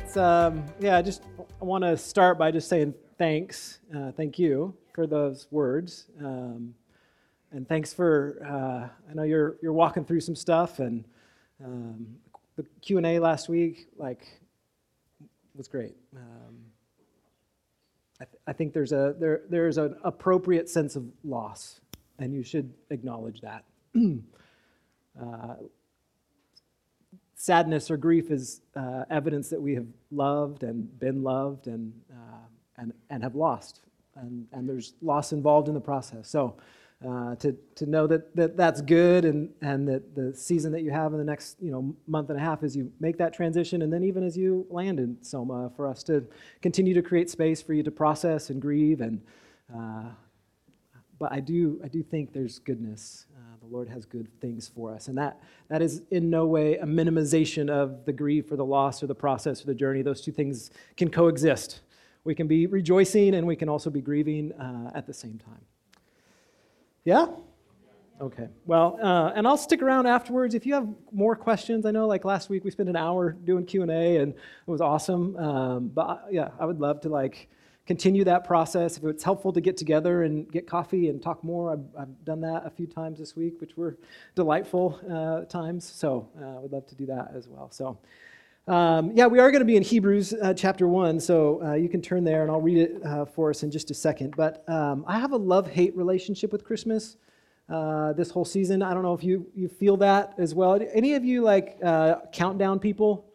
It's 0.00 0.16
um, 0.16 0.64
yeah. 0.78 0.96
I 0.96 1.02
just 1.02 1.24
want 1.58 1.82
to 1.82 1.96
start 1.96 2.38
by 2.38 2.52
just 2.52 2.68
saying 2.68 2.94
thanks. 3.18 3.80
Uh, 3.92 4.12
thank 4.12 4.38
you 4.38 4.72
for 4.94 5.08
those 5.08 5.48
words, 5.50 6.06
um, 6.20 6.72
and 7.50 7.68
thanks 7.68 7.92
for. 7.92 8.40
Uh, 8.48 9.10
I 9.10 9.14
know 9.14 9.24
you're 9.24 9.56
you're 9.60 9.72
walking 9.72 10.04
through 10.04 10.20
some 10.20 10.36
stuff, 10.36 10.78
and 10.78 11.04
um, 11.64 12.06
the 12.54 12.64
Q 12.80 12.98
and 12.98 13.06
A 13.06 13.18
last 13.18 13.48
week 13.48 13.88
like 13.96 14.40
was 15.56 15.66
great. 15.66 15.96
Um, 16.14 16.58
I, 18.20 18.24
th- 18.24 18.42
I 18.46 18.52
think 18.52 18.72
there's 18.72 18.92
a 18.92 19.16
there 19.18 19.40
there's 19.50 19.78
an 19.78 19.96
appropriate 20.04 20.68
sense 20.68 20.94
of 20.94 21.06
loss, 21.24 21.80
and 22.20 22.32
you 22.32 22.44
should 22.44 22.72
acknowledge 22.90 23.40
that. 23.40 23.64
uh, 25.20 25.54
sadness 27.38 27.88
or 27.88 27.96
grief 27.96 28.32
is 28.32 28.62
uh, 28.74 29.04
evidence 29.10 29.48
that 29.48 29.62
we 29.62 29.72
have 29.72 29.86
loved 30.10 30.64
and 30.64 30.98
been 30.98 31.22
loved 31.22 31.68
and, 31.68 31.92
uh, 32.12 32.46
and, 32.76 32.92
and 33.10 33.22
have 33.22 33.36
lost. 33.36 33.80
And, 34.16 34.46
and 34.52 34.68
there's 34.68 34.94
loss 35.00 35.32
involved 35.32 35.68
in 35.68 35.74
the 35.74 35.80
process. 35.80 36.28
So 36.28 36.56
uh, 37.06 37.36
to, 37.36 37.56
to 37.76 37.86
know 37.86 38.08
that, 38.08 38.34
that 38.34 38.56
that's 38.56 38.80
good 38.80 39.24
and, 39.24 39.50
and 39.62 39.86
that 39.86 40.16
the 40.16 40.34
season 40.34 40.72
that 40.72 40.82
you 40.82 40.90
have 40.90 41.12
in 41.12 41.18
the 41.18 41.24
next 41.24 41.56
you 41.62 41.70
know, 41.70 41.94
month 42.08 42.28
and 42.28 42.36
a 42.36 42.42
half 42.42 42.64
as 42.64 42.76
you 42.76 42.90
make 42.98 43.16
that 43.18 43.32
transition, 43.32 43.82
and 43.82 43.92
then 43.92 44.02
even 44.02 44.24
as 44.24 44.36
you 44.36 44.66
land 44.68 44.98
in 44.98 45.16
Soma, 45.22 45.70
for 45.76 45.86
us 45.86 46.02
to 46.02 46.26
continue 46.60 46.92
to 46.92 47.02
create 47.02 47.30
space 47.30 47.62
for 47.62 47.72
you 47.72 47.84
to 47.84 47.90
process 47.92 48.50
and 48.50 48.60
grieve. 48.60 49.00
And, 49.00 49.22
uh, 49.72 50.06
but 51.20 51.30
I 51.30 51.38
do, 51.38 51.80
I 51.84 51.88
do 51.88 52.02
think 52.02 52.32
there's 52.32 52.58
goodness 52.58 53.26
Lord 53.70 53.88
has 53.88 54.04
good 54.04 54.28
things 54.40 54.68
for 54.68 54.92
us. 54.92 55.08
And 55.08 55.18
that, 55.18 55.40
that 55.68 55.82
is 55.82 56.02
in 56.10 56.30
no 56.30 56.46
way 56.46 56.76
a 56.76 56.86
minimization 56.86 57.70
of 57.70 58.04
the 58.04 58.12
grief 58.12 58.50
or 58.50 58.56
the 58.56 58.64
loss 58.64 59.02
or 59.02 59.06
the 59.06 59.14
process 59.14 59.62
or 59.62 59.66
the 59.66 59.74
journey. 59.74 60.02
Those 60.02 60.20
two 60.20 60.32
things 60.32 60.70
can 60.96 61.10
coexist. 61.10 61.80
We 62.24 62.34
can 62.34 62.46
be 62.46 62.66
rejoicing 62.66 63.34
and 63.34 63.46
we 63.46 63.56
can 63.56 63.68
also 63.68 63.90
be 63.90 64.00
grieving 64.00 64.52
uh, 64.52 64.90
at 64.94 65.06
the 65.06 65.14
same 65.14 65.38
time. 65.38 65.64
Yeah? 67.04 67.26
Okay. 68.20 68.48
Well, 68.66 68.98
uh, 69.00 69.32
and 69.36 69.46
I'll 69.46 69.56
stick 69.56 69.80
around 69.80 70.06
afterwards 70.06 70.56
if 70.56 70.66
you 70.66 70.74
have 70.74 70.88
more 71.12 71.36
questions. 71.36 71.86
I 71.86 71.92
know, 71.92 72.08
like 72.08 72.24
last 72.24 72.50
week, 72.50 72.64
we 72.64 72.70
spent 72.72 72.88
an 72.88 72.96
hour 72.96 73.30
doing 73.30 73.64
Q 73.64 73.82
and 73.82 73.90
A, 73.92 74.16
and 74.16 74.34
it 74.34 74.70
was 74.70 74.80
awesome. 74.80 75.36
Um, 75.36 75.88
but 75.88 76.26
yeah, 76.30 76.48
I 76.58 76.66
would 76.66 76.80
love 76.80 77.00
to 77.02 77.08
like 77.08 77.48
continue 77.88 78.22
that 78.22 78.44
process. 78.44 78.98
If 78.98 79.04
it's 79.04 79.24
helpful 79.24 79.50
to 79.50 79.62
get 79.62 79.78
together 79.78 80.24
and 80.24 80.52
get 80.52 80.68
coffee 80.68 81.08
and 81.08 81.22
talk 81.22 81.42
more, 81.42 81.72
I've, 81.72 81.86
I've 81.98 82.24
done 82.26 82.42
that 82.42 82.66
a 82.66 82.70
few 82.70 82.86
times 82.86 83.18
this 83.18 83.34
week, 83.34 83.62
which 83.62 83.78
were 83.78 83.96
delightful 84.34 85.00
uh, 85.10 85.46
times. 85.46 85.90
So 85.90 86.28
uh, 86.38 86.58
I 86.58 86.58
would 86.60 86.70
love 86.70 86.86
to 86.86 86.94
do 86.94 87.06
that 87.06 87.32
as 87.34 87.48
well. 87.48 87.70
So. 87.72 87.98
Um, 88.66 89.12
yeah, 89.14 89.26
we 89.26 89.38
are 89.38 89.50
going 89.50 89.60
to 89.60 89.64
be 89.64 89.78
in 89.78 89.82
Hebrews 89.82 90.34
uh, 90.34 90.52
chapter 90.52 90.86
1, 90.86 91.20
so 91.20 91.62
uh, 91.64 91.72
you 91.72 91.88
can 91.88 92.02
turn 92.02 92.22
there 92.22 92.42
and 92.42 92.50
I'll 92.50 92.60
read 92.60 92.76
it 92.76 93.02
uh, 93.02 93.24
for 93.24 93.48
us 93.48 93.62
in 93.62 93.70
just 93.70 93.90
a 93.90 93.94
second. 93.94 94.36
But 94.36 94.62
um, 94.68 95.06
I 95.08 95.18
have 95.18 95.32
a 95.32 95.38
love 95.38 95.66
hate 95.70 95.96
relationship 95.96 96.52
with 96.52 96.64
Christmas 96.64 97.16
uh, 97.70 98.12
this 98.12 98.30
whole 98.30 98.44
season. 98.44 98.82
I 98.82 98.92
don't 98.92 99.02
know 99.02 99.14
if 99.14 99.24
you, 99.24 99.46
you 99.54 99.68
feel 99.68 99.96
that 99.98 100.34
as 100.36 100.54
well. 100.54 100.78
Any 100.92 101.14
of 101.14 101.24
you 101.24 101.40
like 101.40 101.78
uh, 101.82 102.16
countdown 102.30 102.78
people? 102.78 103.27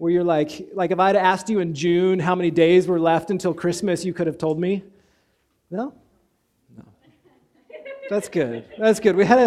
Where 0.00 0.10
you're 0.10 0.24
like, 0.24 0.66
like 0.72 0.90
if 0.92 0.98
I'd 0.98 1.14
asked 1.14 1.50
you 1.50 1.60
in 1.60 1.74
June 1.74 2.18
how 2.18 2.34
many 2.34 2.50
days 2.50 2.88
were 2.88 2.98
left 2.98 3.30
until 3.30 3.52
Christmas, 3.52 4.02
you 4.02 4.14
could 4.14 4.26
have 4.26 4.38
told 4.38 4.58
me? 4.58 4.82
No? 5.70 5.92
No. 6.74 6.84
That's 8.08 8.26
good. 8.26 8.64
That's 8.78 8.98
good. 8.98 9.14
We 9.14 9.26
had 9.26 9.38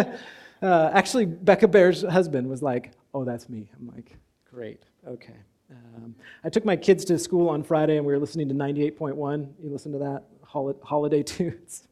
a, 0.62 0.64
uh, 0.64 0.90
actually, 0.94 1.26
Becca 1.26 1.66
Bear's 1.66 2.02
husband 2.02 2.48
was 2.48 2.62
like, 2.62 2.92
oh, 3.14 3.24
that's 3.24 3.48
me. 3.48 3.68
I'm 3.76 3.92
like, 3.96 4.16
great. 4.48 4.84
Okay. 5.04 5.34
Um, 5.72 6.14
I 6.44 6.50
took 6.50 6.64
my 6.64 6.76
kids 6.76 7.04
to 7.06 7.18
school 7.18 7.48
on 7.48 7.64
Friday 7.64 7.96
and 7.96 8.06
we 8.06 8.12
were 8.12 8.20
listening 8.20 8.48
to 8.48 8.54
98.1. 8.54 9.48
You 9.60 9.70
listen 9.70 9.90
to 9.90 9.98
that? 9.98 10.22
Holiday 10.44 11.22
tunes. 11.24 11.88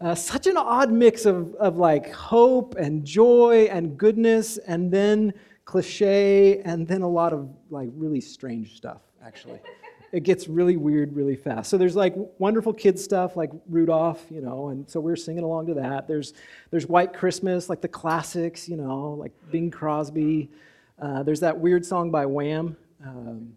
Uh, 0.00 0.14
such 0.14 0.46
an 0.46 0.56
odd 0.56 0.92
mix 0.92 1.26
of, 1.26 1.56
of 1.56 1.76
like 1.76 2.12
hope 2.12 2.76
and 2.76 3.04
joy 3.04 3.66
and 3.68 3.98
goodness, 3.98 4.58
and 4.58 4.92
then 4.92 5.34
cliche, 5.68 6.62
and 6.64 6.88
then 6.88 7.02
a 7.02 7.08
lot 7.08 7.34
of 7.34 7.46
like 7.68 7.90
really 7.92 8.22
strange 8.22 8.74
stuff, 8.74 9.02
actually. 9.22 9.60
it 10.12 10.22
gets 10.22 10.48
really 10.48 10.78
weird 10.78 11.14
really 11.14 11.36
fast. 11.36 11.68
So 11.68 11.76
there's 11.76 11.94
like 11.94 12.14
wonderful 12.38 12.72
kids 12.72 13.04
stuff 13.04 13.36
like 13.36 13.50
Rudolph, 13.68 14.24
you 14.30 14.40
know, 14.40 14.68
and 14.68 14.88
so 14.88 14.98
we're 14.98 15.14
singing 15.14 15.44
along 15.44 15.66
to 15.66 15.74
that. 15.74 16.08
There's 16.08 16.32
there's 16.70 16.86
White 16.86 17.12
Christmas, 17.12 17.68
like 17.68 17.82
the 17.82 17.88
classics, 17.88 18.66
you 18.66 18.78
know, 18.78 19.10
like 19.10 19.32
Bing 19.50 19.70
Crosby. 19.70 20.50
Uh, 20.98 21.22
there's 21.22 21.40
that 21.40 21.58
weird 21.58 21.84
song 21.84 22.10
by 22.10 22.24
Wham. 22.24 22.74
Um, 23.04 23.52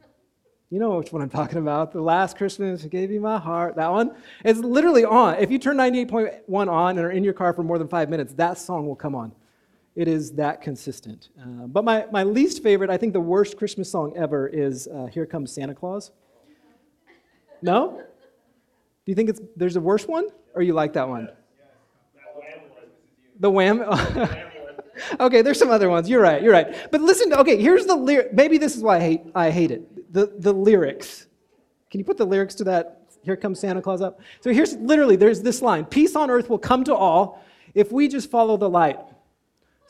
you 0.69 0.79
know 0.79 0.97
which 0.97 1.13
one 1.13 1.22
I'm 1.22 1.29
talking 1.29 1.59
about. 1.59 1.93
The 1.93 2.01
last 2.01 2.35
Christmas, 2.35 2.83
I 2.83 2.89
gave 2.89 3.09
you 3.09 3.22
my 3.22 3.39
heart. 3.39 3.78
That 3.78 3.89
one. 3.89 4.17
It's 4.43 4.59
literally 4.59 5.05
on. 5.05 5.35
If 5.35 5.49
you 5.49 5.59
turn 5.59 5.78
98.1 5.78 6.69
on 6.69 6.97
and 6.97 7.07
are 7.07 7.11
in 7.11 7.23
your 7.23 7.33
car 7.33 7.53
for 7.53 7.63
more 7.63 7.78
than 7.78 7.88
five 7.88 8.09
minutes, 8.09 8.33
that 8.33 8.57
song 8.57 8.85
will 8.85 8.97
come 8.97 9.16
on. 9.16 9.31
It 9.96 10.07
is 10.07 10.31
that 10.34 10.62
consistent. 10.62 11.29
Uh, 11.40 11.68
but 11.68 11.84
my, 11.84 12.06
my 12.12 12.24
least 12.24 12.63
favorite, 12.63 12.90
I 12.90 12.97
think 12.97 13.13
the 13.13 13.19
worst 13.19 13.57
Christmas 13.57 13.91
song 13.91 14.13
ever 14.16 14.47
is 14.47 14.88
uh, 14.88 15.07
Here 15.07 15.25
Comes 15.25 15.52
Santa 15.52 15.75
Claus. 15.75 16.12
No? 17.62 18.02
Do 19.06 19.12
you 19.12 19.16
think 19.16 19.29
it's, 19.29 19.41
there's 19.56 19.75
a 19.75 19.81
worse 19.81 20.07
one? 20.07 20.28
Or 20.56 20.62
you 20.62 20.74
like 20.74 20.94
that 20.94 21.07
one? 21.07 21.29
The 23.40 23.50
Wham? 23.50 23.81
okay, 25.19 25.41
there's 25.41 25.59
some 25.59 25.69
other 25.69 25.90
ones. 25.90 26.09
You're 26.09 26.22
right, 26.22 26.41
you're 26.41 26.53
right. 26.53 26.90
But 26.91 27.02
listen, 27.02 27.34
okay, 27.34 27.62
here's 27.62 27.85
the 27.85 27.96
lyric. 27.96 28.34
Maybe 28.34 28.58
this 28.58 28.78
is 28.78 28.84
why 28.84 28.97
I 28.97 29.00
hate, 29.00 29.22
I 29.35 29.50
hate 29.50 29.72
it. 29.72 30.13
The, 30.13 30.34
the 30.38 30.53
lyrics. 30.53 31.28
Can 31.90 32.00
you 32.00 32.06
put 32.06 32.18
the 32.18 32.25
lyrics 32.25 32.56
to 32.56 32.63
that 32.66 33.02
Here 33.23 33.35
Comes 33.35 33.59
Santa 33.59 33.81
Claus 33.81 34.02
up? 34.02 34.22
So 34.40 34.53
here's 34.53 34.75
literally, 34.75 35.18
there's 35.18 35.41
this 35.41 35.62
line 35.62 35.85
Peace 35.85 36.16
on 36.16 36.29
earth 36.29 36.50
will 36.50 36.59
come 36.59 36.84
to 36.85 36.96
all 36.96 37.44
if 37.73 37.91
we 37.91 38.08
just 38.08 38.31
follow 38.31 38.56
the 38.58 38.69
light. 38.69 39.00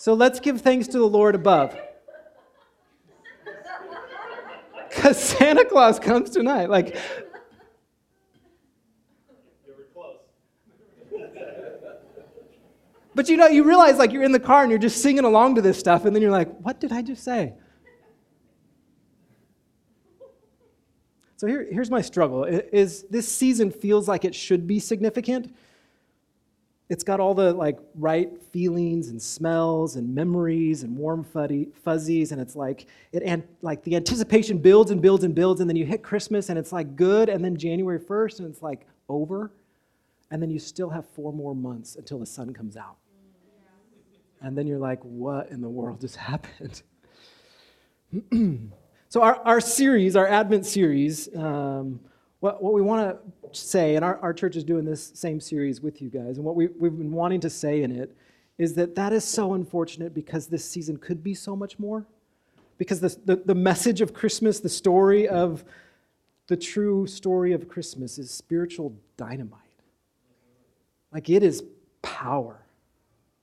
So 0.02 0.16
let's 0.16 0.40
give 0.40 0.62
thanks 0.62 0.88
to 0.88 0.98
the 0.98 1.06
Lord 1.06 1.36
above. 1.36 1.78
Because 4.90 5.22
Santa 5.22 5.64
Claus 5.64 6.00
comes 6.00 6.32
tonight. 6.32 6.72
Like, 6.72 6.98
But 13.14 13.30
you 13.30 13.38
know, 13.38 13.46
you 13.46 13.64
realize 13.64 14.00
like 14.00 14.12
you're 14.12 14.24
in 14.24 14.32
the 14.32 14.40
car 14.40 14.64
and 14.64 14.72
you're 14.72 14.80
just 14.80 15.04
singing 15.04 15.24
along 15.24 15.54
to 15.54 15.62
this 15.62 15.78
stuff, 15.78 16.06
and 16.06 16.16
then 16.16 16.24
you're 16.24 16.32
like, 16.32 16.50
what 16.62 16.80
did 16.80 16.92
I 16.92 17.04
just 17.04 17.24
say? 17.24 17.54
So 21.36 21.46
here, 21.46 21.68
here's 21.72 21.92
my 21.92 22.02
struggle. 22.02 22.46
Is 22.46 23.04
this 23.12 23.28
season 23.28 23.70
feels 23.70 24.08
like 24.08 24.26
it 24.26 24.34
should 24.34 24.66
be 24.66 24.80
significant, 24.80 25.54
it's 26.92 27.06
got 27.06 27.22
all 27.22 27.34
the 27.34 27.54
like 27.54 27.80
right 27.96 28.30
feelings 28.52 29.08
and 29.08 29.22
smells 29.22 29.96
and 29.96 30.14
memories 30.14 30.84
and 30.84 30.94
warm 30.98 31.24
fuzzies, 31.24 32.34
and 32.34 32.42
it's 32.42 32.54
like 32.54 32.86
it 33.14 33.24
and 33.24 33.44
like 33.62 33.82
the 33.84 33.96
anticipation 33.96 34.58
builds 34.58 34.92
and 34.92 35.02
builds 35.02 35.24
and 35.24 35.34
builds, 35.34 35.62
and 35.62 35.70
then 35.70 35.78
you 35.78 35.86
hit 35.86 36.04
Christmas 36.04 36.50
and 36.50 36.60
it's 36.60 36.74
like 36.74 36.98
good, 36.98 37.30
and 37.30 37.46
then 37.46 37.56
January 37.56 37.98
1st 37.98 38.40
and 38.40 38.50
it's 38.50 38.62
like 38.62 38.86
over, 39.08 39.54
and 40.32 40.42
then 40.42 40.50
you 40.50 40.60
still 40.60 40.90
have 40.90 41.08
four 41.16 41.32
more 41.32 41.56
months 41.56 41.96
until 41.96 42.20
the 42.20 42.26
sun 42.26 42.54
comes 42.54 42.76
out, 42.76 42.98
and 44.42 44.58
then 44.58 44.68
you're 44.68 44.78
like, 44.78 45.00
what 45.04 45.50
in 45.50 45.62
the 45.62 45.70
world 45.70 46.02
just 46.02 46.16
happened? 46.32 46.84
so 49.08 49.22
our, 49.22 49.40
our 49.46 49.62
series, 49.62 50.18
our 50.18 50.28
Advent 50.28 50.66
series. 50.66 51.34
Um, 51.34 52.02
what, 52.42 52.62
what 52.62 52.74
we 52.74 52.82
want 52.82 53.18
to 53.54 53.58
say, 53.58 53.96
and 53.96 54.04
our, 54.04 54.18
our 54.18 54.34
church 54.34 54.56
is 54.56 54.64
doing 54.64 54.84
this 54.84 55.12
same 55.14 55.40
series 55.40 55.80
with 55.80 56.02
you 56.02 56.10
guys, 56.10 56.38
and 56.38 56.46
what 56.46 56.56
we, 56.56 56.68
we've 56.68 56.98
been 56.98 57.12
wanting 57.12 57.40
to 57.40 57.50
say 57.50 57.84
in 57.84 57.92
it 57.92 58.16
is 58.58 58.74
that 58.74 58.96
that 58.96 59.14
is 59.14 59.24
so 59.24 59.54
unfortunate 59.54 60.14
because 60.14 60.48
this 60.48 60.66
season 60.66 60.98
could 60.98 61.24
be 61.24 61.34
so 61.34 61.56
much 61.56 61.80
more. 61.80 62.06
Because 62.78 63.00
the, 63.00 63.16
the, 63.26 63.36
the 63.38 63.56
message 63.56 64.02
of 64.02 64.14
Christmas, 64.14 64.60
the 64.60 64.70
story 64.70 65.28
of 65.28 65.64
the 66.48 66.58
true 66.58 67.08
story 67.08 67.54
of 67.54 67.68
Christmas 67.68 68.18
is 68.18 68.32
spiritual 68.32 68.94
dynamite. 69.18 69.60
Like 71.14 71.30
it 71.30 71.44
is 71.44 71.64
power. 72.02 72.61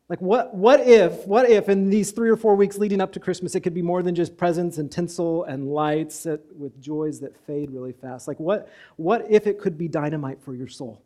Like, 0.08 0.22
what, 0.22 0.54
what 0.54 0.80
if, 0.80 1.26
what 1.26 1.50
if 1.50 1.68
in 1.68 1.90
these 1.90 2.12
three 2.12 2.30
or 2.30 2.36
four 2.36 2.54
weeks 2.54 2.78
leading 2.78 3.00
up 3.00 3.12
to 3.12 3.20
Christmas, 3.20 3.54
it 3.54 3.60
could 3.60 3.74
be 3.74 3.82
more 3.82 4.02
than 4.02 4.14
just 4.14 4.38
presents 4.38 4.78
and 4.78 4.90
tinsel 4.90 5.44
and 5.44 5.68
lights 5.68 6.22
that, 6.22 6.40
with 6.56 6.80
joys 6.80 7.20
that 7.20 7.36
fade 7.46 7.70
really 7.70 7.92
fast? 7.92 8.26
Like, 8.26 8.40
what, 8.40 8.70
what 8.96 9.26
if 9.28 9.46
it 9.46 9.58
could 9.58 9.76
be 9.76 9.86
dynamite 9.86 10.40
for 10.40 10.54
your 10.54 10.68
soul? 10.68 11.02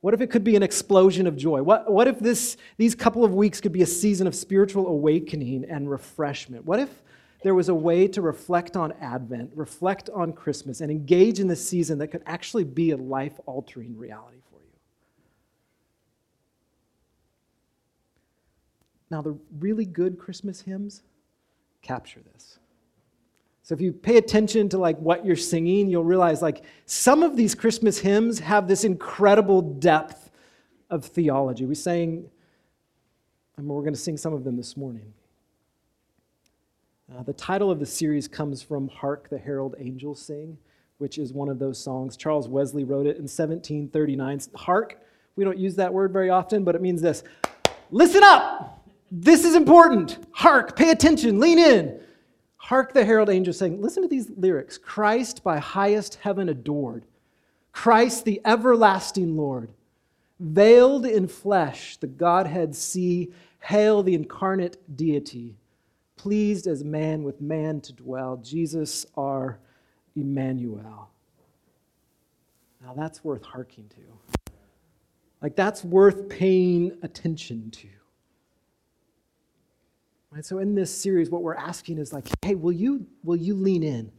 What 0.00 0.12
if 0.12 0.20
it 0.20 0.30
could 0.32 0.42
be 0.42 0.56
an 0.56 0.64
explosion 0.64 1.28
of 1.28 1.36
joy? 1.36 1.62
What, 1.62 1.92
what 1.92 2.08
if 2.08 2.18
this, 2.18 2.56
these 2.78 2.96
couple 2.96 3.24
of 3.24 3.32
weeks 3.32 3.60
could 3.60 3.70
be 3.70 3.82
a 3.82 3.86
season 3.86 4.26
of 4.26 4.34
spiritual 4.34 4.88
awakening 4.88 5.64
and 5.68 5.88
refreshment? 5.88 6.64
What 6.64 6.80
if 6.80 6.90
there 7.44 7.54
was 7.54 7.68
a 7.68 7.74
way 7.74 8.08
to 8.08 8.20
reflect 8.20 8.76
on 8.76 8.92
Advent, 9.00 9.52
reflect 9.54 10.10
on 10.10 10.32
Christmas, 10.32 10.80
and 10.80 10.90
engage 10.90 11.38
in 11.38 11.46
this 11.46 11.64
season 11.66 11.98
that 11.98 12.08
could 12.08 12.22
actually 12.26 12.64
be 12.64 12.90
a 12.90 12.96
life 12.96 13.38
altering 13.46 13.96
reality? 13.96 14.38
Now, 19.12 19.20
the 19.20 19.36
really 19.60 19.84
good 19.84 20.18
Christmas 20.18 20.62
hymns 20.62 21.02
capture 21.82 22.20
this. 22.32 22.58
So 23.62 23.74
if 23.74 23.80
you 23.82 23.92
pay 23.92 24.16
attention 24.16 24.70
to 24.70 24.78
like 24.78 24.98
what 25.00 25.26
you're 25.26 25.36
singing, 25.36 25.90
you'll 25.90 26.02
realize 26.02 26.40
like 26.40 26.64
some 26.86 27.22
of 27.22 27.36
these 27.36 27.54
Christmas 27.54 27.98
hymns 27.98 28.38
have 28.38 28.66
this 28.66 28.84
incredible 28.84 29.60
depth 29.60 30.30
of 30.88 31.04
theology. 31.04 31.66
We 31.66 31.74
sang, 31.74 32.24
and 33.58 33.66
we're 33.66 33.82
going 33.82 33.92
to 33.92 34.00
sing 34.00 34.16
some 34.16 34.32
of 34.32 34.44
them 34.44 34.56
this 34.56 34.78
morning. 34.78 35.12
Uh, 37.14 37.22
the 37.22 37.34
title 37.34 37.70
of 37.70 37.80
the 37.80 37.86
series 37.86 38.26
comes 38.26 38.62
from 38.62 38.88
Hark 38.88 39.28
the 39.28 39.36
Herald 39.36 39.74
Angels 39.78 40.22
Sing, 40.22 40.56
which 40.96 41.18
is 41.18 41.34
one 41.34 41.50
of 41.50 41.58
those 41.58 41.78
songs. 41.78 42.16
Charles 42.16 42.48
Wesley 42.48 42.84
wrote 42.84 43.04
it 43.04 43.16
in 43.16 43.24
1739. 43.24 44.40
Hark, 44.54 45.02
we 45.36 45.44
don't 45.44 45.58
use 45.58 45.76
that 45.76 45.92
word 45.92 46.14
very 46.14 46.30
often, 46.30 46.64
but 46.64 46.74
it 46.74 46.80
means 46.80 47.02
this 47.02 47.22
Listen 47.90 48.22
up! 48.24 48.81
This 49.14 49.44
is 49.44 49.54
important. 49.54 50.16
Hark, 50.32 50.74
pay 50.74 50.90
attention, 50.90 51.38
lean 51.38 51.58
in. 51.58 52.00
Hark 52.56 52.94
the 52.94 53.04
herald 53.04 53.28
angels 53.28 53.58
saying, 53.58 53.82
Listen 53.82 54.02
to 54.02 54.08
these 54.08 54.30
lyrics 54.38 54.78
Christ 54.78 55.44
by 55.44 55.58
highest 55.58 56.14
heaven 56.14 56.48
adored, 56.48 57.04
Christ 57.72 58.24
the 58.24 58.40
everlasting 58.46 59.36
Lord, 59.36 59.70
veiled 60.40 61.04
in 61.04 61.28
flesh, 61.28 61.98
the 61.98 62.06
Godhead 62.06 62.74
see, 62.74 63.34
hail 63.60 64.02
the 64.02 64.14
incarnate 64.14 64.78
deity, 64.96 65.56
pleased 66.16 66.66
as 66.66 66.82
man 66.82 67.22
with 67.22 67.38
man 67.38 67.82
to 67.82 67.92
dwell, 67.92 68.38
Jesus 68.38 69.04
our 69.14 69.58
Emmanuel. 70.16 71.10
Now 72.82 72.94
that's 72.96 73.22
worth 73.22 73.44
harking 73.44 73.90
to. 73.90 74.52
Like, 75.42 75.54
that's 75.54 75.84
worth 75.84 76.30
paying 76.30 76.96
attention 77.02 77.70
to. 77.72 77.88
Right? 80.32 80.44
So 80.44 80.58
in 80.58 80.74
this 80.74 80.96
series, 80.96 81.28
what 81.28 81.42
we're 81.42 81.54
asking 81.54 81.98
is 81.98 82.12
like, 82.12 82.26
hey, 82.42 82.54
will 82.54 82.72
you, 82.72 83.06
will 83.22 83.36
you 83.36 83.54
lean 83.54 83.82
in? 83.82 84.10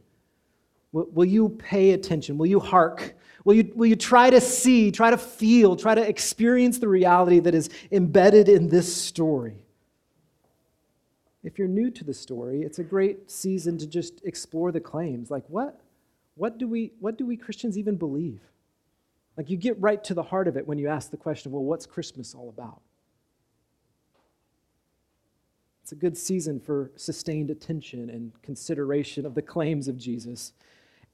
Will, 0.92 1.08
will 1.10 1.24
you 1.24 1.48
pay 1.48 1.90
attention? 1.90 2.38
Will 2.38 2.46
you 2.46 2.60
hark? 2.60 3.16
Will 3.44 3.54
you, 3.54 3.72
will 3.74 3.86
you 3.86 3.96
try 3.96 4.30
to 4.30 4.40
see, 4.40 4.92
try 4.92 5.10
to 5.10 5.18
feel, 5.18 5.74
try 5.74 5.94
to 5.94 6.08
experience 6.08 6.78
the 6.78 6.86
reality 6.86 7.40
that 7.40 7.54
is 7.54 7.68
embedded 7.90 8.48
in 8.48 8.68
this 8.68 8.94
story? 8.94 9.56
If 11.42 11.58
you're 11.58 11.68
new 11.68 11.90
to 11.90 12.04
the 12.04 12.14
story, 12.14 12.62
it's 12.62 12.78
a 12.78 12.84
great 12.84 13.28
season 13.28 13.76
to 13.78 13.86
just 13.86 14.24
explore 14.24 14.70
the 14.70 14.80
claims. 14.80 15.32
Like, 15.32 15.44
what, 15.48 15.80
what, 16.36 16.58
do, 16.58 16.68
we, 16.68 16.92
what 17.00 17.18
do 17.18 17.26
we 17.26 17.36
Christians 17.36 17.76
even 17.76 17.96
believe? 17.96 18.40
Like, 19.36 19.50
you 19.50 19.56
get 19.56 19.78
right 19.80 20.02
to 20.04 20.14
the 20.14 20.22
heart 20.22 20.46
of 20.46 20.56
it 20.56 20.66
when 20.66 20.78
you 20.78 20.88
ask 20.88 21.10
the 21.10 21.16
question, 21.16 21.50
well, 21.50 21.64
what's 21.64 21.86
Christmas 21.86 22.36
all 22.36 22.48
about? 22.48 22.80
It's 25.84 25.92
a 25.92 25.96
good 25.96 26.16
season 26.16 26.60
for 26.60 26.90
sustained 26.96 27.50
attention 27.50 28.08
and 28.08 28.32
consideration 28.40 29.26
of 29.26 29.34
the 29.34 29.42
claims 29.42 29.86
of 29.86 29.98
Jesus. 29.98 30.54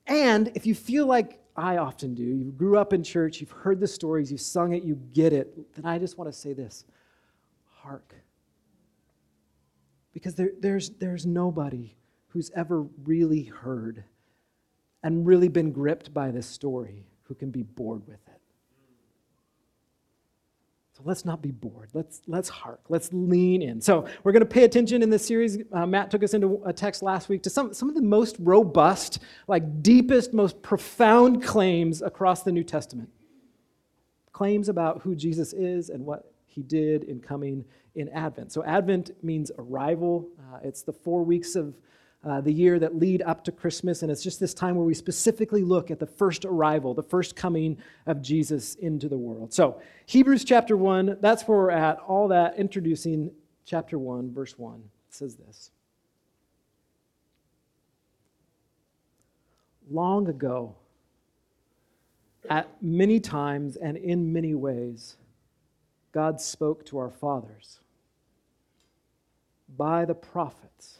And 0.06 0.52
if 0.54 0.64
you 0.64 0.76
feel 0.76 1.06
like 1.06 1.40
I 1.56 1.78
often 1.78 2.14
do, 2.14 2.22
you 2.22 2.52
grew 2.52 2.78
up 2.78 2.92
in 2.92 3.02
church, 3.02 3.40
you've 3.40 3.50
heard 3.50 3.80
the 3.80 3.88
stories, 3.88 4.30
you've 4.30 4.40
sung 4.40 4.72
it, 4.72 4.84
you 4.84 4.94
get 5.12 5.32
it, 5.32 5.74
then 5.74 5.86
I 5.86 5.98
just 5.98 6.18
want 6.18 6.32
to 6.32 6.38
say 6.38 6.52
this 6.52 6.84
hark. 7.82 8.14
Because 10.12 10.36
there, 10.36 10.52
there's, 10.60 10.90
there's 10.90 11.26
nobody 11.26 11.96
who's 12.28 12.52
ever 12.54 12.82
really 13.02 13.42
heard 13.42 14.04
and 15.02 15.26
really 15.26 15.48
been 15.48 15.72
gripped 15.72 16.14
by 16.14 16.30
this 16.30 16.46
story 16.46 17.08
who 17.24 17.34
can 17.34 17.50
be 17.50 17.64
bored 17.64 18.06
with 18.06 18.20
it. 18.28 18.29
So 21.00 21.08
let's 21.08 21.24
not 21.24 21.40
be 21.40 21.50
bored. 21.50 21.88
Let's, 21.94 22.20
let's 22.26 22.50
hark. 22.50 22.80
Let's 22.90 23.08
lean 23.12 23.62
in. 23.62 23.80
So 23.80 24.06
we're 24.22 24.32
going 24.32 24.40
to 24.40 24.46
pay 24.46 24.64
attention 24.64 25.02
in 25.02 25.08
this 25.08 25.24
series. 25.24 25.56
Uh, 25.72 25.86
Matt 25.86 26.10
took 26.10 26.22
us 26.22 26.34
into 26.34 26.62
a 26.66 26.74
text 26.74 27.02
last 27.02 27.30
week 27.30 27.42
to 27.44 27.50
some, 27.50 27.72
some 27.72 27.88
of 27.88 27.94
the 27.94 28.02
most 28.02 28.36
robust, 28.38 29.20
like 29.48 29.82
deepest, 29.82 30.34
most 30.34 30.60
profound 30.60 31.42
claims 31.42 32.02
across 32.02 32.42
the 32.42 32.52
New 32.52 32.64
Testament. 32.64 33.08
Claims 34.32 34.68
about 34.68 35.00
who 35.00 35.14
Jesus 35.14 35.54
is 35.54 35.88
and 35.88 36.04
what 36.04 36.34
he 36.44 36.62
did 36.62 37.04
in 37.04 37.20
coming 37.20 37.64
in 37.94 38.10
Advent. 38.10 38.52
So 38.52 38.62
Advent 38.64 39.12
means 39.24 39.50
arrival. 39.56 40.28
Uh, 40.38 40.58
it's 40.62 40.82
the 40.82 40.92
four 40.92 41.24
weeks 41.24 41.54
of 41.54 41.74
uh, 42.22 42.40
the 42.40 42.52
year 42.52 42.78
that 42.78 42.96
lead 42.96 43.22
up 43.22 43.44
to 43.44 43.52
Christmas. 43.52 44.02
And 44.02 44.10
it's 44.12 44.22
just 44.22 44.40
this 44.40 44.52
time 44.52 44.76
where 44.76 44.84
we 44.84 44.94
specifically 44.94 45.62
look 45.62 45.90
at 45.90 45.98
the 45.98 46.06
first 46.06 46.44
arrival, 46.44 46.92
the 46.92 47.02
first 47.02 47.34
coming 47.34 47.78
of 48.06 48.20
Jesus 48.20 48.74
into 48.76 49.08
the 49.08 49.16
world. 49.16 49.52
So, 49.52 49.80
Hebrews 50.06 50.44
chapter 50.44 50.76
1, 50.76 51.18
that's 51.20 51.44
where 51.44 51.58
we're 51.58 51.70
at. 51.70 51.98
All 52.00 52.28
that 52.28 52.58
introducing 52.58 53.30
chapter 53.64 53.98
1, 53.98 54.32
verse 54.32 54.58
1. 54.58 54.82
Says 55.08 55.36
this 55.36 55.70
Long 59.90 60.28
ago, 60.28 60.76
at 62.48 62.68
many 62.82 63.20
times 63.20 63.76
and 63.76 63.96
in 63.96 64.32
many 64.32 64.54
ways, 64.54 65.16
God 66.12 66.40
spoke 66.40 66.84
to 66.86 66.98
our 66.98 67.10
fathers 67.10 67.80
by 69.76 70.04
the 70.04 70.14
prophets. 70.14 70.99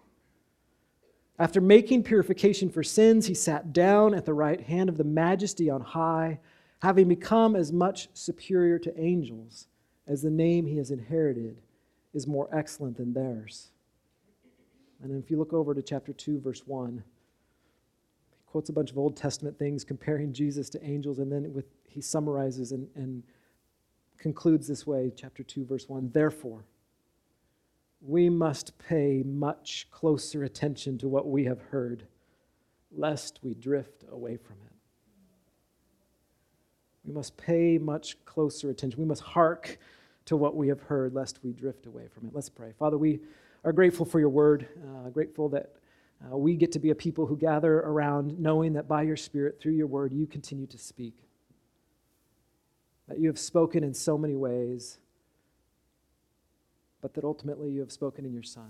After 1.41 1.59
making 1.59 2.03
purification 2.03 2.69
for 2.69 2.83
sins, 2.83 3.25
he 3.25 3.33
sat 3.33 3.73
down 3.73 4.13
at 4.13 4.25
the 4.25 4.33
right 4.33 4.61
hand 4.61 4.89
of 4.89 4.97
the 4.97 5.03
majesty 5.03 5.71
on 5.71 5.81
high, 5.81 6.39
having 6.83 7.07
become 7.07 7.55
as 7.55 7.73
much 7.73 8.09
superior 8.13 8.77
to 8.77 8.95
angels 9.01 9.65
as 10.05 10.21
the 10.21 10.29
name 10.29 10.67
he 10.67 10.77
has 10.77 10.91
inherited 10.91 11.59
is 12.13 12.27
more 12.27 12.47
excellent 12.53 12.95
than 12.95 13.13
theirs. 13.13 13.71
And 15.01 15.17
if 15.17 15.31
you 15.31 15.37
look 15.39 15.51
over 15.51 15.73
to 15.73 15.81
chapter 15.81 16.13
2, 16.13 16.41
verse 16.41 16.61
1, 16.67 17.03
he 18.29 18.43
quotes 18.45 18.69
a 18.69 18.73
bunch 18.73 18.91
of 18.91 18.99
Old 18.99 19.17
Testament 19.17 19.57
things 19.57 19.83
comparing 19.83 20.33
Jesus 20.33 20.69
to 20.69 20.85
angels, 20.85 21.17
and 21.17 21.31
then 21.31 21.51
with, 21.51 21.65
he 21.89 22.01
summarizes 22.01 22.71
and, 22.71 22.87
and 22.93 23.23
concludes 24.19 24.67
this 24.67 24.85
way, 24.85 25.11
chapter 25.15 25.41
2, 25.41 25.65
verse 25.65 25.89
1 25.89 26.11
Therefore, 26.13 26.65
we 28.01 28.29
must 28.29 28.77
pay 28.79 29.23
much 29.23 29.87
closer 29.91 30.43
attention 30.43 30.97
to 30.97 31.07
what 31.07 31.27
we 31.27 31.45
have 31.45 31.61
heard, 31.61 32.07
lest 32.91 33.39
we 33.43 33.53
drift 33.53 34.03
away 34.11 34.37
from 34.37 34.55
it. 34.65 34.73
We 37.05 37.13
must 37.13 37.37
pay 37.37 37.77
much 37.77 38.23
closer 38.25 38.69
attention. 38.69 38.99
We 38.99 39.05
must 39.05 39.21
hark 39.21 39.77
to 40.25 40.35
what 40.35 40.55
we 40.55 40.67
have 40.67 40.81
heard, 40.81 41.13
lest 41.13 41.39
we 41.43 41.51
drift 41.51 41.85
away 41.85 42.07
from 42.07 42.27
it. 42.27 42.33
Let's 42.33 42.49
pray. 42.49 42.73
Father, 42.77 42.97
we 42.97 43.19
are 43.63 43.71
grateful 43.71 44.05
for 44.05 44.19
your 44.19 44.29
word, 44.29 44.67
uh, 44.83 45.09
grateful 45.09 45.49
that 45.49 45.73
uh, 46.31 46.37
we 46.37 46.55
get 46.55 46.71
to 46.71 46.79
be 46.79 46.91
a 46.91 46.95
people 46.95 47.25
who 47.25 47.35
gather 47.35 47.79
around 47.79 48.39
knowing 48.39 48.73
that 48.73 48.87
by 48.87 49.01
your 49.01 49.17
Spirit, 49.17 49.59
through 49.59 49.73
your 49.73 49.87
word, 49.87 50.13
you 50.13 50.27
continue 50.27 50.67
to 50.67 50.77
speak. 50.77 51.15
That 53.07 53.19
you 53.19 53.27
have 53.27 53.39
spoken 53.39 53.83
in 53.83 53.93
so 53.93 54.17
many 54.17 54.35
ways 54.35 54.99
but 57.01 57.13
that 57.15 57.23
ultimately 57.23 57.69
you 57.71 57.79
have 57.79 57.91
spoken 57.91 58.25
in 58.25 58.33
your 58.33 58.43
Son. 58.43 58.69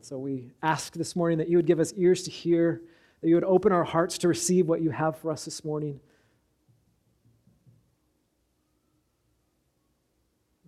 So 0.00 0.18
we 0.18 0.50
ask 0.62 0.94
this 0.94 1.16
morning 1.16 1.38
that 1.38 1.48
you 1.48 1.56
would 1.56 1.66
give 1.66 1.80
us 1.80 1.92
ears 1.96 2.22
to 2.24 2.30
hear, 2.30 2.82
that 3.20 3.28
you 3.28 3.34
would 3.34 3.44
open 3.44 3.72
our 3.72 3.84
hearts 3.84 4.18
to 4.18 4.28
receive 4.28 4.66
what 4.66 4.80
you 4.82 4.90
have 4.90 5.16
for 5.18 5.30
us 5.30 5.44
this 5.44 5.64
morning. 5.64 6.00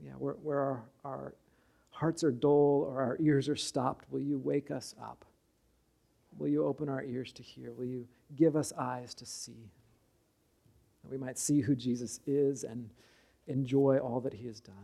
Yeah, 0.02 0.12
where, 0.12 0.35
where 0.35 0.61
our, 0.61 0.82
our 1.04 1.35
hearts 1.90 2.23
are 2.25 2.30
dull 2.30 2.87
or 2.88 3.02
our 3.02 3.16
ears 3.20 3.49
are 3.49 3.56
stopped, 3.56 4.06
will 4.11 4.20
you 4.20 4.38
wake 4.38 4.70
us 4.70 4.94
up? 5.00 5.25
Will 6.38 6.49
you 6.49 6.64
open 6.66 6.88
our 6.88 7.02
ears 7.02 7.32
to 7.32 7.42
hear? 7.42 7.73
Will 7.73 7.87
you 7.87 8.06
give 8.35 8.56
us 8.56 8.73
eyes 8.78 9.14
to 9.14 9.26
see? 9.26 9.70
That 11.02 11.11
we 11.11 11.16
might 11.16 11.38
see 11.38 11.61
who 11.61 11.75
Jesus 11.75 12.20
is 12.26 12.64
and 12.64 12.90
enjoy 13.46 13.99
all 13.99 14.20
that 14.20 14.35
he 14.35 14.46
has 14.46 14.61
done. 14.61 14.75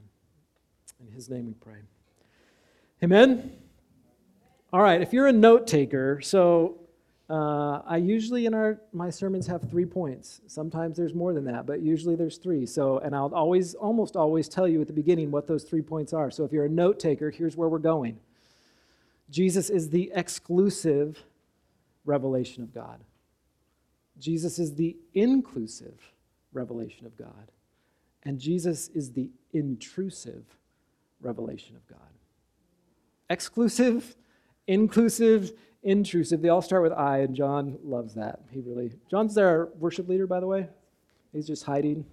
In 1.06 1.12
his 1.12 1.28
name 1.28 1.46
we 1.46 1.54
pray. 1.54 1.78
Amen? 3.02 3.52
All 4.72 4.80
right, 4.80 5.02
if 5.02 5.12
you're 5.12 5.26
a 5.26 5.32
note 5.32 5.66
taker, 5.66 6.20
so 6.20 6.78
uh, 7.28 7.80
I 7.84 7.96
usually 7.96 8.46
in 8.46 8.54
our 8.54 8.80
my 8.92 9.10
sermons 9.10 9.46
have 9.48 9.68
three 9.68 9.84
points. 9.84 10.40
Sometimes 10.46 10.96
there's 10.96 11.14
more 11.14 11.32
than 11.32 11.44
that, 11.44 11.66
but 11.66 11.80
usually 11.80 12.14
there's 12.14 12.38
three. 12.38 12.66
So, 12.66 12.98
and 12.98 13.14
I'll 13.14 13.34
always, 13.34 13.74
almost 13.74 14.16
always 14.16 14.48
tell 14.48 14.68
you 14.68 14.80
at 14.80 14.86
the 14.86 14.92
beginning 14.92 15.30
what 15.30 15.46
those 15.46 15.64
three 15.64 15.82
points 15.82 16.12
are. 16.12 16.30
So 16.30 16.44
if 16.44 16.52
you're 16.52 16.66
a 16.66 16.70
note 16.70 17.00
taker, 17.00 17.30
here's 17.30 17.56
where 17.56 17.68
we're 17.68 17.78
going. 17.78 18.20
Jesus 19.30 19.70
is 19.70 19.90
the 19.90 20.12
exclusive 20.14 21.22
revelation 22.04 22.62
of 22.62 22.72
God. 22.72 23.00
Jesus 24.18 24.58
is 24.58 24.74
the 24.74 24.96
inclusive 25.14 25.98
revelation 26.52 27.06
of 27.06 27.16
God. 27.16 27.50
And 28.24 28.38
Jesus 28.38 28.88
is 28.88 29.12
the 29.12 29.30
intrusive 29.52 30.44
revelation 31.22 31.76
of 31.76 31.86
God. 31.86 31.98
Exclusive, 33.30 34.14
inclusive, 34.66 35.52
intrusive. 35.82 36.42
They 36.42 36.48
all 36.48 36.62
start 36.62 36.82
with 36.82 36.92
I, 36.92 37.18
and 37.18 37.34
John 37.34 37.78
loves 37.82 38.14
that. 38.14 38.40
He 38.50 38.60
really. 38.60 38.92
John's 39.10 39.38
our 39.38 39.70
worship 39.78 40.08
leader, 40.08 40.26
by 40.26 40.40
the 40.40 40.46
way. 40.46 40.68
He's 41.32 41.46
just 41.46 41.64
hiding 41.64 42.04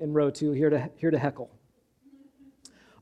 in 0.00 0.12
row 0.12 0.30
two, 0.30 0.52
here 0.52 0.70
to, 0.70 0.90
here 0.96 1.10
to 1.10 1.18
heckle. 1.18 1.50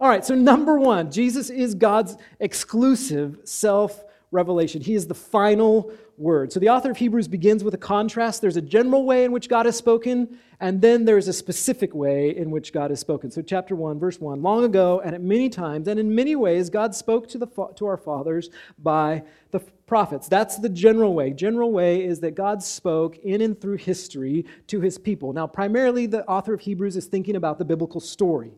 All 0.00 0.08
right, 0.08 0.24
so 0.24 0.34
number 0.34 0.78
one, 0.78 1.10
Jesus 1.10 1.50
is 1.50 1.74
God's 1.74 2.16
exclusive 2.40 3.38
self 3.44 4.04
revelation. 4.30 4.80
He 4.80 4.94
is 4.94 5.06
the 5.06 5.14
final 5.14 5.92
word. 6.16 6.52
So 6.52 6.60
the 6.60 6.68
author 6.68 6.90
of 6.90 6.98
Hebrews 6.98 7.26
begins 7.26 7.64
with 7.64 7.74
a 7.74 7.78
contrast. 7.78 8.40
There's 8.40 8.56
a 8.56 8.62
general 8.62 9.04
way 9.04 9.24
in 9.24 9.32
which 9.32 9.48
God 9.48 9.66
has 9.66 9.76
spoken, 9.76 10.38
and 10.60 10.80
then 10.80 11.04
there's 11.04 11.26
a 11.26 11.32
specific 11.32 11.94
way 11.94 12.36
in 12.36 12.50
which 12.50 12.72
God 12.72 12.90
has 12.90 13.00
spoken. 13.00 13.30
So, 13.30 13.42
chapter 13.42 13.74
1, 13.74 13.98
verse 13.98 14.20
1 14.20 14.42
Long 14.42 14.64
ago, 14.64 15.00
and 15.00 15.14
at 15.14 15.22
many 15.22 15.48
times, 15.48 15.88
and 15.88 15.98
in 15.98 16.14
many 16.14 16.36
ways, 16.36 16.70
God 16.70 16.94
spoke 16.94 17.28
to, 17.30 17.38
the, 17.38 17.46
to 17.76 17.86
our 17.86 17.96
fathers 17.96 18.50
by 18.78 19.22
the 19.50 19.60
prophets. 19.86 20.28
That's 20.28 20.58
the 20.58 20.68
general 20.68 21.14
way. 21.14 21.32
General 21.32 21.72
way 21.72 22.04
is 22.04 22.20
that 22.20 22.34
God 22.34 22.62
spoke 22.62 23.18
in 23.18 23.40
and 23.40 23.60
through 23.60 23.78
history 23.78 24.44
to 24.68 24.80
his 24.80 24.98
people. 24.98 25.32
Now, 25.32 25.46
primarily, 25.46 26.06
the 26.06 26.24
author 26.26 26.54
of 26.54 26.60
Hebrews 26.60 26.96
is 26.96 27.06
thinking 27.06 27.34
about 27.34 27.58
the 27.58 27.64
biblical 27.64 28.00
story. 28.00 28.52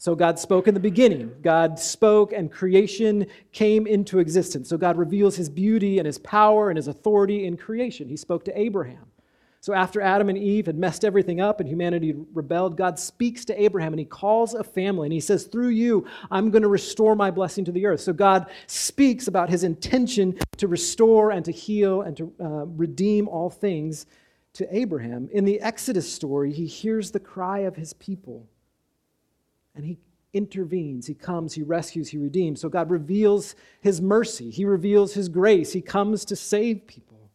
So 0.00 0.14
God 0.14 0.38
spoke 0.38 0.68
in 0.68 0.74
the 0.74 0.80
beginning. 0.80 1.34
God 1.42 1.76
spoke 1.76 2.32
and 2.32 2.50
creation 2.50 3.26
came 3.50 3.84
into 3.86 4.20
existence. 4.20 4.68
So 4.68 4.78
God 4.78 4.96
reveals 4.96 5.34
his 5.34 5.48
beauty 5.48 5.98
and 5.98 6.06
his 6.06 6.18
power 6.18 6.70
and 6.70 6.76
his 6.76 6.86
authority 6.86 7.46
in 7.46 7.56
creation. 7.56 8.08
He 8.08 8.16
spoke 8.16 8.44
to 8.44 8.58
Abraham. 8.58 9.06
So 9.60 9.74
after 9.74 10.00
Adam 10.00 10.28
and 10.28 10.38
Eve 10.38 10.66
had 10.66 10.78
messed 10.78 11.04
everything 11.04 11.40
up 11.40 11.58
and 11.58 11.68
humanity 11.68 12.14
rebelled, 12.32 12.76
God 12.76 12.96
speaks 12.96 13.44
to 13.46 13.60
Abraham 13.60 13.92
and 13.92 13.98
he 13.98 14.04
calls 14.04 14.54
a 14.54 14.62
family 14.62 15.06
and 15.06 15.12
he 15.12 15.18
says, 15.18 15.46
Through 15.46 15.70
you, 15.70 16.06
I'm 16.30 16.52
going 16.52 16.62
to 16.62 16.68
restore 16.68 17.16
my 17.16 17.32
blessing 17.32 17.64
to 17.64 17.72
the 17.72 17.84
earth. 17.84 18.00
So 18.00 18.12
God 18.12 18.46
speaks 18.68 19.26
about 19.26 19.50
his 19.50 19.64
intention 19.64 20.38
to 20.58 20.68
restore 20.68 21.32
and 21.32 21.44
to 21.44 21.50
heal 21.50 22.02
and 22.02 22.16
to 22.16 22.32
uh, 22.40 22.66
redeem 22.66 23.26
all 23.26 23.50
things 23.50 24.06
to 24.52 24.76
Abraham. 24.76 25.28
In 25.32 25.44
the 25.44 25.60
Exodus 25.60 26.10
story, 26.10 26.52
he 26.52 26.66
hears 26.66 27.10
the 27.10 27.20
cry 27.20 27.60
of 27.60 27.74
his 27.74 27.92
people 27.94 28.48
and 29.78 29.86
he 29.86 29.98
intervenes. 30.34 31.06
He 31.06 31.14
comes, 31.14 31.54
he 31.54 31.62
rescues, 31.62 32.08
he 32.08 32.18
redeems. 32.18 32.60
So 32.60 32.68
God 32.68 32.90
reveals 32.90 33.54
his 33.80 34.00
mercy, 34.00 34.50
he 34.50 34.64
reveals 34.64 35.14
his 35.14 35.28
grace, 35.28 35.72
he 35.72 35.80
comes 35.80 36.24
to 36.26 36.36
save 36.36 36.86
people. 36.86 37.30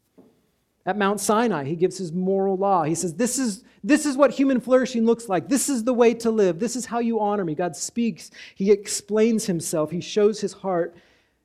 At 0.85 0.97
Mount 0.97 1.21
Sinai, 1.21 1.63
he 1.63 1.77
gives 1.77 1.97
his 1.97 2.11
moral 2.11 2.57
law. 2.57 2.83
He 2.83 2.93
says, 2.93 3.13
this 3.13 3.39
is, 3.39 3.63
this 3.85 4.05
is 4.05 4.17
what 4.17 4.31
human 4.31 4.59
flourishing 4.59 5.05
looks 5.05 5.29
like. 5.29 5.47
This 5.47 5.69
is 5.69 5.85
the 5.85 5.93
way 5.93 6.13
to 6.15 6.29
live. 6.29 6.59
This 6.59 6.75
is 6.75 6.85
how 6.85 6.99
you 6.99 7.21
honor 7.21 7.45
me. 7.45 7.55
God 7.55 7.73
speaks. 7.73 8.31
He 8.53 8.69
explains 8.69 9.45
himself. 9.45 9.91
He 9.91 10.01
shows 10.01 10.41
his 10.41 10.51
heart 10.51 10.97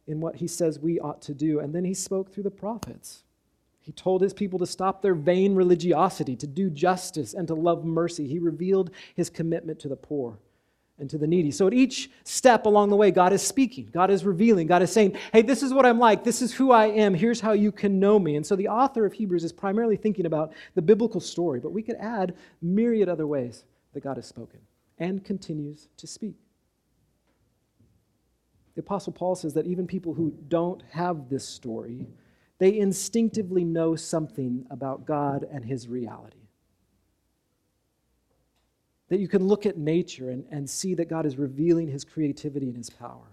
in 0.08 0.20
what 0.20 0.34
he 0.34 0.48
says 0.48 0.80
we 0.80 0.98
ought 0.98 1.22
to 1.22 1.34
do. 1.34 1.60
And 1.60 1.72
then 1.72 1.84
he 1.84 1.94
spoke 1.94 2.32
through 2.32 2.42
the 2.42 2.50
prophets. 2.50 3.22
He 3.78 3.92
told 3.92 4.22
his 4.22 4.34
people 4.34 4.58
to 4.58 4.66
stop 4.66 5.02
their 5.02 5.14
vain 5.14 5.54
religiosity, 5.54 6.34
to 6.34 6.46
do 6.48 6.68
justice, 6.68 7.32
and 7.32 7.46
to 7.46 7.54
love 7.54 7.84
mercy. 7.84 8.26
He 8.26 8.40
revealed 8.40 8.90
his 9.14 9.30
commitment 9.30 9.78
to 9.78 9.88
the 9.88 9.94
poor 9.94 10.40
and 10.98 11.08
to 11.10 11.18
the 11.18 11.26
needy. 11.26 11.50
So 11.50 11.66
at 11.66 11.74
each 11.74 12.10
step 12.24 12.66
along 12.66 12.90
the 12.90 12.96
way, 12.96 13.10
God 13.10 13.32
is 13.32 13.42
speaking, 13.42 13.88
God 13.92 14.10
is 14.10 14.24
revealing, 14.24 14.66
God 14.66 14.82
is 14.82 14.92
saying, 14.92 15.16
hey, 15.32 15.42
this 15.42 15.62
is 15.62 15.72
what 15.72 15.86
I'm 15.86 15.98
like, 15.98 16.24
this 16.24 16.42
is 16.42 16.52
who 16.52 16.72
I 16.72 16.86
am, 16.86 17.14
here's 17.14 17.40
how 17.40 17.52
you 17.52 17.70
can 17.70 18.00
know 18.00 18.18
me. 18.18 18.36
And 18.36 18.44
so 18.44 18.56
the 18.56 18.68
author 18.68 19.06
of 19.06 19.12
Hebrews 19.12 19.44
is 19.44 19.52
primarily 19.52 19.96
thinking 19.96 20.26
about 20.26 20.52
the 20.74 20.82
biblical 20.82 21.20
story, 21.20 21.60
but 21.60 21.72
we 21.72 21.82
could 21.82 21.96
add 21.96 22.34
myriad 22.60 23.08
other 23.08 23.26
ways 23.26 23.64
that 23.94 24.02
God 24.02 24.16
has 24.16 24.26
spoken 24.26 24.60
and 24.98 25.24
continues 25.24 25.88
to 25.98 26.06
speak. 26.06 26.34
The 28.74 28.80
Apostle 28.80 29.12
Paul 29.12 29.34
says 29.34 29.54
that 29.54 29.66
even 29.66 29.86
people 29.86 30.14
who 30.14 30.32
don't 30.48 30.82
have 30.90 31.28
this 31.28 31.44
story, 31.44 32.06
they 32.58 32.78
instinctively 32.78 33.64
know 33.64 33.96
something 33.96 34.66
about 34.70 35.04
God 35.04 35.46
and 35.50 35.64
his 35.64 35.88
reality. 35.88 36.37
That 39.08 39.20
you 39.20 39.28
can 39.28 39.46
look 39.46 39.64
at 39.64 39.78
nature 39.78 40.30
and, 40.30 40.44
and 40.50 40.68
see 40.68 40.94
that 40.94 41.08
God 41.08 41.24
is 41.24 41.38
revealing 41.38 41.88
his 41.88 42.04
creativity 42.04 42.66
and 42.66 42.76
his 42.76 42.90
power. 42.90 43.28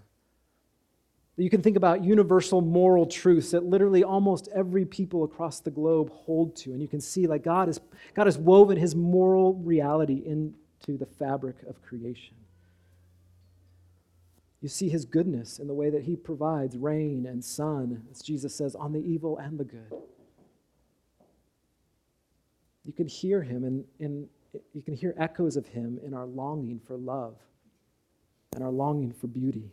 That 1.35 1.43
you 1.43 1.49
can 1.49 1.61
think 1.61 1.75
about 1.75 2.03
universal 2.03 2.61
moral 2.61 3.05
truths 3.05 3.51
that 3.51 3.65
literally 3.65 4.03
almost 4.03 4.47
every 4.55 4.85
people 4.85 5.25
across 5.25 5.59
the 5.59 5.71
globe 5.71 6.09
hold 6.11 6.55
to. 6.57 6.71
And 6.71 6.81
you 6.81 6.87
can 6.87 7.01
see 7.01 7.27
like 7.27 7.43
God, 7.43 7.67
is, 7.67 7.79
God 8.13 8.27
has 8.27 8.37
woven 8.37 8.77
his 8.77 8.95
moral 8.95 9.55
reality 9.55 10.23
into 10.25 10.97
the 10.97 11.05
fabric 11.05 11.57
of 11.67 11.81
creation. 11.81 12.35
You 14.61 14.69
see 14.69 14.89
his 14.89 15.05
goodness 15.05 15.59
in 15.59 15.67
the 15.67 15.73
way 15.73 15.89
that 15.89 16.03
he 16.03 16.15
provides 16.15 16.77
rain 16.77 17.25
and 17.27 17.43
sun, 17.43 18.03
as 18.09 18.21
Jesus 18.21 18.55
says, 18.55 18.73
on 18.73 18.93
the 18.93 18.99
evil 18.99 19.37
and 19.37 19.59
the 19.59 19.65
good. 19.65 19.93
You 22.85 22.93
can 22.93 23.07
hear 23.07 23.43
him 23.43 23.63
in, 23.63 23.83
in 23.99 24.27
you 24.73 24.81
can 24.81 24.93
hear 24.93 25.13
echoes 25.17 25.57
of 25.57 25.67
him 25.67 25.99
in 26.03 26.13
our 26.13 26.25
longing 26.25 26.79
for 26.79 26.97
love 26.97 27.35
and 28.53 28.63
our 28.63 28.71
longing 28.71 29.11
for 29.11 29.27
beauty. 29.27 29.71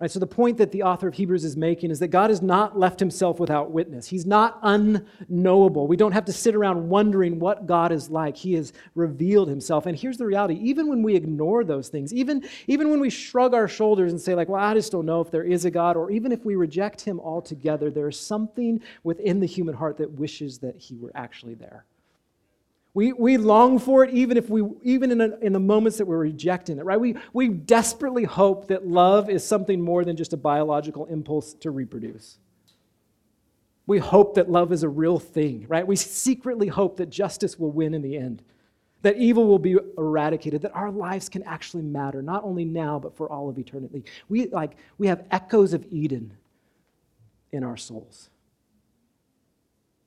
Right, 0.00 0.10
so 0.10 0.18
the 0.18 0.26
point 0.26 0.56
that 0.56 0.72
the 0.72 0.82
author 0.82 1.08
of 1.08 1.14
Hebrews 1.14 1.44
is 1.44 1.58
making 1.58 1.90
is 1.90 1.98
that 1.98 2.08
God 2.08 2.30
has 2.30 2.40
not 2.40 2.78
left 2.78 2.98
himself 2.98 3.38
without 3.38 3.70
witness. 3.70 4.06
He's 4.06 4.24
not 4.24 4.58
unknowable. 4.62 5.86
We 5.86 5.98
don't 5.98 6.12
have 6.12 6.24
to 6.24 6.32
sit 6.32 6.54
around 6.54 6.88
wondering 6.88 7.38
what 7.38 7.66
God 7.66 7.92
is 7.92 8.08
like. 8.08 8.34
He 8.34 8.54
has 8.54 8.72
revealed 8.94 9.50
himself. 9.50 9.84
And 9.84 9.94
here's 9.94 10.16
the 10.16 10.24
reality, 10.24 10.54
even 10.54 10.88
when 10.88 11.02
we 11.02 11.14
ignore 11.14 11.64
those 11.64 11.90
things, 11.90 12.14
even, 12.14 12.48
even 12.66 12.88
when 12.88 12.98
we 12.98 13.10
shrug 13.10 13.52
our 13.52 13.68
shoulders 13.68 14.10
and 14.10 14.18
say 14.18 14.34
like, 14.34 14.48
"Well, 14.48 14.62
I 14.62 14.72
just 14.72 14.90
don't 14.90 15.04
know 15.04 15.20
if 15.20 15.30
there 15.30 15.44
is 15.44 15.66
a 15.66 15.70
God," 15.70 15.98
or 15.98 16.10
even 16.10 16.32
if 16.32 16.46
we 16.46 16.56
reject 16.56 17.02
him 17.02 17.20
altogether, 17.20 17.90
there 17.90 18.08
is 18.08 18.18
something 18.18 18.80
within 19.04 19.38
the 19.38 19.46
human 19.46 19.74
heart 19.74 19.98
that 19.98 20.12
wishes 20.12 20.60
that 20.60 20.78
he 20.78 20.96
were 20.96 21.12
actually 21.14 21.56
there. 21.56 21.84
We, 22.92 23.12
we 23.12 23.36
long 23.36 23.78
for 23.78 24.04
it 24.04 24.12
even 24.12 24.36
if 24.36 24.50
we 24.50 24.64
even 24.82 25.12
in, 25.12 25.20
a, 25.20 25.36
in 25.38 25.52
the 25.52 25.60
moments 25.60 25.98
that 25.98 26.06
we're 26.06 26.18
rejecting 26.18 26.78
it, 26.78 26.84
right? 26.84 26.98
We, 26.98 27.16
we 27.32 27.48
desperately 27.48 28.24
hope 28.24 28.66
that 28.68 28.86
love 28.86 29.30
is 29.30 29.46
something 29.46 29.80
more 29.80 30.04
than 30.04 30.16
just 30.16 30.32
a 30.32 30.36
biological 30.36 31.06
impulse 31.06 31.54
to 31.54 31.70
reproduce. 31.70 32.38
We 33.86 33.98
hope 33.98 34.34
that 34.34 34.50
love 34.50 34.72
is 34.72 34.82
a 34.82 34.88
real 34.88 35.18
thing, 35.18 35.66
right? 35.68 35.86
We 35.86 35.96
secretly 35.96 36.68
hope 36.68 36.96
that 36.96 37.10
justice 37.10 37.58
will 37.58 37.70
win 37.70 37.94
in 37.94 38.02
the 38.02 38.16
end, 38.16 38.42
that 39.02 39.16
evil 39.16 39.46
will 39.46 39.58
be 39.58 39.76
eradicated, 39.96 40.62
that 40.62 40.74
our 40.74 40.90
lives 40.90 41.28
can 41.28 41.42
actually 41.44 41.82
matter, 41.82 42.22
not 42.22 42.44
only 42.44 42.64
now, 42.64 42.98
but 42.98 43.16
for 43.16 43.30
all 43.30 43.48
of 43.48 43.58
eternity. 43.58 44.04
We, 44.28 44.46
like, 44.46 44.76
we 44.98 45.06
have 45.06 45.24
echoes 45.30 45.72
of 45.74 45.84
Eden 45.90 46.36
in 47.52 47.64
our 47.64 47.76
souls 47.76 48.30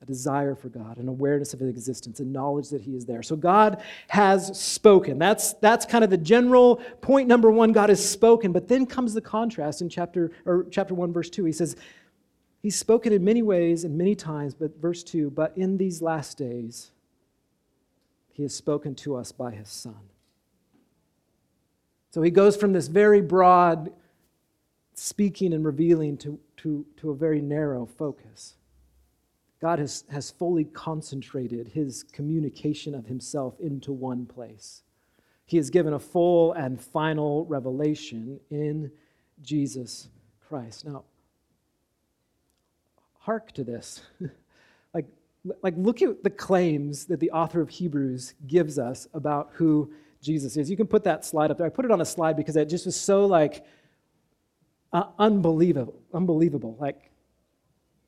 a 0.04 0.06
desire 0.06 0.54
for 0.54 0.68
God, 0.68 0.98
an 0.98 1.08
awareness 1.08 1.54
of 1.54 1.60
his 1.60 1.70
existence, 1.70 2.20
a 2.20 2.24
knowledge 2.24 2.68
that 2.68 2.82
he 2.82 2.94
is 2.94 3.06
there. 3.06 3.22
So 3.22 3.36
God 3.36 3.82
has 4.08 4.58
spoken. 4.58 5.18
That's, 5.18 5.54
that's 5.54 5.86
kind 5.86 6.04
of 6.04 6.10
the 6.10 6.18
general 6.18 6.76
point 7.00 7.26
number 7.26 7.50
one. 7.50 7.72
God 7.72 7.88
has 7.88 8.06
spoken. 8.06 8.52
But 8.52 8.68
then 8.68 8.86
comes 8.86 9.14
the 9.14 9.20
contrast 9.20 9.80
in 9.80 9.88
chapter, 9.88 10.30
or 10.44 10.66
chapter 10.70 10.94
1, 10.94 11.12
verse 11.12 11.30
2. 11.30 11.44
He 11.44 11.52
says, 11.52 11.76
He's 12.62 12.76
spoken 12.76 13.12
in 13.12 13.24
many 13.24 13.42
ways 13.42 13.84
and 13.84 13.98
many 13.98 14.14
times, 14.14 14.54
but 14.54 14.80
verse 14.80 15.02
2, 15.02 15.30
but 15.30 15.52
in 15.56 15.76
these 15.76 16.00
last 16.00 16.38
days, 16.38 16.92
he 18.32 18.42
has 18.42 18.54
spoken 18.54 18.94
to 18.96 19.16
us 19.16 19.32
by 19.32 19.50
his 19.50 19.68
Son. 19.68 19.98
So 22.10 22.22
he 22.22 22.30
goes 22.30 22.56
from 22.56 22.72
this 22.72 22.88
very 22.88 23.20
broad 23.20 23.92
speaking 24.94 25.52
and 25.52 25.62
revealing 25.64 26.16
to, 26.18 26.38
to, 26.58 26.86
to 26.96 27.10
a 27.10 27.14
very 27.14 27.42
narrow 27.42 27.84
focus. 27.84 28.54
God 29.64 29.78
has, 29.78 30.04
has 30.10 30.30
fully 30.30 30.64
concentrated 30.64 31.68
his 31.68 32.02
communication 32.02 32.94
of 32.94 33.06
himself 33.06 33.58
into 33.60 33.94
one 33.94 34.26
place. 34.26 34.82
He 35.46 35.56
has 35.56 35.70
given 35.70 35.94
a 35.94 35.98
full 35.98 36.52
and 36.52 36.78
final 36.78 37.46
revelation 37.46 38.40
in 38.50 38.92
Jesus 39.40 40.10
Christ. 40.46 40.84
Now, 40.84 41.04
hark 43.20 43.52
to 43.52 43.64
this. 43.64 44.02
like, 44.92 45.06
like, 45.62 45.72
look 45.78 46.02
at 46.02 46.22
the 46.22 46.28
claims 46.28 47.06
that 47.06 47.18
the 47.18 47.30
author 47.30 47.62
of 47.62 47.70
Hebrews 47.70 48.34
gives 48.46 48.78
us 48.78 49.08
about 49.14 49.48
who 49.54 49.90
Jesus 50.20 50.58
is. 50.58 50.68
You 50.68 50.76
can 50.76 50.86
put 50.86 51.04
that 51.04 51.24
slide 51.24 51.50
up 51.50 51.56
there. 51.56 51.66
I 51.66 51.70
put 51.70 51.86
it 51.86 51.90
on 51.90 52.02
a 52.02 52.04
slide 52.04 52.36
because 52.36 52.56
it 52.56 52.68
just 52.68 52.84
was 52.84 53.00
so 53.00 53.24
like 53.24 53.64
uh, 54.92 55.04
unbelievable, 55.18 55.98
unbelievable. 56.12 56.76
Like 56.78 57.10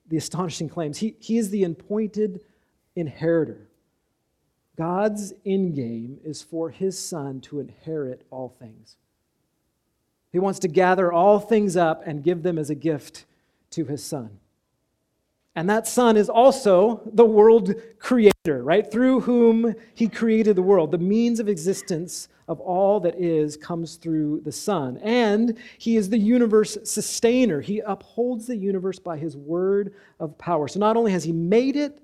the 0.09 0.17
astonishing 0.17 0.69
claims. 0.69 0.99
He, 0.99 1.15
he 1.19 1.39
is 1.39 1.51
the 1.51 1.65
appointed 1.65 2.41
inheritor. 2.95 3.69
God's 4.77 5.33
end 5.45 5.75
game 5.75 6.19
is 6.25 6.43
for 6.43 6.71
his 6.71 6.99
son 6.99 7.41
to 7.43 7.61
inherit 7.61 8.27
all 8.31 8.49
things. 8.49 8.97
He 10.33 10.39
wants 10.39 10.59
to 10.61 10.69
gather 10.69 11.13
all 11.13 11.41
things 11.41 11.77
up 11.77 12.03
and 12.07 12.23
give 12.23 12.43
them 12.43 12.59
as 12.59 12.69
a 12.69 12.75
gift 12.75 13.25
to 13.71 13.87
his 13.87 14.05
son. 14.05 14.39
And 15.57 15.71
that 15.71 15.89
Son 15.89 16.19
is 16.19 16.29
also 16.29 17.01
the 17.07 17.25
world 17.25 17.75
creator, 17.99 18.63
right? 18.63 18.89
Through 18.89 19.21
whom 19.21 19.75
he 19.95 20.07
created 20.07 20.55
the 20.55 20.63
world. 20.63 20.91
The 20.91 20.99
means 20.99 21.41
of 21.41 21.49
existence 21.49 22.29
of 22.49 22.61
all 22.61 23.01
that 23.01 23.15
is 23.17 23.57
comes 23.57 23.97
through 23.97 24.41
the 24.45 24.53
Son. 24.53 24.99
And 24.99 25.59
he 25.79 25.97
is 25.97 26.09
the 26.09 26.19
universe 26.19 26.79
sustainer. 26.85 27.61
He 27.61 27.81
upholds 27.81 28.47
the 28.47 28.57
universe 28.57 28.99
by 28.99 29.19
his 29.19 29.37
word 29.37 29.95
of 30.21 30.39
power. 30.39 30.69
So 30.69 30.79
not 30.79 30.97
only 30.97 31.13
has 31.13 31.25
he 31.25 31.33
made 31.33 31.77
it, 31.77 32.01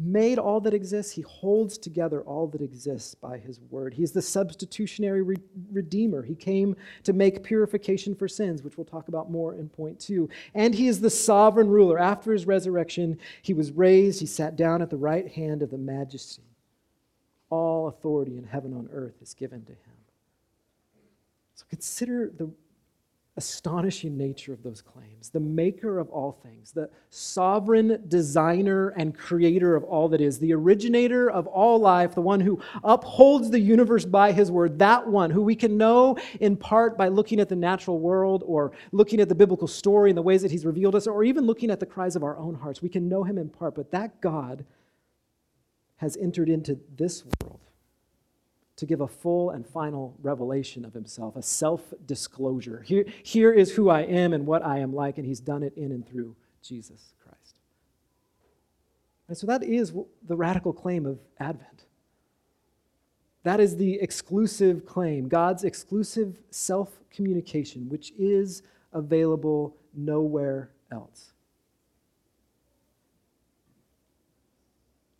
made 0.00 0.38
all 0.38 0.60
that 0.60 0.74
exists, 0.74 1.12
he 1.12 1.22
holds 1.22 1.76
together 1.76 2.22
all 2.22 2.46
that 2.46 2.62
exists 2.62 3.16
by 3.16 3.36
his 3.36 3.60
word. 3.68 3.92
He's 3.92 4.12
the 4.12 4.22
substitutionary 4.22 5.22
re- 5.22 5.36
redeemer. 5.72 6.22
He 6.22 6.36
came 6.36 6.76
to 7.02 7.12
make 7.12 7.42
purification 7.42 8.14
for 8.14 8.28
sins, 8.28 8.62
which 8.62 8.78
we'll 8.78 8.84
talk 8.84 9.08
about 9.08 9.30
more 9.30 9.54
in 9.54 9.68
point 9.68 9.98
two. 9.98 10.28
And 10.54 10.72
he 10.72 10.86
is 10.86 11.00
the 11.00 11.10
sovereign 11.10 11.68
ruler. 11.68 11.98
After 11.98 12.32
his 12.32 12.46
resurrection, 12.46 13.18
he 13.42 13.52
was 13.52 13.72
raised, 13.72 14.20
he 14.20 14.26
sat 14.26 14.54
down 14.54 14.82
at 14.82 14.90
the 14.90 14.96
right 14.96 15.26
hand 15.26 15.62
of 15.62 15.70
the 15.70 15.78
majesty. 15.78 16.47
All 17.50 17.88
authority 17.88 18.36
in 18.36 18.44
heaven 18.44 18.74
on 18.74 18.88
earth 18.92 19.14
is 19.22 19.34
given 19.34 19.64
to 19.64 19.72
him. 19.72 19.96
So 21.54 21.64
consider 21.68 22.30
the 22.36 22.50
astonishing 23.38 24.18
nature 24.18 24.52
of 24.52 24.64
those 24.64 24.82
claims. 24.82 25.30
The 25.30 25.38
maker 25.38 26.00
of 26.00 26.10
all 26.10 26.32
things, 26.42 26.72
the 26.72 26.90
sovereign 27.10 28.02
designer 28.08 28.88
and 28.88 29.16
creator 29.16 29.76
of 29.76 29.84
all 29.84 30.08
that 30.08 30.20
is, 30.20 30.40
the 30.40 30.52
originator 30.52 31.30
of 31.30 31.46
all 31.46 31.78
life, 31.78 32.16
the 32.16 32.20
one 32.20 32.40
who 32.40 32.60
upholds 32.82 33.48
the 33.50 33.60
universe 33.60 34.04
by 34.04 34.32
his 34.32 34.50
word, 34.50 34.80
that 34.80 35.06
one 35.06 35.30
who 35.30 35.40
we 35.40 35.54
can 35.54 35.76
know 35.78 36.18
in 36.40 36.56
part 36.56 36.98
by 36.98 37.06
looking 37.06 37.38
at 37.38 37.48
the 37.48 37.54
natural 37.54 38.00
world 38.00 38.42
or 38.44 38.72
looking 38.90 39.20
at 39.20 39.28
the 39.28 39.36
biblical 39.36 39.68
story 39.68 40.10
and 40.10 40.18
the 40.18 40.22
ways 40.22 40.42
that 40.42 40.50
he's 40.50 40.66
revealed 40.66 40.96
us, 40.96 41.06
or 41.06 41.22
even 41.22 41.46
looking 41.46 41.70
at 41.70 41.78
the 41.78 41.86
cries 41.86 42.16
of 42.16 42.24
our 42.24 42.36
own 42.38 42.56
hearts. 42.56 42.82
We 42.82 42.88
can 42.88 43.08
know 43.08 43.22
him 43.22 43.38
in 43.38 43.48
part, 43.48 43.76
but 43.76 43.92
that 43.92 44.20
God 44.20 44.64
has 45.98 46.16
entered 46.16 46.48
into 46.48 46.78
this 46.96 47.24
world 47.42 47.60
to 48.76 48.86
give 48.86 49.00
a 49.00 49.08
full 49.08 49.50
and 49.50 49.66
final 49.66 50.14
revelation 50.22 50.84
of 50.84 50.94
himself, 50.94 51.36
a 51.36 51.42
self 51.42 51.92
disclosure. 52.06 52.82
Here, 52.82 53.04
here 53.22 53.52
is 53.52 53.72
who 53.72 53.90
I 53.90 54.02
am 54.02 54.32
and 54.32 54.46
what 54.46 54.64
I 54.64 54.78
am 54.78 54.94
like, 54.94 55.18
and 55.18 55.26
he's 55.26 55.40
done 55.40 55.62
it 55.62 55.76
in 55.76 55.90
and 55.90 56.08
through 56.08 56.36
Jesus 56.62 57.14
Christ. 57.22 57.56
And 59.26 59.36
so 59.36 59.46
that 59.48 59.64
is 59.64 59.92
the 60.26 60.36
radical 60.36 60.72
claim 60.72 61.06
of 61.06 61.18
Advent. 61.40 61.84
That 63.42 63.60
is 63.60 63.76
the 63.76 63.94
exclusive 64.00 64.86
claim, 64.86 65.28
God's 65.28 65.64
exclusive 65.64 66.40
self 66.50 67.00
communication, 67.10 67.88
which 67.88 68.12
is 68.16 68.62
available 68.92 69.76
nowhere 69.94 70.70
else. 70.92 71.32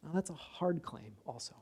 Now, 0.09 0.15
that's 0.15 0.31
a 0.31 0.35
hard 0.35 0.83
claim, 0.83 1.13
also 1.27 1.55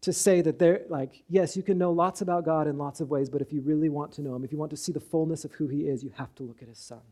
to 0.00 0.12
say 0.12 0.40
that 0.40 0.58
they're 0.58 0.82
like, 0.88 1.22
yes, 1.28 1.56
you 1.56 1.62
can 1.62 1.76
know 1.76 1.90
lots 1.90 2.22
about 2.22 2.44
God 2.44 2.66
in 2.66 2.78
lots 2.78 3.00
of 3.00 3.10
ways, 3.10 3.28
but 3.28 3.42
if 3.42 3.52
you 3.52 3.60
really 3.60 3.90
want 3.90 4.12
to 4.12 4.22
know 4.22 4.34
Him, 4.34 4.44
if 4.44 4.52
you 4.52 4.56
want 4.56 4.70
to 4.70 4.76
see 4.76 4.92
the 4.92 5.00
fullness 5.00 5.44
of 5.44 5.52
who 5.52 5.66
He 5.66 5.88
is, 5.88 6.02
you 6.02 6.10
have 6.16 6.34
to 6.36 6.44
look 6.44 6.62
at 6.62 6.68
His 6.68 6.78
Son. 6.78 7.02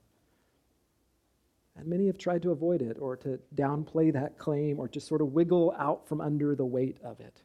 And 1.76 1.86
many 1.86 2.06
have 2.06 2.16
tried 2.16 2.42
to 2.42 2.52
avoid 2.52 2.80
it 2.80 2.96
or 2.98 3.16
to 3.18 3.38
downplay 3.54 4.12
that 4.12 4.38
claim 4.38 4.78
or 4.78 4.88
just 4.88 5.08
sort 5.08 5.20
of 5.20 5.32
wiggle 5.34 5.74
out 5.78 6.08
from 6.08 6.22
under 6.22 6.54
the 6.54 6.64
weight 6.64 6.96
of 7.04 7.20
it. 7.20 7.42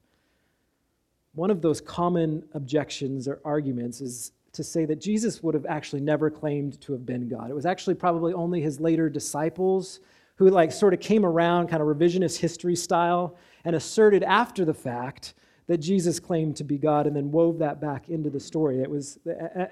One 1.34 1.52
of 1.52 1.62
those 1.62 1.82
common 1.82 2.44
objections 2.54 3.28
or 3.28 3.42
arguments 3.44 4.00
is 4.00 4.32
to 4.54 4.64
say 4.64 4.86
that 4.86 5.02
Jesus 5.02 5.42
would 5.44 5.56
have 5.56 5.66
actually 5.66 6.02
never 6.02 6.30
claimed 6.30 6.80
to 6.82 6.94
have 6.94 7.06
been 7.06 7.28
God. 7.28 7.50
It 7.50 7.56
was 7.56 7.66
actually 7.66 7.96
probably 7.96 8.32
only 8.34 8.62
his 8.62 8.80
later 8.80 9.10
disciples 9.10 10.00
who 10.42 10.50
like 10.50 10.72
sort 10.72 10.92
of 10.92 11.00
came 11.00 11.24
around 11.24 11.68
kind 11.68 11.84
of 11.84 11.88
revisionist 11.88 12.36
history 12.40 12.76
style 12.76 13.38
and 13.64 13.76
asserted 13.76 14.24
after 14.24 14.66
the 14.66 14.74
fact 14.74 15.36
that 15.68 15.78
Jesus 15.78 16.20
claimed 16.20 16.56
to 16.58 16.64
be 16.64 16.78
God 16.78 17.08
and 17.08 17.16
then 17.16 17.32
wove 17.32 17.60
that 17.60 17.80
back 17.80 18.10
into 18.10 18.30
the 18.30 18.40
story. 18.40 18.82
It 18.82 18.90
was, 18.90 19.20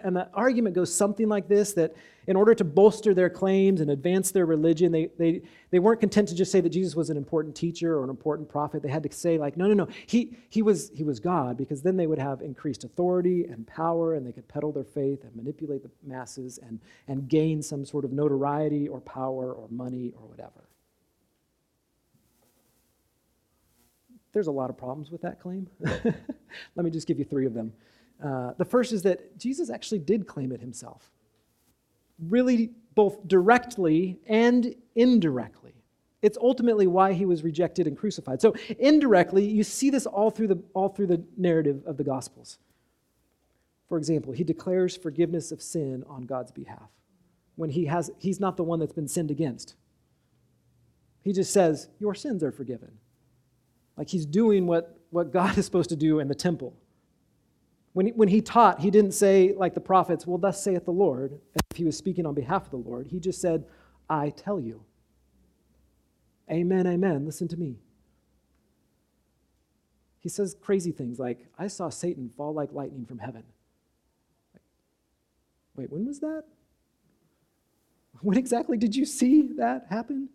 and 0.03 0.15
the 0.15 0.29
argument 0.33 0.75
goes 0.75 0.93
something 0.93 1.27
like 1.27 1.47
this 1.47 1.73
that 1.73 1.93
in 2.27 2.35
order 2.35 2.53
to 2.53 2.63
bolster 2.63 3.13
their 3.13 3.29
claims 3.29 3.81
and 3.81 3.89
advance 3.89 4.31
their 4.31 4.45
religion, 4.45 4.91
they, 4.91 5.09
they, 5.17 5.41
they 5.71 5.79
weren't 5.79 5.99
content 5.99 6.27
to 6.29 6.35
just 6.35 6.51
say 6.51 6.61
that 6.61 6.69
Jesus 6.69 6.95
was 6.95 7.09
an 7.09 7.17
important 7.17 7.55
teacher 7.55 7.97
or 7.97 8.03
an 8.03 8.09
important 8.09 8.47
prophet. 8.47 8.83
They 8.83 8.89
had 8.89 9.03
to 9.03 9.11
say, 9.11 9.37
like, 9.37 9.57
no, 9.57 9.67
no, 9.67 9.73
no, 9.73 9.87
he, 10.05 10.37
he, 10.49 10.61
was, 10.61 10.91
he 10.93 11.03
was 11.03 11.19
God, 11.19 11.57
because 11.57 11.81
then 11.81 11.97
they 11.97 12.07
would 12.07 12.19
have 12.19 12.41
increased 12.41 12.83
authority 12.83 13.45
and 13.45 13.65
power 13.65 14.13
and 14.13 14.25
they 14.25 14.31
could 14.31 14.47
peddle 14.47 14.71
their 14.71 14.83
faith 14.83 15.23
and 15.23 15.35
manipulate 15.35 15.81
the 15.81 15.89
masses 16.05 16.59
and, 16.59 16.79
and 17.07 17.27
gain 17.27 17.63
some 17.63 17.83
sort 17.83 18.05
of 18.05 18.11
notoriety 18.11 18.87
or 18.87 19.01
power 19.01 19.51
or 19.51 19.67
money 19.69 20.13
or 20.15 20.27
whatever. 20.27 20.68
There's 24.33 24.47
a 24.47 24.51
lot 24.51 24.69
of 24.69 24.77
problems 24.77 25.11
with 25.11 25.21
that 25.21 25.39
claim. 25.39 25.67
Let 25.79 26.83
me 26.83 26.91
just 26.91 27.07
give 27.07 27.19
you 27.19 27.25
three 27.25 27.45
of 27.45 27.53
them. 27.53 27.73
Uh, 28.23 28.53
the 28.57 28.65
first 28.65 28.91
is 28.91 29.01
that 29.03 29.37
Jesus 29.37 29.69
actually 29.69 29.99
did 29.99 30.27
claim 30.27 30.51
it 30.51 30.59
himself, 30.59 31.09
really, 32.27 32.71
both 32.95 33.27
directly 33.27 34.19
and 34.27 34.75
indirectly. 34.95 35.73
It's 36.21 36.37
ultimately 36.37 36.85
why 36.85 37.13
he 37.13 37.25
was 37.25 37.43
rejected 37.43 37.87
and 37.87 37.97
crucified. 37.97 38.41
So, 38.41 38.53
indirectly, 38.77 39.45
you 39.45 39.63
see 39.63 39.89
this 39.89 40.05
all 40.05 40.29
through 40.31 40.49
the, 40.49 40.61
all 40.73 40.89
through 40.89 41.07
the 41.07 41.23
narrative 41.37 41.81
of 41.85 41.95
the 41.95 42.03
Gospels. 42.03 42.59
For 43.87 43.97
example, 43.97 44.33
he 44.33 44.43
declares 44.43 44.97
forgiveness 44.97 45.51
of 45.51 45.61
sin 45.61 46.03
on 46.07 46.23
God's 46.23 46.51
behalf 46.51 46.89
when 47.59 47.69
he 47.69 47.85
has, 47.85 48.09
he's 48.17 48.39
not 48.39 48.55
the 48.55 48.63
one 48.63 48.79
that's 48.79 48.93
been 48.93 49.09
sinned 49.09 49.29
against. 49.29 49.75
He 51.21 51.33
just 51.33 51.51
says, 51.51 51.89
Your 51.99 52.15
sins 52.15 52.41
are 52.41 52.53
forgiven. 52.53 52.91
Like 53.99 54.09
he's 54.09 54.25
doing 54.25 54.65
what, 54.65 54.97
what 55.09 55.31
God 55.31 55.57
is 55.59 55.65
supposed 55.65 55.89
to 55.89 55.97
do 55.97 56.19
in 56.19 56.29
the 56.29 56.33
temple. 56.33 56.73
When 57.91 58.05
he, 58.05 58.11
when 58.13 58.29
he 58.29 58.41
taught, 58.41 58.79
he 58.79 58.89
didn't 58.89 59.11
say, 59.11 59.53
like 59.55 59.73
the 59.73 59.81
prophets, 59.81 60.25
well, 60.25 60.37
thus 60.37 60.63
saith 60.63 60.85
the 60.85 60.91
Lord, 60.91 61.33
as 61.33 61.61
if 61.69 61.77
he 61.77 61.83
was 61.83 61.97
speaking 61.97 62.25
on 62.25 62.33
behalf 62.33 62.63
of 62.63 62.71
the 62.71 62.89
Lord. 62.89 63.07
He 63.07 63.19
just 63.19 63.41
said, 63.41 63.65
I 64.09 64.29
tell 64.29 64.59
you. 64.59 64.85
Amen, 66.49 66.87
amen. 66.87 67.25
Listen 67.25 67.49
to 67.49 67.57
me. 67.57 67.75
He 70.19 70.29
says 70.29 70.55
crazy 70.61 70.91
things 70.91 71.19
like, 71.19 71.47
I 71.57 71.67
saw 71.67 71.89
Satan 71.89 72.29
fall 72.29 72.53
like 72.53 72.71
lightning 72.71 73.05
from 73.05 73.19
heaven. 73.19 73.43
Wait, 75.75 75.91
when 75.91 76.05
was 76.05 76.19
that? 76.21 76.43
When 78.21 78.37
exactly 78.37 78.77
did 78.77 78.97
you 78.97 79.05
see 79.05 79.49
that 79.57 79.85
happen? 79.89 80.27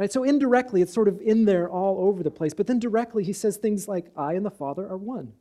Right? 0.00 0.10
So 0.10 0.24
indirectly, 0.24 0.80
it's 0.80 0.94
sort 0.94 1.08
of 1.08 1.20
in 1.20 1.44
there 1.44 1.68
all 1.68 2.08
over 2.08 2.22
the 2.22 2.30
place. 2.30 2.54
But 2.54 2.66
then 2.66 2.78
directly, 2.78 3.22
he 3.22 3.34
says 3.34 3.58
things 3.58 3.86
like, 3.86 4.06
I 4.16 4.32
and 4.32 4.46
the 4.46 4.50
Father 4.50 4.88
are 4.88 4.96
one. 4.96 5.34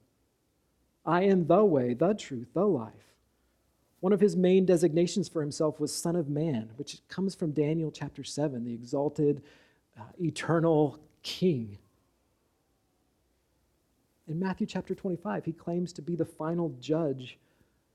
I 1.05 1.23
am 1.23 1.47
the 1.47 1.63
way, 1.63 1.93
the 1.93 2.13
truth, 2.13 2.49
the 2.53 2.65
life. 2.65 2.91
One 4.01 4.11
of 4.11 4.19
his 4.19 4.35
main 4.35 4.65
designations 4.65 5.29
for 5.29 5.39
himself 5.39 5.79
was 5.79 5.95
Son 5.95 6.17
of 6.17 6.27
Man, 6.27 6.71
which 6.75 6.99
comes 7.07 7.35
from 7.35 7.51
Daniel 7.51 7.89
chapter 7.89 8.25
7, 8.25 8.65
the 8.65 8.73
exalted, 8.73 9.41
uh, 9.97 10.03
eternal 10.21 10.99
King. 11.23 11.77
In 14.27 14.39
Matthew 14.39 14.67
chapter 14.67 14.93
25, 14.93 15.45
he 15.45 15.53
claims 15.53 15.93
to 15.93 16.01
be 16.01 16.17
the 16.17 16.25
final 16.25 16.75
judge 16.81 17.37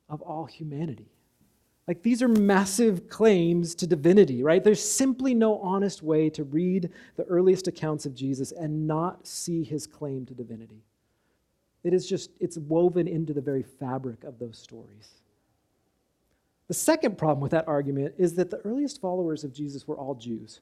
of 0.08 0.22
all 0.22 0.46
humanity. 0.46 1.10
Like 1.86 2.02
these 2.02 2.22
are 2.22 2.28
massive 2.28 3.08
claims 3.08 3.74
to 3.76 3.86
divinity, 3.86 4.42
right? 4.42 4.64
There's 4.64 4.82
simply 4.82 5.34
no 5.34 5.58
honest 5.58 6.02
way 6.02 6.30
to 6.30 6.44
read 6.44 6.90
the 7.16 7.24
earliest 7.24 7.68
accounts 7.68 8.06
of 8.06 8.14
Jesus 8.14 8.52
and 8.52 8.86
not 8.86 9.26
see 9.26 9.62
his 9.62 9.86
claim 9.86 10.24
to 10.26 10.34
divinity. 10.34 10.82
It 11.82 11.92
is 11.92 12.08
just, 12.08 12.30
it's 12.40 12.56
woven 12.56 13.06
into 13.06 13.34
the 13.34 13.42
very 13.42 13.62
fabric 13.62 14.24
of 14.24 14.38
those 14.38 14.56
stories. 14.56 15.10
The 16.68 16.74
second 16.74 17.18
problem 17.18 17.42
with 17.42 17.52
that 17.52 17.68
argument 17.68 18.14
is 18.16 18.34
that 18.36 18.50
the 18.50 18.56
earliest 18.58 19.02
followers 19.02 19.44
of 19.44 19.52
Jesus 19.52 19.86
were 19.86 19.98
all 19.98 20.14
Jews. 20.14 20.60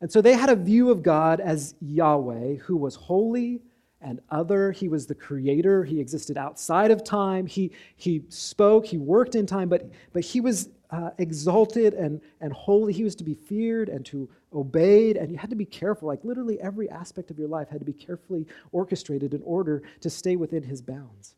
And 0.00 0.10
so 0.10 0.20
they 0.20 0.34
had 0.34 0.50
a 0.50 0.56
view 0.56 0.90
of 0.90 1.04
God 1.04 1.38
as 1.38 1.76
Yahweh, 1.80 2.56
who 2.56 2.76
was 2.76 2.96
holy 2.96 3.60
and 4.00 4.20
other. 4.30 4.72
He 4.72 4.88
was 4.88 5.06
the 5.06 5.14
creator. 5.14 5.84
He 5.84 6.00
existed 6.00 6.36
outside 6.36 6.90
of 6.90 7.02
time. 7.04 7.46
He, 7.46 7.72
he 7.96 8.22
spoke, 8.28 8.86
he 8.86 8.98
worked 8.98 9.34
in 9.34 9.46
time, 9.46 9.68
but, 9.68 9.90
but 10.12 10.24
he 10.24 10.40
was 10.40 10.68
uh, 10.90 11.10
exalted 11.18 11.94
and, 11.94 12.20
and 12.40 12.52
holy. 12.52 12.92
He 12.92 13.04
was 13.04 13.14
to 13.16 13.24
be 13.24 13.34
feared 13.34 13.88
and 13.88 14.04
to 14.06 14.28
obeyed, 14.52 15.16
and 15.16 15.30
you 15.30 15.36
had 15.36 15.50
to 15.50 15.56
be 15.56 15.64
careful. 15.64 16.08
Like 16.08 16.24
literally 16.24 16.60
every 16.60 16.88
aspect 16.90 17.30
of 17.30 17.38
your 17.38 17.48
life 17.48 17.68
had 17.68 17.80
to 17.80 17.84
be 17.84 17.92
carefully 17.92 18.46
orchestrated 18.72 19.34
in 19.34 19.42
order 19.42 19.82
to 20.00 20.10
stay 20.10 20.36
within 20.36 20.62
his 20.62 20.80
bounds. 20.80 21.34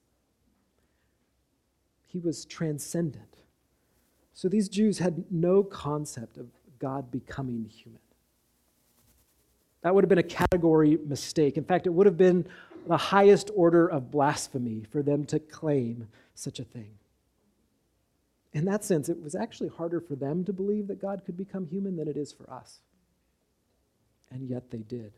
He 2.07 2.18
was 2.18 2.44
transcendent. 2.44 3.37
So 4.33 4.49
these 4.49 4.68
Jews 4.68 4.99
had 4.99 5.25
no 5.31 5.62
concept 5.62 6.37
of 6.37 6.46
God 6.79 7.11
becoming 7.11 7.64
human. 7.64 8.01
That 9.82 9.94
would 9.94 10.04
have 10.04 10.08
been 10.08 10.18
a 10.18 10.22
category 10.22 10.98
mistake. 11.06 11.56
In 11.56 11.64
fact, 11.64 11.86
it 11.86 11.90
would 11.90 12.06
have 12.06 12.18
been 12.18 12.46
the 12.86 12.96
highest 12.96 13.50
order 13.54 13.86
of 13.86 14.10
blasphemy 14.10 14.84
for 14.90 15.02
them 15.02 15.24
to 15.26 15.38
claim 15.38 16.08
such 16.34 16.58
a 16.58 16.64
thing. 16.64 16.92
In 18.52 18.64
that 18.64 18.84
sense, 18.84 19.08
it 19.08 19.22
was 19.22 19.34
actually 19.34 19.68
harder 19.68 20.00
for 20.00 20.16
them 20.16 20.44
to 20.44 20.52
believe 20.52 20.88
that 20.88 21.00
God 21.00 21.24
could 21.24 21.36
become 21.36 21.66
human 21.66 21.96
than 21.96 22.08
it 22.08 22.16
is 22.16 22.32
for 22.32 22.50
us. 22.50 22.80
And 24.30 24.48
yet 24.48 24.70
they 24.70 24.78
did. 24.78 25.12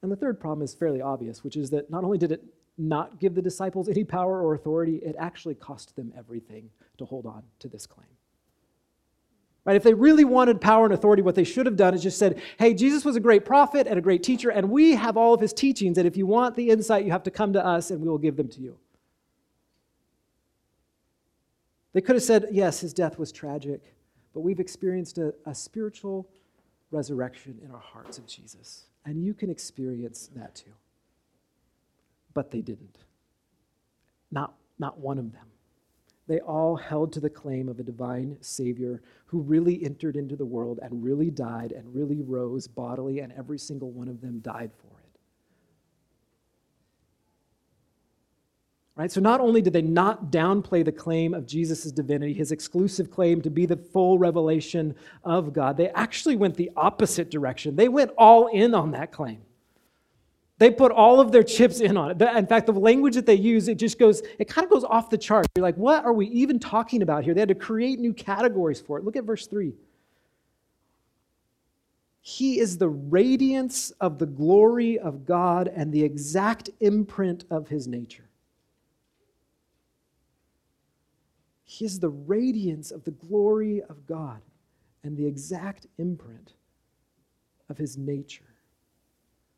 And 0.00 0.10
the 0.10 0.16
third 0.16 0.40
problem 0.40 0.62
is 0.62 0.74
fairly 0.74 1.00
obvious, 1.00 1.44
which 1.44 1.56
is 1.56 1.70
that 1.70 1.90
not 1.90 2.04
only 2.04 2.18
did 2.18 2.32
it 2.32 2.44
not 2.78 3.20
give 3.20 3.34
the 3.34 3.42
disciples 3.42 3.88
any 3.88 4.04
power 4.04 4.42
or 4.42 4.54
authority, 4.54 4.96
it 4.96 5.14
actually 5.18 5.54
cost 5.54 5.94
them 5.96 6.12
everything 6.16 6.70
to 6.98 7.04
hold 7.04 7.26
on 7.26 7.42
to 7.60 7.68
this 7.68 7.86
claim. 7.86 8.08
Right? 9.64 9.76
If 9.76 9.84
they 9.84 9.94
really 9.94 10.24
wanted 10.24 10.60
power 10.60 10.84
and 10.84 10.92
authority, 10.92 11.22
what 11.22 11.36
they 11.36 11.44
should 11.44 11.66
have 11.66 11.76
done 11.76 11.94
is 11.94 12.02
just 12.02 12.18
said, 12.18 12.42
hey, 12.58 12.74
Jesus 12.74 13.04
was 13.04 13.14
a 13.14 13.20
great 13.20 13.44
prophet 13.44 13.86
and 13.86 13.96
a 13.96 14.02
great 14.02 14.22
teacher, 14.24 14.50
and 14.50 14.70
we 14.70 14.96
have 14.96 15.16
all 15.16 15.34
of 15.34 15.40
his 15.40 15.52
teachings, 15.52 15.98
and 15.98 16.06
if 16.06 16.16
you 16.16 16.26
want 16.26 16.56
the 16.56 16.70
insight, 16.70 17.04
you 17.04 17.12
have 17.12 17.22
to 17.22 17.30
come 17.30 17.52
to 17.52 17.64
us 17.64 17.90
and 17.90 18.00
we 18.00 18.08
will 18.08 18.18
give 18.18 18.36
them 18.36 18.48
to 18.48 18.60
you. 18.60 18.76
They 21.92 22.00
could 22.00 22.16
have 22.16 22.24
said, 22.24 22.48
yes, 22.50 22.80
his 22.80 22.92
death 22.92 23.18
was 23.18 23.30
tragic, 23.30 23.94
but 24.34 24.40
we've 24.40 24.58
experienced 24.58 25.18
a, 25.18 25.32
a 25.46 25.54
spiritual 25.54 26.28
resurrection 26.90 27.60
in 27.64 27.70
our 27.70 27.78
hearts 27.78 28.18
of 28.18 28.26
Jesus, 28.26 28.86
and 29.04 29.22
you 29.22 29.32
can 29.32 29.48
experience 29.48 30.28
that 30.34 30.56
too. 30.56 30.72
But 32.34 32.50
they 32.50 32.62
didn't. 32.62 32.98
Not, 34.32 34.54
not 34.78 34.98
one 34.98 35.18
of 35.18 35.32
them 35.32 35.51
they 36.28 36.40
all 36.40 36.76
held 36.76 37.12
to 37.12 37.20
the 37.20 37.30
claim 37.30 37.68
of 37.68 37.80
a 37.80 37.82
divine 37.82 38.36
Savior 38.40 39.02
who 39.26 39.40
really 39.40 39.84
entered 39.84 40.16
into 40.16 40.36
the 40.36 40.44
world 40.44 40.78
and 40.82 41.02
really 41.02 41.30
died 41.30 41.72
and 41.72 41.94
really 41.94 42.22
rose 42.22 42.68
bodily, 42.68 43.20
and 43.20 43.32
every 43.32 43.58
single 43.58 43.90
one 43.90 44.08
of 44.08 44.20
them 44.20 44.38
died 44.40 44.70
for 44.78 44.86
it. 44.86 45.02
Right? 48.94 49.10
So, 49.10 49.20
not 49.20 49.40
only 49.40 49.62
did 49.62 49.72
they 49.72 49.82
not 49.82 50.30
downplay 50.30 50.84
the 50.84 50.92
claim 50.92 51.32
of 51.32 51.46
Jesus' 51.46 51.90
divinity, 51.90 52.34
his 52.34 52.52
exclusive 52.52 53.10
claim 53.10 53.40
to 53.40 53.50
be 53.50 53.64
the 53.64 53.76
full 53.76 54.18
revelation 54.18 54.94
of 55.24 55.52
God, 55.52 55.76
they 55.76 55.88
actually 55.90 56.36
went 56.36 56.56
the 56.56 56.70
opposite 56.76 57.30
direction. 57.30 57.74
They 57.74 57.88
went 57.88 58.12
all 58.18 58.48
in 58.48 58.74
on 58.74 58.90
that 58.92 59.10
claim. 59.10 59.40
They 60.62 60.70
put 60.70 60.92
all 60.92 61.18
of 61.18 61.32
their 61.32 61.42
chips 61.42 61.80
in 61.80 61.96
on 61.96 62.12
it. 62.12 62.22
In 62.22 62.46
fact, 62.46 62.66
the 62.66 62.72
language 62.72 63.16
that 63.16 63.26
they 63.26 63.34
use, 63.34 63.66
it 63.66 63.78
just 63.78 63.98
goes, 63.98 64.22
it 64.38 64.46
kind 64.46 64.64
of 64.64 64.70
goes 64.70 64.84
off 64.84 65.10
the 65.10 65.18
chart. 65.18 65.44
You're 65.56 65.64
like, 65.64 65.74
what 65.74 66.04
are 66.04 66.12
we 66.12 66.28
even 66.28 66.60
talking 66.60 67.02
about 67.02 67.24
here? 67.24 67.34
They 67.34 67.40
had 67.40 67.48
to 67.48 67.56
create 67.56 67.98
new 67.98 68.14
categories 68.14 68.80
for 68.80 68.96
it. 68.96 69.04
Look 69.04 69.16
at 69.16 69.24
verse 69.24 69.48
3. 69.48 69.74
He 72.20 72.60
is 72.60 72.78
the 72.78 72.88
radiance 72.88 73.90
of 74.00 74.20
the 74.20 74.26
glory 74.26 75.00
of 75.00 75.26
God 75.26 75.66
and 75.74 75.92
the 75.92 76.04
exact 76.04 76.70
imprint 76.78 77.44
of 77.50 77.66
his 77.66 77.88
nature. 77.88 78.28
He 81.64 81.84
is 81.84 81.98
the 81.98 82.10
radiance 82.10 82.92
of 82.92 83.02
the 83.02 83.10
glory 83.10 83.82
of 83.82 84.06
God 84.06 84.42
and 85.02 85.16
the 85.16 85.26
exact 85.26 85.88
imprint 85.98 86.52
of 87.68 87.78
his 87.78 87.98
nature. 87.98 88.44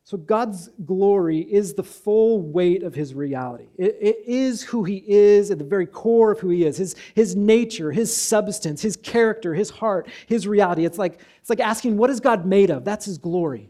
So, 0.05 0.17
God's 0.17 0.69
glory 0.85 1.39
is 1.39 1.73
the 1.73 1.83
full 1.83 2.39
weight 2.39 2.83
of 2.83 2.93
his 2.93 3.15
reality. 3.15 3.65
It, 3.75 3.97
it 3.99 4.17
is 4.27 4.61
who 4.61 4.83
he 4.83 5.03
is 5.07 5.49
at 5.49 5.57
the 5.57 5.63
very 5.63 5.87
core 5.87 6.31
of 6.31 6.39
who 6.39 6.49
he 6.49 6.63
is 6.63 6.77
his, 6.77 6.95
his 7.15 7.35
nature, 7.35 7.91
his 7.91 8.15
substance, 8.15 8.83
his 8.83 8.95
character, 8.95 9.55
his 9.55 9.71
heart, 9.71 10.07
his 10.27 10.47
reality. 10.47 10.85
It's 10.85 10.99
like, 10.99 11.19
it's 11.39 11.49
like 11.49 11.59
asking, 11.59 11.97
what 11.97 12.11
is 12.11 12.19
God 12.19 12.45
made 12.45 12.69
of? 12.69 12.85
That's 12.85 13.05
his 13.05 13.17
glory. 13.17 13.67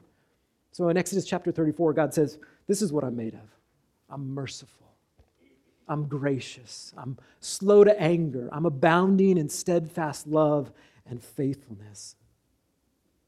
So, 0.74 0.90
in 0.90 0.98
Exodus 0.98 1.24
chapter 1.24 1.54
34, 1.54 1.94
God 1.94 2.14
says, 2.14 2.38
This 2.68 2.82
is 2.82 2.92
what 2.92 3.06
I'm 3.06 3.16
made 3.16 3.36
of. 3.36 3.50
I'm 4.10 4.34
merciful, 4.34 4.92
I'm 5.88 6.06
gracious, 6.06 6.94
I'm 6.98 7.18
slow 7.40 7.86
to 7.86 7.98
anger, 7.98 8.50
I'm 8.52 8.66
abounding 8.66 9.38
in 9.38 9.48
steadfast 9.48 10.28
love 10.28 10.74
and 11.06 11.24
faithfulness. 11.24 12.18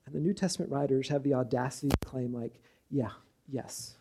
And 0.05 0.13
the 0.13 0.19
New 0.19 0.33
Testament 0.33 0.73
writers 0.73 1.07
have 1.07 1.23
the 1.23 1.35
audacity 1.35 1.87
to 1.87 2.05
claim, 2.05 2.33
like, 2.33 2.59
yeah, 2.89 3.11
yes. 3.47 3.97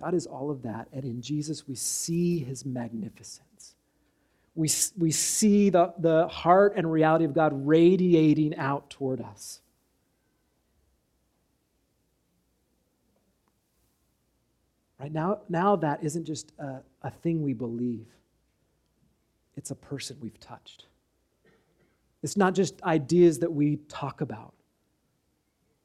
God 0.00 0.14
is 0.14 0.26
all 0.26 0.50
of 0.50 0.62
that. 0.62 0.88
And 0.92 1.04
in 1.04 1.22
Jesus, 1.22 1.68
we 1.68 1.74
see 1.74 2.38
his 2.38 2.64
magnificence. 2.64 3.74
We, 4.54 4.68
we 4.98 5.10
see 5.10 5.70
the, 5.70 5.94
the 5.98 6.28
heart 6.28 6.74
and 6.76 6.90
reality 6.90 7.24
of 7.24 7.32
God 7.32 7.52
radiating 7.66 8.56
out 8.56 8.90
toward 8.90 9.20
us. 9.20 9.60
Right 14.98 15.12
now, 15.12 15.40
now 15.48 15.76
that 15.76 16.04
isn't 16.04 16.24
just 16.24 16.52
a, 16.58 16.80
a 17.02 17.10
thing 17.10 17.42
we 17.42 17.54
believe, 17.54 18.06
it's 19.56 19.70
a 19.70 19.74
person 19.74 20.16
we've 20.20 20.38
touched. 20.38 20.86
It's 22.22 22.36
not 22.36 22.54
just 22.54 22.80
ideas 22.82 23.40
that 23.40 23.52
we 23.52 23.76
talk 23.88 24.20
about, 24.20 24.54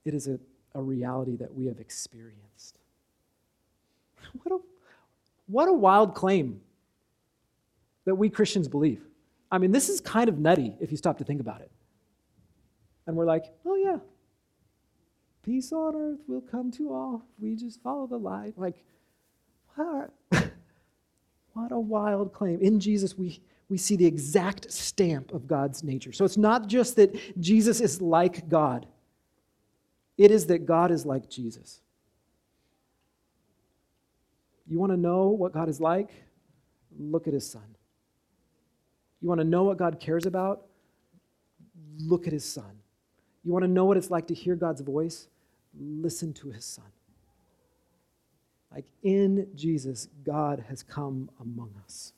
it 0.06 0.14
is 0.14 0.28
a 0.28 0.40
a 0.78 0.82
reality 0.82 1.36
that 1.38 1.54
we 1.54 1.66
have 1.66 1.80
experienced. 1.80 2.80
What 4.44 4.52
a, 4.52 4.60
what 5.48 5.70
a 5.70 5.74
wild 5.74 6.14
claim 6.14 6.60
that 8.06 8.16
we 8.16 8.30
Christians 8.30 8.68
believe. 8.68 9.02
I 9.52 9.58
mean, 9.58 9.72
this 9.72 9.90
is 9.90 10.02
kind 10.02 10.30
of 10.30 10.38
nutty 10.38 10.76
if 10.80 10.92
you 10.92 10.98
stop 10.98 11.18
to 11.20 11.24
think 11.24 11.42
about 11.42 11.62
it. 11.62 11.72
And 13.06 13.16
we're 13.16 13.26
like, 13.26 13.46
oh, 13.66 13.76
yeah, 13.76 13.98
peace 15.44 15.72
on 15.72 15.96
earth 15.96 16.20
will 16.28 16.42
come 16.42 16.72
to 16.74 16.94
all. 16.94 17.24
We 17.40 17.56
just 17.56 17.82
follow 17.82 18.06
the 18.06 18.18
light. 18.18 18.54
Like, 18.58 18.84
what, 19.76 20.12
what 21.54 21.72
a 21.72 21.80
wild 21.80 22.34
claim. 22.34 22.60
In 22.60 22.80
Jesus, 22.80 23.18
we, 23.18 23.42
we 23.70 23.78
see 23.78 23.96
the 23.96 24.06
exact 24.06 24.72
stamp 24.72 25.34
of 25.34 25.48
God's 25.48 25.84
nature. 25.84 26.12
So 26.12 26.26
it's 26.26 26.38
not 26.38 26.68
just 26.68 26.98
that 26.98 27.40
Jesus 27.40 27.82
is 27.82 28.02
like 28.02 28.50
God, 28.50 28.86
it 30.18 30.32
is 30.32 30.48
that 30.48 30.66
God 30.66 30.92
is 30.92 31.06
like 31.06 31.30
Jesus. 31.30 31.82
You 34.68 34.80
want 34.80 34.92
to 34.92 34.98
know 34.98 35.28
what 35.28 35.54
God 35.54 35.70
is 35.70 35.80
like? 35.80 36.10
Look 37.00 37.28
at 37.28 37.34
his 37.34 37.50
son. 37.50 37.76
You 39.22 39.30
want 39.30 39.40
to 39.40 39.46
know 39.46 39.64
what 39.64 39.78
God 39.78 40.00
cares 40.00 40.26
about? 40.26 40.66
Look 42.00 42.28
at 42.28 42.34
his 42.34 42.46
son. 42.46 42.82
You 43.44 43.54
want 43.54 43.64
to 43.64 43.70
know 43.72 43.86
what 43.86 43.98
it's 43.98 44.12
like 44.12 44.28
to 44.28 44.34
hear 44.34 44.56
God's 44.56 44.82
voice? 44.82 45.28
Listen 45.80 46.34
to 46.34 46.50
his 46.50 46.66
son. 46.66 46.86
Like 48.72 48.86
in 49.04 49.48
Jesus, 49.56 50.08
God 50.26 50.66
has 50.68 50.84
come 50.84 51.30
among 51.40 51.72
us. 51.86 52.14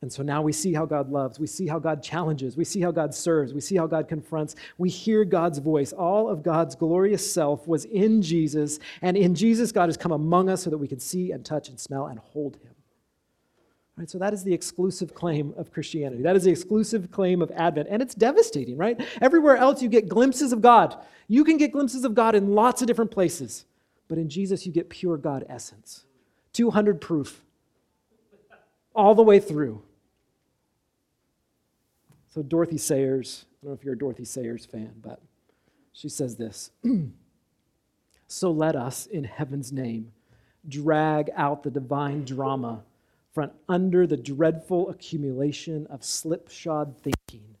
And 0.00 0.12
so 0.12 0.22
now 0.22 0.42
we 0.42 0.52
see 0.52 0.72
how 0.72 0.86
God 0.86 1.10
loves. 1.10 1.40
We 1.40 1.48
see 1.48 1.66
how 1.66 1.80
God 1.80 2.02
challenges. 2.02 2.56
We 2.56 2.64
see 2.64 2.80
how 2.80 2.92
God 2.92 3.12
serves. 3.12 3.52
We 3.52 3.60
see 3.60 3.76
how 3.76 3.88
God 3.88 4.06
confronts. 4.06 4.54
We 4.78 4.90
hear 4.90 5.24
God's 5.24 5.58
voice. 5.58 5.92
All 5.92 6.28
of 6.28 6.44
God's 6.44 6.76
glorious 6.76 7.32
self 7.32 7.66
was 7.66 7.84
in 7.86 8.22
Jesus. 8.22 8.78
And 9.02 9.16
in 9.16 9.34
Jesus, 9.34 9.72
God 9.72 9.88
has 9.88 9.96
come 9.96 10.12
among 10.12 10.50
us 10.50 10.62
so 10.62 10.70
that 10.70 10.78
we 10.78 10.86
can 10.86 11.00
see 11.00 11.32
and 11.32 11.44
touch 11.44 11.68
and 11.68 11.80
smell 11.80 12.06
and 12.06 12.20
hold 12.20 12.56
him. 12.56 12.74
Right, 13.96 14.08
so 14.08 14.18
that 14.18 14.32
is 14.32 14.44
the 14.44 14.54
exclusive 14.54 15.12
claim 15.12 15.52
of 15.56 15.72
Christianity. 15.72 16.22
That 16.22 16.36
is 16.36 16.44
the 16.44 16.52
exclusive 16.52 17.10
claim 17.10 17.42
of 17.42 17.50
Advent. 17.50 17.88
And 17.90 18.00
it's 18.00 18.14
devastating, 18.14 18.76
right? 18.76 19.04
Everywhere 19.20 19.56
else 19.56 19.82
you 19.82 19.88
get 19.88 20.08
glimpses 20.08 20.52
of 20.52 20.62
God. 20.62 20.96
You 21.26 21.42
can 21.42 21.56
get 21.56 21.72
glimpses 21.72 22.04
of 22.04 22.14
God 22.14 22.36
in 22.36 22.54
lots 22.54 22.80
of 22.80 22.86
different 22.86 23.10
places. 23.10 23.64
But 24.06 24.18
in 24.18 24.28
Jesus, 24.28 24.64
you 24.64 24.72
get 24.72 24.88
pure 24.88 25.16
God 25.16 25.44
essence. 25.48 26.04
200 26.52 27.00
proof. 27.00 27.42
All 28.94 29.16
the 29.16 29.24
way 29.24 29.40
through. 29.40 29.82
So, 32.28 32.42
Dorothy 32.42 32.78
Sayers, 32.78 33.46
I 33.50 33.66
don't 33.66 33.70
know 33.70 33.78
if 33.78 33.84
you're 33.84 33.94
a 33.94 33.98
Dorothy 33.98 34.24
Sayers 34.24 34.66
fan, 34.66 34.92
but 35.02 35.20
she 35.92 36.08
says 36.08 36.36
this 36.36 36.70
So 38.28 38.50
let 38.50 38.76
us, 38.76 39.06
in 39.06 39.24
heaven's 39.24 39.72
name, 39.72 40.12
drag 40.68 41.30
out 41.34 41.62
the 41.62 41.70
divine 41.70 42.24
drama 42.24 42.82
from 43.32 43.50
under 43.68 44.06
the 44.06 44.16
dreadful 44.16 44.90
accumulation 44.90 45.86
of 45.88 46.04
slipshod 46.04 46.94
thinking 47.02 47.56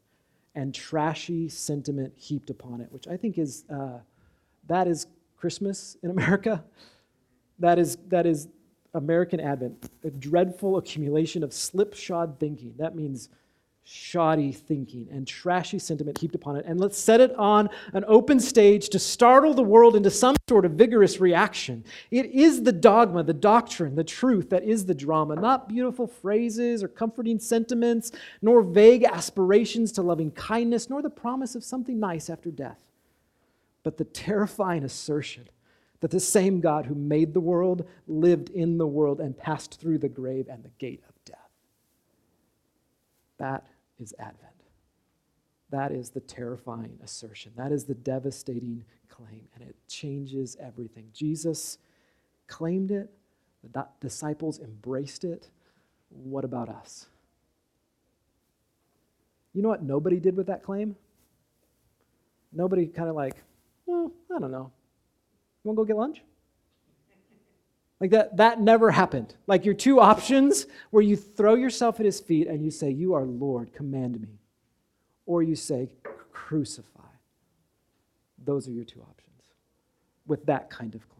and 0.54 0.74
trashy 0.74 1.48
sentiment 1.48 2.12
heaped 2.16 2.50
upon 2.50 2.80
it, 2.80 2.92
which 2.92 3.08
I 3.08 3.16
think 3.16 3.38
is 3.38 3.64
uh, 3.70 3.98
that 4.66 4.86
is 4.86 5.06
Christmas 5.36 5.96
in 6.02 6.10
America. 6.10 6.64
That 7.58 7.78
is 7.78 7.96
that 8.08 8.26
is 8.26 8.48
American 8.92 9.40
Advent, 9.40 9.90
a 10.04 10.10
dreadful 10.10 10.76
accumulation 10.76 11.42
of 11.42 11.52
slipshod 11.52 12.38
thinking. 12.38 12.74
That 12.78 12.94
means 12.94 13.28
shoddy 13.90 14.52
thinking 14.52 15.08
and 15.10 15.26
trashy 15.26 15.78
sentiment 15.78 16.18
heaped 16.18 16.34
upon 16.34 16.56
it, 16.56 16.64
and 16.66 16.78
let's 16.78 16.98
set 16.98 17.22
it 17.22 17.34
on 17.36 17.70
an 17.94 18.04
open 18.06 18.38
stage 18.38 18.90
to 18.90 18.98
startle 18.98 19.54
the 19.54 19.62
world 19.62 19.96
into 19.96 20.10
some 20.10 20.36
sort 20.46 20.66
of 20.66 20.72
vigorous 20.72 21.20
reaction. 21.20 21.82
It 22.10 22.26
is 22.26 22.62
the 22.62 22.72
dogma, 22.72 23.22
the 23.22 23.32
doctrine, 23.32 23.94
the 23.94 24.04
truth 24.04 24.50
that 24.50 24.62
is 24.62 24.84
the 24.84 24.94
drama, 24.94 25.36
not 25.36 25.70
beautiful 25.70 26.06
phrases 26.06 26.82
or 26.82 26.88
comforting 26.88 27.38
sentiments, 27.38 28.12
nor 28.42 28.60
vague 28.60 29.04
aspirations 29.04 29.90
to 29.92 30.02
loving 30.02 30.32
kindness, 30.32 30.90
nor 30.90 31.00
the 31.00 31.08
promise 31.08 31.54
of 31.54 31.64
something 31.64 31.98
nice 31.98 32.28
after 32.28 32.50
death, 32.50 32.78
but 33.84 33.96
the 33.96 34.04
terrifying 34.04 34.84
assertion 34.84 35.48
that 36.00 36.10
the 36.10 36.20
same 36.20 36.60
God 36.60 36.84
who 36.84 36.94
made 36.94 37.32
the 37.32 37.40
world 37.40 37.88
lived 38.06 38.50
in 38.50 38.76
the 38.76 38.86
world 38.86 39.18
and 39.18 39.36
passed 39.36 39.80
through 39.80 39.98
the 39.98 40.10
grave 40.10 40.46
and 40.46 40.62
the 40.62 40.70
gate 40.78 41.02
of 41.08 41.14
death. 41.24 41.38
That 43.38 43.66
is 43.98 44.14
Advent. 44.18 44.52
That 45.70 45.92
is 45.92 46.10
the 46.10 46.20
terrifying 46.20 46.98
assertion. 47.02 47.52
That 47.56 47.72
is 47.72 47.84
the 47.84 47.94
devastating 47.94 48.84
claim, 49.08 49.48
and 49.54 49.68
it 49.68 49.76
changes 49.86 50.56
everything. 50.60 51.08
Jesus 51.12 51.78
claimed 52.46 52.90
it, 52.90 53.10
the 53.62 53.86
disciples 54.00 54.60
embraced 54.60 55.24
it. 55.24 55.50
What 56.08 56.44
about 56.44 56.68
us? 56.68 57.06
You 59.52 59.62
know 59.62 59.68
what 59.68 59.82
nobody 59.82 60.20
did 60.20 60.36
with 60.36 60.46
that 60.46 60.62
claim? 60.62 60.96
Nobody 62.52 62.86
kind 62.86 63.10
of 63.10 63.16
like, 63.16 63.34
well, 63.84 64.12
I 64.34 64.38
don't 64.38 64.50
know. 64.50 64.70
You 65.64 65.68
want 65.68 65.76
to 65.76 65.82
go 65.82 65.84
get 65.84 65.96
lunch? 65.96 66.22
Like 68.00 68.10
that, 68.10 68.36
that 68.36 68.60
never 68.60 68.90
happened. 68.90 69.34
Like 69.46 69.64
your 69.64 69.74
two 69.74 70.00
options 70.00 70.66
where 70.90 71.02
you 71.02 71.16
throw 71.16 71.54
yourself 71.54 71.98
at 71.98 72.06
his 72.06 72.20
feet 72.20 72.46
and 72.46 72.64
you 72.64 72.70
say, 72.70 72.90
You 72.90 73.14
are 73.14 73.24
Lord, 73.24 73.72
command 73.72 74.20
me. 74.20 74.38
Or 75.26 75.42
you 75.42 75.56
say, 75.56 75.88
Crucify. 76.32 77.00
Those 78.44 78.68
are 78.68 78.72
your 78.72 78.84
two 78.84 79.00
options 79.00 79.28
with 80.26 80.46
that 80.46 80.70
kind 80.70 80.94
of 80.94 81.08
claim. 81.08 81.18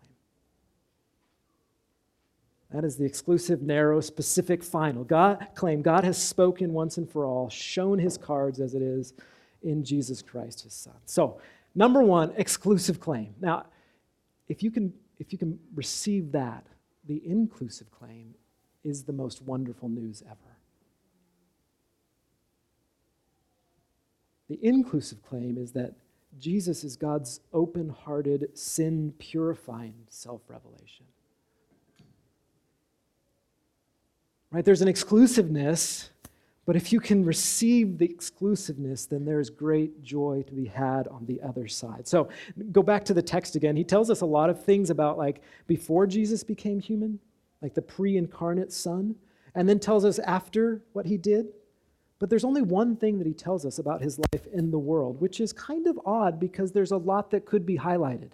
That 2.71 2.85
is 2.85 2.97
the 2.97 3.05
exclusive, 3.05 3.63
narrow, 3.63 4.01
specific, 4.01 4.63
final 4.63 5.03
God 5.03 5.49
claim. 5.55 5.83
God 5.83 6.05
has 6.05 6.23
spoken 6.23 6.73
once 6.73 6.99
and 6.99 7.11
for 7.11 7.25
all, 7.25 7.49
shown 7.49 7.99
his 7.99 8.19
cards 8.19 8.61
as 8.61 8.75
it 8.75 8.83
is 8.83 9.15
in 9.63 9.83
Jesus 9.83 10.23
Christ, 10.23 10.63
his 10.63 10.75
son. 10.75 10.95
So, 11.07 11.41
number 11.75 12.03
one, 12.03 12.33
exclusive 12.37 13.01
claim. 13.01 13.35
Now, 13.41 13.67
if 14.49 14.63
you 14.63 14.71
can, 14.71 14.93
if 15.19 15.33
you 15.33 15.39
can 15.39 15.59
receive 15.75 16.33
that, 16.33 16.67
the 17.07 17.23
inclusive 17.25 17.91
claim 17.91 18.35
is 18.85 19.05
the 19.05 19.13
most 19.13 19.43
wonderful 19.43 19.89
news 19.89 20.23
ever. 20.27 20.57
The 24.49 24.59
inclusive 24.63 25.23
claim 25.23 25.59
is 25.59 25.73
that 25.73 25.95
Jesus 26.39 26.85
is 26.85 26.97
God's 26.97 27.41
open 27.53 27.89
hearted, 27.89 28.57
sin 28.57 29.13
purifying 29.19 29.95
self 30.09 30.43
revelation. 30.49 31.07
Right? 34.51 34.65
There's 34.65 34.81
an 34.81 34.89
exclusiveness 34.89 36.11
but 36.69 36.77
if 36.77 36.93
you 36.93 37.01
can 37.01 37.25
receive 37.25 37.97
the 37.97 38.05
exclusiveness, 38.05 39.07
then 39.07 39.25
there's 39.25 39.49
great 39.49 40.03
joy 40.03 40.45
to 40.47 40.53
be 40.53 40.67
had 40.67 41.09
on 41.09 41.25
the 41.25 41.41
other 41.41 41.67
side. 41.67 42.07
So 42.07 42.29
go 42.73 42.83
back 42.83 43.07
to 43.07 43.15
the 43.15 43.23
text 43.23 43.57
again. 43.57 43.75
He 43.75 43.85
tells 43.85 44.11
us 44.11 44.21
a 44.21 44.27
lot 44.27 44.51
of 44.51 44.63
things 44.63 44.91
about 44.91 45.17
like 45.17 45.41
before 45.67 46.07
Jesus 46.07 46.45
became 46.45 46.79
human, 46.79 47.21
like 47.63 47.73
the 47.73 47.81
pre 47.81 48.19
incarnate 48.19 48.71
Son, 48.71 49.17
and 49.55 49.67
then 49.67 49.79
tells 49.79 50.05
us 50.05 50.19
after 50.19 50.83
what 50.93 51.07
he 51.07 51.17
did. 51.17 51.47
But 52.19 52.29
there's 52.29 52.45
only 52.45 52.61
one 52.61 52.97
thing 52.97 53.17
that 53.17 53.27
he 53.27 53.33
tells 53.33 53.65
us 53.65 53.79
about 53.79 54.03
his 54.03 54.19
life 54.19 54.47
in 54.53 54.71
the 54.71 54.79
world, 54.79 55.23
which 55.23 55.41
is 55.41 55.55
kind 55.55 55.87
of 55.87 55.99
odd 56.05 56.39
because 56.39 56.73
there's 56.73 56.93
a 56.93 56.99
lot 56.99 57.31
that 57.31 57.47
could 57.47 57.65
be 57.65 57.79
highlighted. 57.79 58.33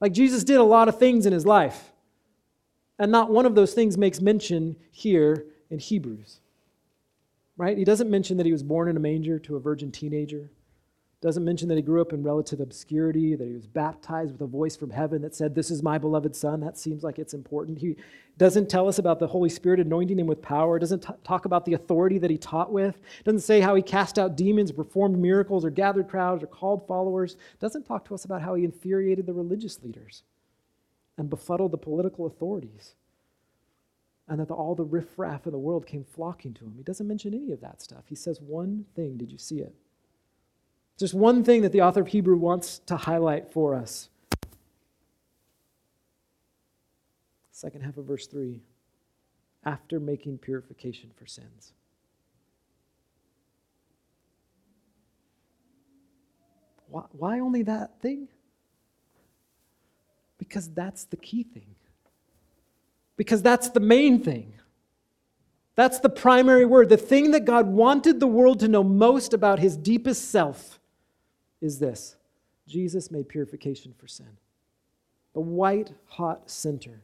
Like 0.00 0.12
Jesus 0.12 0.42
did 0.42 0.56
a 0.56 0.64
lot 0.64 0.88
of 0.88 0.98
things 0.98 1.26
in 1.26 1.32
his 1.32 1.46
life, 1.46 1.92
and 2.98 3.12
not 3.12 3.30
one 3.30 3.46
of 3.46 3.54
those 3.54 3.72
things 3.72 3.96
makes 3.96 4.20
mention 4.20 4.74
here 4.90 5.46
in 5.70 5.78
Hebrews 5.78 6.40
right? 7.60 7.76
He 7.76 7.84
doesn't 7.84 8.08
mention 8.08 8.38
that 8.38 8.46
he 8.46 8.52
was 8.52 8.62
born 8.62 8.88
in 8.88 8.96
a 8.96 9.00
manger 9.00 9.38
to 9.40 9.56
a 9.56 9.60
virgin 9.60 9.92
teenager. 9.92 10.50
Doesn't 11.20 11.44
mention 11.44 11.68
that 11.68 11.74
he 11.74 11.82
grew 11.82 12.00
up 12.00 12.14
in 12.14 12.22
relative 12.22 12.58
obscurity, 12.58 13.34
that 13.34 13.46
he 13.46 13.52
was 13.52 13.66
baptized 13.66 14.32
with 14.32 14.40
a 14.40 14.46
voice 14.46 14.74
from 14.74 14.88
heaven 14.88 15.20
that 15.20 15.34
said, 15.34 15.54
This 15.54 15.70
is 15.70 15.82
my 15.82 15.98
beloved 15.98 16.34
Son. 16.34 16.60
That 16.60 16.78
seems 16.78 17.02
like 17.02 17.18
it's 17.18 17.34
important. 17.34 17.76
He 17.76 17.96
doesn't 18.38 18.70
tell 18.70 18.88
us 18.88 18.98
about 18.98 19.18
the 19.18 19.26
Holy 19.26 19.50
Spirit 19.50 19.78
anointing 19.78 20.18
him 20.18 20.26
with 20.26 20.40
power. 20.40 20.78
Doesn't 20.78 21.02
t- 21.02 21.12
talk 21.22 21.44
about 21.44 21.66
the 21.66 21.74
authority 21.74 22.16
that 22.16 22.30
he 22.30 22.38
taught 22.38 22.72
with. 22.72 22.98
Doesn't 23.24 23.40
say 23.40 23.60
how 23.60 23.74
he 23.74 23.82
cast 23.82 24.18
out 24.18 24.38
demons, 24.38 24.72
performed 24.72 25.18
miracles, 25.18 25.62
or 25.62 25.68
gathered 25.68 26.08
crowds, 26.08 26.42
or 26.42 26.46
called 26.46 26.88
followers. 26.88 27.36
Doesn't 27.58 27.84
talk 27.84 28.06
to 28.06 28.14
us 28.14 28.24
about 28.24 28.40
how 28.40 28.54
he 28.54 28.64
infuriated 28.64 29.26
the 29.26 29.34
religious 29.34 29.82
leaders 29.82 30.22
and 31.18 31.28
befuddled 31.28 31.72
the 31.72 31.76
political 31.76 32.24
authorities 32.24 32.94
and 34.30 34.38
that 34.38 34.46
the, 34.46 34.54
all 34.54 34.76
the 34.76 34.84
riffraff 34.84 35.44
of 35.44 35.52
the 35.52 35.58
world 35.58 35.84
came 35.84 36.04
flocking 36.04 36.54
to 36.54 36.64
him. 36.64 36.74
He 36.76 36.84
doesn't 36.84 37.06
mention 37.06 37.34
any 37.34 37.50
of 37.50 37.60
that 37.62 37.82
stuff. 37.82 38.04
He 38.06 38.14
says 38.14 38.40
one 38.40 38.86
thing. 38.94 39.16
Did 39.18 39.32
you 39.32 39.38
see 39.38 39.58
it? 39.58 39.74
Just 40.96 41.14
one 41.14 41.42
thing 41.42 41.62
that 41.62 41.72
the 41.72 41.82
author 41.82 42.02
of 42.02 42.08
Hebrew 42.08 42.36
wants 42.36 42.78
to 42.86 42.96
highlight 42.96 43.52
for 43.52 43.74
us. 43.74 44.08
Second 47.50 47.82
half 47.82 47.96
of 47.96 48.04
verse 48.04 48.28
3 48.28 48.62
after 49.66 49.98
making 49.98 50.38
purification 50.38 51.10
for 51.16 51.26
sins. 51.26 51.72
Why, 56.88 57.02
why 57.12 57.40
only 57.40 57.64
that 57.64 58.00
thing? 58.00 58.28
Because 60.38 60.68
that's 60.68 61.04
the 61.04 61.16
key 61.16 61.42
thing 61.42 61.74
because 63.20 63.42
that's 63.42 63.68
the 63.68 63.80
main 63.80 64.18
thing. 64.24 64.50
That's 65.74 66.00
the 66.00 66.08
primary 66.08 66.64
word. 66.64 66.88
The 66.88 66.96
thing 66.96 67.32
that 67.32 67.44
God 67.44 67.66
wanted 67.66 68.18
the 68.18 68.26
world 68.26 68.60
to 68.60 68.68
know 68.68 68.82
most 68.82 69.34
about 69.34 69.58
his 69.58 69.76
deepest 69.76 70.30
self 70.30 70.80
is 71.60 71.78
this 71.78 72.16
Jesus 72.66 73.10
made 73.10 73.28
purification 73.28 73.92
for 73.98 74.08
sin. 74.08 74.38
The 75.34 75.40
white 75.42 75.92
hot 76.06 76.48
center 76.48 77.02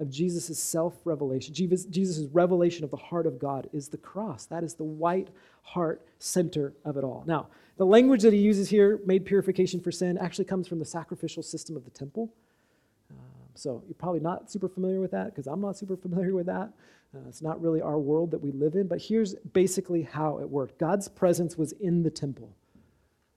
of 0.00 0.10
Jesus' 0.10 0.58
self 0.58 0.96
revelation, 1.04 1.54
Jesus' 1.54 2.26
revelation 2.32 2.82
of 2.82 2.90
the 2.90 2.96
heart 2.96 3.28
of 3.28 3.38
God 3.38 3.70
is 3.72 3.86
the 3.86 3.98
cross. 3.98 4.46
That 4.46 4.64
is 4.64 4.74
the 4.74 4.82
white 4.82 5.28
heart 5.62 6.04
center 6.18 6.72
of 6.84 6.96
it 6.96 7.04
all. 7.04 7.22
Now, 7.24 7.46
the 7.76 7.86
language 7.86 8.22
that 8.22 8.32
he 8.32 8.40
uses 8.40 8.68
here, 8.68 8.98
made 9.06 9.24
purification 9.24 9.78
for 9.78 9.92
sin, 9.92 10.18
actually 10.18 10.46
comes 10.46 10.66
from 10.66 10.80
the 10.80 10.84
sacrificial 10.84 11.44
system 11.44 11.76
of 11.76 11.84
the 11.84 11.90
temple. 11.92 12.32
So 13.54 13.82
you're 13.86 13.94
probably 13.94 14.20
not 14.20 14.50
super 14.50 14.68
familiar 14.68 15.00
with 15.00 15.10
that 15.10 15.26
because 15.26 15.46
I'm 15.46 15.60
not 15.60 15.76
super 15.76 15.96
familiar 15.96 16.34
with 16.34 16.46
that. 16.46 16.72
Uh, 17.14 17.28
it's 17.28 17.42
not 17.42 17.60
really 17.60 17.82
our 17.82 17.98
world 17.98 18.30
that 18.30 18.40
we 18.40 18.52
live 18.52 18.74
in, 18.74 18.86
but 18.86 19.00
here's 19.00 19.34
basically 19.52 20.02
how 20.02 20.38
it 20.38 20.48
worked 20.48 20.78
God's 20.78 21.08
presence 21.08 21.56
was 21.56 21.72
in 21.72 22.02
the 22.02 22.10
temple. 22.10 22.56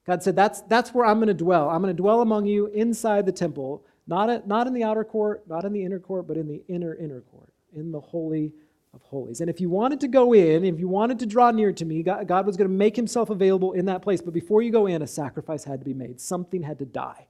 God 0.08 0.24
said, 0.24 0.36
That's, 0.36 0.62
that's 0.62 0.94
where 0.94 1.06
I'm 1.06 1.18
going 1.18 1.28
to 1.28 1.34
dwell. 1.34 1.70
I'm 1.70 1.82
going 1.82 1.94
to 1.94 2.02
dwell 2.02 2.22
among 2.22 2.46
you 2.46 2.68
inside 2.68 3.26
the 3.26 3.32
temple, 3.32 3.86
not, 4.08 4.30
at, 4.30 4.48
not 4.48 4.68
in 4.68 4.74
the 4.74 4.84
outer 4.84 5.04
court, 5.04 5.44
not 5.48 5.66
in 5.66 5.74
the 5.74 5.84
inner 5.84 6.00
court, 6.00 6.28
but 6.28 6.38
in 6.38 6.48
the 6.48 6.62
inner, 6.68 6.96
inner 6.96 7.22
court, 7.22 7.50
in 7.74 7.92
the 7.92 8.00
Holy 8.00 8.54
of 8.94 9.02
Holies. 9.02 9.42
And 9.42 9.50
if 9.50 9.60
you 9.60 9.70
wanted 9.70 10.00
to 10.02 10.08
go 10.08 10.34
in, 10.34 10.64
if 10.64 10.80
you 10.80 10.88
wanted 10.88 11.20
to 11.20 11.26
draw 11.26 11.52
near 11.52 11.74
to 11.74 11.84
me, 11.84 12.02
God, 12.02 12.28
God 12.28 12.46
was 12.46 12.56
going 12.56 12.70
to 12.70 12.76
make 12.76 12.96
himself 12.96 13.30
available 13.30 13.74
in 13.74 13.86
that 13.88 14.02
place. 14.02 14.22
But 14.22 14.34
before 14.34 14.62
you 14.62 14.72
go 14.72 14.86
in, 14.86 15.02
a 15.02 15.08
sacrifice 15.08 15.66
had 15.66 15.80
to 15.80 15.86
be 15.86 15.94
made, 15.94 16.22
something 16.22 16.64
had 16.64 16.80
to 16.80 16.86
die 16.86 17.28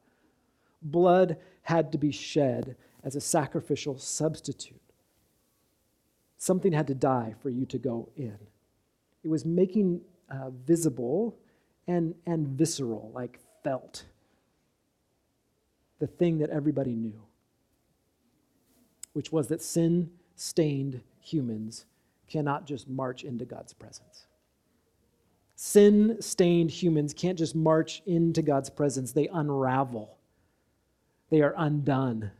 blood 0.81 1.37
had 1.61 1.91
to 1.91 1.97
be 1.97 2.11
shed 2.11 2.75
as 3.03 3.15
a 3.15 3.21
sacrificial 3.21 3.97
substitute. 3.97 4.81
Something 6.37 6.73
had 6.73 6.87
to 6.87 6.95
die 6.95 7.35
for 7.41 7.49
you 7.49 7.65
to 7.67 7.77
go 7.77 8.09
in. 8.15 8.37
It 9.23 9.29
was 9.29 9.45
making 9.45 10.01
uh, 10.29 10.49
visible 10.49 11.37
and, 11.87 12.15
and 12.25 12.47
visceral, 12.47 13.11
like 13.13 13.39
felt, 13.63 14.05
the 15.99 16.07
thing 16.07 16.39
that 16.39 16.49
everybody 16.49 16.95
knew, 16.95 17.21
which 19.13 19.31
was 19.31 19.47
that 19.47 19.61
sin 19.61 20.11
stained 20.35 21.01
humans 21.19 21.85
cannot 22.27 22.65
just 22.65 22.87
march 22.89 23.23
into 23.23 23.45
God's 23.45 23.73
presence. 23.73 24.25
Sin 25.55 26.17
stained 26.19 26.69
humans 26.69 27.13
can't 27.13 27.37
just 27.37 27.55
march 27.55 28.01
into 28.05 28.41
God's 28.41 28.69
presence, 28.69 29.13
they 29.13 29.27
unravel 29.27 30.17
they 31.29 31.41
are 31.41 31.53
undone. 31.57 32.31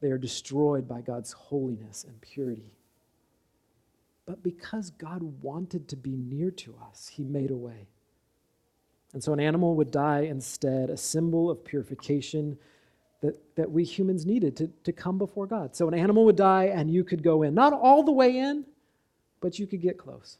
They 0.00 0.10
are 0.10 0.18
destroyed 0.18 0.88
by 0.88 1.00
God's 1.00 1.32
holiness 1.32 2.04
and 2.06 2.20
purity. 2.20 2.74
But 4.26 4.42
because 4.42 4.90
God 4.90 5.22
wanted 5.42 5.88
to 5.88 5.96
be 5.96 6.16
near 6.16 6.50
to 6.52 6.74
us, 6.88 7.08
he 7.08 7.24
made 7.24 7.50
a 7.50 7.56
way. 7.56 7.88
And 9.12 9.22
so 9.22 9.32
an 9.32 9.40
animal 9.40 9.74
would 9.76 9.90
die 9.90 10.20
instead, 10.20 10.88
a 10.90 10.96
symbol 10.96 11.50
of 11.50 11.64
purification 11.64 12.58
that, 13.20 13.40
that 13.56 13.70
we 13.70 13.84
humans 13.84 14.24
needed 14.24 14.56
to, 14.56 14.70
to 14.84 14.92
come 14.92 15.18
before 15.18 15.46
God. 15.46 15.76
So 15.76 15.86
an 15.86 15.94
animal 15.94 16.24
would 16.24 16.36
die 16.36 16.64
and 16.64 16.90
you 16.90 17.04
could 17.04 17.22
go 17.22 17.42
in. 17.42 17.54
Not 17.54 17.72
all 17.72 18.02
the 18.02 18.12
way 18.12 18.38
in, 18.38 18.64
but 19.40 19.58
you 19.58 19.66
could 19.66 19.82
get 19.82 19.98
close. 19.98 20.38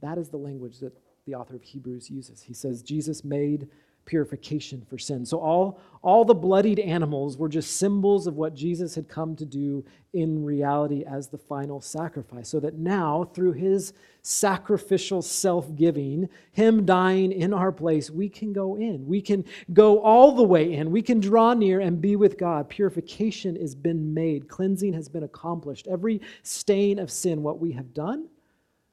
That 0.00 0.18
is 0.18 0.28
the 0.28 0.38
language 0.38 0.80
that 0.80 0.96
the 1.26 1.34
author 1.34 1.54
of 1.54 1.62
Hebrews 1.62 2.10
uses. 2.10 2.42
He 2.42 2.54
says, 2.54 2.82
Jesus 2.82 3.22
made 3.22 3.68
purification 4.04 4.84
for 4.88 4.98
sin. 4.98 5.24
So 5.24 5.38
all, 5.38 5.80
all 6.02 6.24
the 6.24 6.34
bloodied 6.34 6.78
animals 6.78 7.36
were 7.36 7.48
just 7.48 7.76
symbols 7.76 8.26
of 8.26 8.36
what 8.36 8.54
Jesus 8.54 8.94
had 8.94 9.08
come 9.08 9.36
to 9.36 9.44
do 9.44 9.84
in 10.12 10.44
reality 10.44 11.04
as 11.04 11.28
the 11.28 11.38
final 11.38 11.80
sacrifice. 11.80 12.48
So 12.48 12.58
that 12.60 12.74
now, 12.74 13.30
through 13.34 13.52
his 13.52 13.92
sacrificial 14.22 15.22
self 15.22 15.74
giving, 15.76 16.28
him 16.52 16.84
dying 16.84 17.32
in 17.32 17.52
our 17.52 17.70
place, 17.70 18.10
we 18.10 18.28
can 18.28 18.52
go 18.52 18.76
in. 18.76 19.06
We 19.06 19.20
can 19.20 19.44
go 19.72 20.00
all 20.00 20.32
the 20.34 20.42
way 20.42 20.72
in. 20.72 20.90
We 20.90 21.02
can 21.02 21.20
draw 21.20 21.54
near 21.54 21.80
and 21.80 22.00
be 22.00 22.16
with 22.16 22.38
God. 22.38 22.68
Purification 22.68 23.56
has 23.56 23.74
been 23.74 24.12
made, 24.12 24.48
cleansing 24.48 24.92
has 24.94 25.08
been 25.08 25.22
accomplished. 25.22 25.86
Every 25.86 26.20
stain 26.42 26.98
of 26.98 27.10
sin, 27.10 27.42
what 27.42 27.58
we 27.60 27.72
have 27.72 27.94
done 27.94 28.28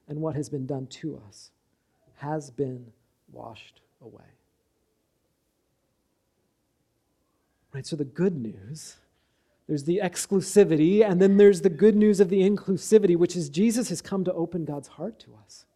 and 0.08 0.20
what 0.20 0.36
has 0.36 0.50
been 0.50 0.66
done 0.66 0.88
to 0.88 1.22
us, 1.28 1.52
has 2.18 2.50
been 2.52 2.86
washed 3.32 3.82
away. 4.02 4.37
Right? 7.78 7.86
So 7.86 7.96
the 7.96 8.06
good 8.06 8.36
news, 8.36 8.96
there's 9.68 9.84
the 9.84 10.00
exclusivity, 10.04 11.08
and 11.08 11.22
then 11.22 11.38
there's 11.38 11.62
the 11.62 11.70
good 11.70 11.96
news 11.96 12.20
of 12.20 12.30
the 12.30 12.42
inclusivity, 12.42 13.16
which 13.16 13.36
is 13.36 13.50
Jesus 13.50 13.90
has 13.90 14.02
come 14.02 14.24
to 14.24 14.34
open 14.34 14.66
God's 14.66 14.88
heart 14.88 15.20
to 15.20 15.36
us. 15.46 15.68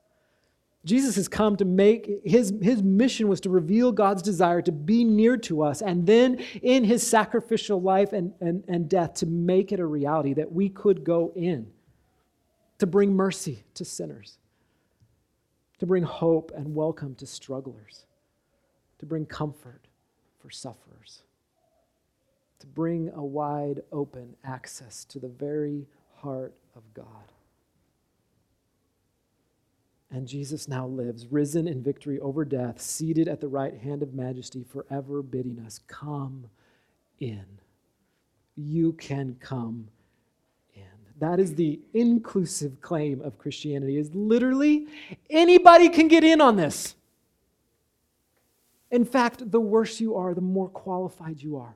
Jesus 0.83 1.15
has 1.15 1.27
come 1.27 1.55
to 1.57 1.63
make 1.63 2.09
his, 2.25 2.55
his 2.59 2.81
mission 2.81 3.27
was 3.27 3.39
to 3.41 3.51
reveal 3.51 3.91
God's 3.91 4.23
desire 4.23 4.63
to 4.63 4.71
be 4.71 5.03
near 5.03 5.37
to 5.37 5.61
us, 5.61 5.83
and 5.83 6.07
then 6.07 6.43
in 6.63 6.85
his 6.85 7.05
sacrificial 7.05 7.79
life 7.79 8.13
and, 8.13 8.33
and, 8.41 8.63
and 8.67 8.89
death 8.89 9.13
to 9.17 9.27
make 9.27 9.71
it 9.71 9.79
a 9.79 9.85
reality 9.85 10.33
that 10.33 10.51
we 10.51 10.69
could 10.69 11.03
go 11.03 11.31
in, 11.35 11.67
to 12.79 12.87
bring 12.87 13.13
mercy 13.13 13.63
to 13.75 13.85
sinners, 13.85 14.39
to 15.77 15.85
bring 15.85 16.01
hope 16.01 16.51
and 16.55 16.73
welcome 16.73 17.13
to 17.13 17.27
strugglers, 17.27 18.07
to 18.97 19.05
bring 19.05 19.27
comfort 19.27 19.85
for 20.39 20.49
sufferers 20.49 21.21
to 22.61 22.67
bring 22.67 23.11
a 23.13 23.23
wide 23.23 23.81
open 23.91 24.35
access 24.43 25.03
to 25.05 25.19
the 25.19 25.27
very 25.27 25.87
heart 26.17 26.53
of 26.75 26.83
God. 26.93 27.05
And 30.11 30.27
Jesus 30.27 30.67
now 30.67 30.87
lives, 30.87 31.27
risen 31.27 31.67
in 31.67 31.81
victory 31.81 32.19
over 32.19 32.45
death, 32.45 32.81
seated 32.81 33.27
at 33.27 33.39
the 33.39 33.47
right 33.47 33.75
hand 33.77 34.03
of 34.03 34.13
majesty, 34.13 34.63
forever 34.63 35.21
bidding 35.21 35.59
us, 35.65 35.79
Come 35.87 36.47
in. 37.19 37.45
You 38.55 38.93
can 38.93 39.37
come 39.39 39.87
in. 40.75 40.83
That 41.19 41.39
is 41.39 41.55
the 41.55 41.79
inclusive 41.93 42.81
claim 42.81 43.21
of 43.21 43.37
Christianity, 43.37 43.97
is 43.97 44.13
literally 44.13 44.87
anybody 45.29 45.89
can 45.89 46.07
get 46.09 46.23
in 46.23 46.41
on 46.41 46.57
this. 46.57 46.95
In 48.91 49.05
fact, 49.05 49.49
the 49.49 49.61
worse 49.61 50.01
you 50.01 50.15
are, 50.17 50.33
the 50.33 50.41
more 50.41 50.67
qualified 50.67 51.41
you 51.41 51.55
are. 51.55 51.75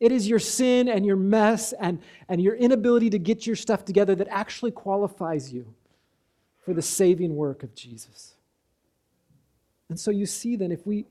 It 0.00 0.12
is 0.12 0.28
your 0.28 0.38
sin 0.38 0.88
and 0.88 1.04
your 1.04 1.16
mess 1.16 1.72
and, 1.72 2.00
and 2.28 2.40
your 2.40 2.54
inability 2.54 3.10
to 3.10 3.18
get 3.18 3.46
your 3.46 3.56
stuff 3.56 3.84
together 3.84 4.14
that 4.14 4.28
actually 4.28 4.70
qualifies 4.70 5.52
you 5.52 5.74
for 6.64 6.72
the 6.72 6.82
saving 6.82 7.34
work 7.34 7.62
of 7.62 7.74
Jesus. 7.74 8.34
And 9.88 9.98
so 9.98 10.10
you 10.10 10.26
see 10.26 10.54
then, 10.54 10.70
if 10.70 10.86
we, 10.86 11.06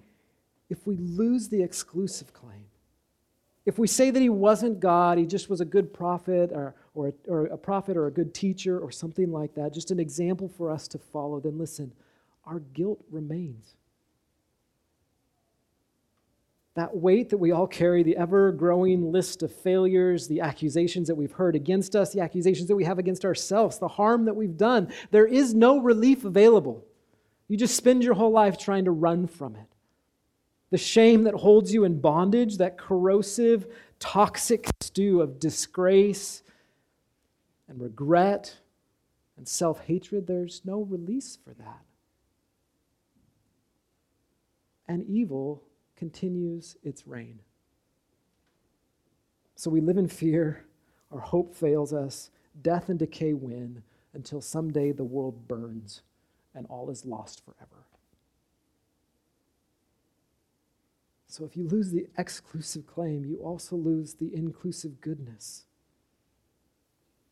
if 0.69 0.85
we 0.85 0.95
lose 0.97 1.49
the 1.49 1.61
exclusive 1.61 2.33
claim, 2.33 2.65
if 3.65 3.77
we 3.77 3.87
say 3.87 4.11
that 4.11 4.21
he 4.21 4.29
wasn't 4.29 4.79
God, 4.79 5.17
he 5.17 5.25
just 5.25 5.49
was 5.49 5.59
a 5.59 5.65
good 5.65 5.93
prophet 5.93 6.51
or, 6.53 6.73
or, 6.93 7.07
a, 7.07 7.13
or 7.27 7.45
a 7.47 7.57
prophet 7.57 7.97
or 7.97 8.07
a 8.07 8.11
good 8.11 8.33
teacher 8.33 8.79
or 8.79 8.91
something 8.91 9.31
like 9.31 9.55
that, 9.55 9.73
just 9.73 9.91
an 9.91 9.99
example 9.99 10.47
for 10.47 10.71
us 10.71 10.87
to 10.89 10.97
follow, 10.97 11.41
then 11.41 11.57
listen, 11.57 11.91
our 12.45 12.59
guilt 12.59 13.03
remains 13.11 13.76
that 16.77 16.95
weight 16.95 17.29
that 17.29 17.37
we 17.37 17.51
all 17.51 17.65
carry, 17.65 18.03
the 18.03 18.15
ever 18.17 18.51
growing 18.51 19.11
list 19.11 19.41
of 19.41 19.51
failures, 19.51 20.27
the 20.27 20.41
accusations 20.41 21.07
that 21.07 21.15
we've 21.15 21.31
heard 21.31 21.55
against 21.55 21.95
us, 21.95 22.13
the 22.13 22.21
accusations 22.21 22.67
that 22.67 22.75
we 22.75 22.83
have 22.83 22.99
against 22.99 23.25
ourselves, 23.25 23.79
the 23.79 23.87
harm 23.87 24.25
that 24.25 24.35
we've 24.35 24.57
done, 24.57 24.93
there 25.09 25.25
is 25.25 25.55
no 25.55 25.79
relief 25.79 26.23
available. 26.23 26.85
You 27.47 27.57
just 27.57 27.75
spend 27.75 28.03
your 28.03 28.13
whole 28.13 28.31
life 28.31 28.59
trying 28.59 28.85
to 28.85 28.91
run 28.91 29.25
from 29.25 29.55
it. 29.55 29.65
The 30.69 30.77
shame 30.77 31.23
that 31.23 31.33
holds 31.33 31.73
you 31.73 31.83
in 31.83 31.99
bondage, 31.99 32.57
that 32.57 32.77
corrosive, 32.77 33.65
toxic 33.97 34.67
stew 34.79 35.21
of 35.21 35.39
disgrace 35.39 36.43
and 37.67 37.81
regret 37.81 38.55
and 39.35 39.47
self 39.47 39.79
hatred, 39.79 40.27
there's 40.27 40.61
no 40.63 40.81
release 40.81 41.39
for 41.43 41.55
that. 41.55 41.81
And 44.87 45.03
evil 45.09 45.63
continues 45.97 46.77
its 46.83 47.05
reign. 47.07 47.39
So 49.55 49.69
we 49.69 49.81
live 49.81 49.97
in 49.97 50.07
fear, 50.07 50.65
our 51.11 51.19
hope 51.19 51.55
fails 51.55 51.91
us, 51.91 52.29
death 52.61 52.89
and 52.89 52.99
decay 52.99 53.33
win 53.33 53.83
until 54.13 54.41
someday 54.41 54.91
the 54.91 55.03
world 55.03 55.47
burns 55.47 56.01
and 56.53 56.65
all 56.67 56.89
is 56.89 57.05
lost 57.05 57.43
forever. 57.43 57.85
So 61.27 61.45
if 61.45 61.55
you 61.55 61.67
lose 61.67 61.91
the 61.91 62.07
exclusive 62.17 62.87
claim, 62.87 63.23
you 63.25 63.37
also 63.37 63.75
lose 63.75 64.15
the 64.15 64.33
inclusive 64.33 65.01
goodness. 65.01 65.66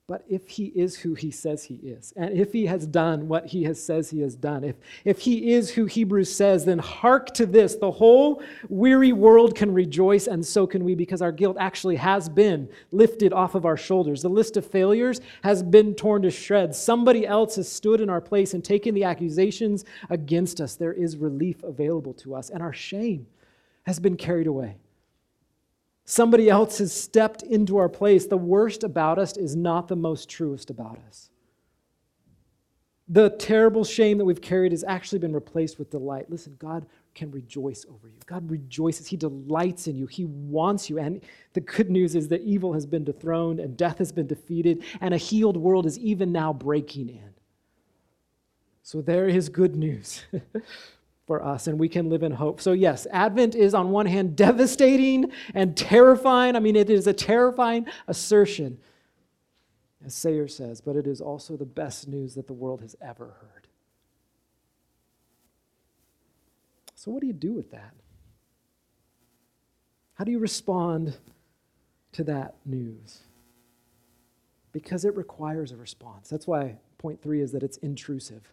But 0.07 0.23
if 0.29 0.47
he 0.47 0.65
is 0.65 0.99
who 0.99 1.15
he 1.15 1.31
says 1.31 1.63
he 1.63 1.75
is, 1.75 2.13
and 2.15 2.37
if 2.37 2.53
he 2.53 2.67
has 2.67 2.85
done 2.85 3.27
what 3.27 3.47
he 3.47 3.63
has 3.63 3.83
says 3.83 4.11
he 4.11 4.21
has 4.21 4.35
done, 4.35 4.63
if, 4.63 4.75
if 5.03 5.19
he 5.19 5.53
is 5.53 5.71
who 5.71 5.85
Hebrews 5.85 6.31
says, 6.31 6.63
then 6.63 6.77
hark 6.77 7.33
to 7.33 7.47
this. 7.47 7.73
The 7.75 7.89
whole 7.89 8.43
weary 8.69 9.13
world 9.13 9.55
can 9.55 9.73
rejoice, 9.73 10.27
and 10.27 10.45
so 10.45 10.67
can 10.67 10.83
we, 10.83 10.93
because 10.93 11.23
our 11.23 11.31
guilt 11.31 11.57
actually 11.59 11.95
has 11.95 12.29
been 12.29 12.69
lifted 12.91 13.33
off 13.33 13.55
of 13.55 13.65
our 13.65 13.77
shoulders. 13.77 14.21
The 14.21 14.29
list 14.29 14.57
of 14.57 14.65
failures 14.67 15.21
has 15.43 15.63
been 15.63 15.95
torn 15.95 16.21
to 16.21 16.29
shreds. 16.29 16.77
Somebody 16.77 17.25
else 17.25 17.55
has 17.55 17.67
stood 17.67 17.99
in 17.99 18.07
our 18.07 18.21
place 18.21 18.53
and 18.53 18.63
taken 18.63 18.93
the 18.93 19.05
accusations 19.05 19.85
against 20.11 20.61
us. 20.61 20.75
There 20.75 20.93
is 20.93 21.17
relief 21.17 21.63
available 21.63 22.13
to 22.13 22.35
us, 22.35 22.51
and 22.51 22.61
our 22.61 22.73
shame 22.73 23.25
has 23.87 23.99
been 23.99 24.17
carried 24.17 24.45
away. 24.45 24.75
Somebody 26.05 26.49
else 26.49 26.77
has 26.77 26.93
stepped 26.93 27.41
into 27.41 27.77
our 27.77 27.89
place. 27.89 28.27
The 28.27 28.37
worst 28.37 28.83
about 28.83 29.17
us 29.17 29.35
is 29.35 29.55
not 29.55 29.87
the 29.87 29.95
most 29.95 30.29
truest 30.29 30.69
about 30.69 30.99
us. 31.07 31.31
The 33.07 33.31
terrible 33.31 33.83
shame 33.83 34.17
that 34.19 34.25
we've 34.25 34.41
carried 34.41 34.71
has 34.71 34.83
actually 34.83 35.19
been 35.19 35.33
replaced 35.33 35.77
with 35.77 35.89
delight. 35.91 36.29
Listen, 36.29 36.55
God 36.59 36.85
can 37.13 37.31
rejoice 37.31 37.85
over 37.89 38.07
you. 38.07 38.17
God 38.25 38.49
rejoices. 38.49 39.07
He 39.07 39.17
delights 39.17 39.87
in 39.87 39.95
you. 39.95 40.05
He 40.07 40.25
wants 40.25 40.89
you. 40.89 40.99
And 40.99 41.21
the 41.53 41.61
good 41.61 41.89
news 41.89 42.15
is 42.15 42.27
that 42.29 42.41
evil 42.41 42.73
has 42.73 42.85
been 42.85 43.03
dethroned 43.03 43.59
and 43.59 43.77
death 43.77 43.97
has 43.99 44.11
been 44.11 44.27
defeated, 44.27 44.83
and 45.01 45.13
a 45.13 45.17
healed 45.17 45.57
world 45.57 45.85
is 45.85 45.99
even 45.99 46.31
now 46.31 46.51
breaking 46.53 47.09
in. 47.09 47.33
So 48.81 49.01
there 49.01 49.27
is 49.27 49.49
good 49.49 49.75
news. 49.75 50.23
for 51.25 51.43
us 51.43 51.67
and 51.67 51.79
we 51.79 51.89
can 51.89 52.09
live 52.09 52.23
in 52.23 52.31
hope. 52.31 52.61
So, 52.61 52.71
yes, 52.71 53.07
Advent 53.11 53.55
is 53.55 53.73
on 53.73 53.91
one 53.91 54.05
hand 54.05 54.35
devastating 54.35 55.31
and 55.53 55.75
terrifying. 55.75 56.55
I 56.55 56.59
mean, 56.59 56.75
it 56.75 56.89
is 56.89 57.07
a 57.07 57.13
terrifying 57.13 57.87
assertion, 58.07 58.77
as 60.05 60.13
Sayers 60.13 60.55
says, 60.55 60.81
but 60.81 60.95
it 60.95 61.07
is 61.07 61.21
also 61.21 61.57
the 61.57 61.65
best 61.65 62.07
news 62.07 62.35
that 62.35 62.47
the 62.47 62.53
world 62.53 62.81
has 62.81 62.95
ever 63.01 63.35
heard. 63.41 63.67
So, 66.95 67.11
what 67.11 67.21
do 67.21 67.27
you 67.27 67.33
do 67.33 67.53
with 67.53 67.71
that? 67.71 67.93
How 70.15 70.23
do 70.23 70.31
you 70.31 70.39
respond 70.39 71.17
to 72.13 72.23
that 72.23 72.55
news? 72.65 73.19
Because 74.71 75.05
it 75.05 75.15
requires 75.15 75.71
a 75.71 75.77
response. 75.77 76.29
That's 76.29 76.47
why 76.47 76.77
point 76.97 77.21
three 77.21 77.41
is 77.41 77.51
that 77.51 77.63
it's 77.63 77.77
intrusive. 77.77 78.51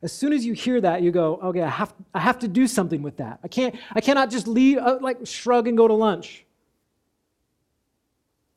As 0.00 0.12
soon 0.12 0.32
as 0.32 0.44
you 0.44 0.52
hear 0.52 0.80
that, 0.80 1.02
you 1.02 1.10
go, 1.10 1.40
okay, 1.42 1.62
I 1.62 1.68
have, 1.68 1.92
I 2.14 2.20
have 2.20 2.38
to 2.40 2.48
do 2.48 2.68
something 2.68 3.02
with 3.02 3.16
that. 3.16 3.40
I, 3.42 3.48
can't, 3.48 3.74
I 3.92 4.00
cannot 4.00 4.30
just 4.30 4.46
leave, 4.46 4.78
uh, 4.78 4.98
like 5.00 5.26
shrug 5.26 5.66
and 5.66 5.76
go 5.76 5.88
to 5.88 5.94
lunch. 5.94 6.44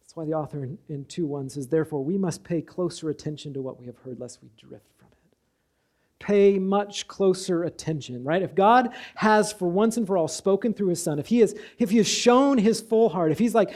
That's 0.02 0.16
why 0.16 0.26
the 0.26 0.34
author 0.34 0.64
in, 0.64 0.78
in 0.88 1.06
2 1.06 1.26
1 1.26 1.50
says, 1.50 1.68
Therefore, 1.68 2.04
we 2.04 2.18
must 2.18 2.44
pay 2.44 2.62
closer 2.62 3.10
attention 3.10 3.54
to 3.54 3.62
what 3.62 3.80
we 3.80 3.88
have 3.88 3.98
heard, 4.00 4.20
lest 4.20 4.44
we 4.44 4.50
drift 4.56 4.86
from 5.00 5.08
it. 5.08 5.38
Pay 6.20 6.60
much 6.60 7.08
closer 7.08 7.64
attention, 7.64 8.24
right? 8.24 8.44
If 8.44 8.54
God 8.54 8.94
has 9.16 9.52
for 9.52 9.68
once 9.68 9.98
and 9.98 10.06
for 10.06 10.18
all 10.18 10.28
spoken 10.28 10.76
through 10.76 10.90
his 10.90 11.02
son, 11.02 11.18
if 11.18 11.28
he 11.28 11.40
has, 11.40 11.56
if 11.80 11.90
he 11.90 11.98
has 11.98 12.08
shown 12.08 12.60
his 12.60 12.82
full 12.82 13.10
heart, 13.10 13.32
if 13.32 13.40
he's 13.40 13.56
like 13.56 13.74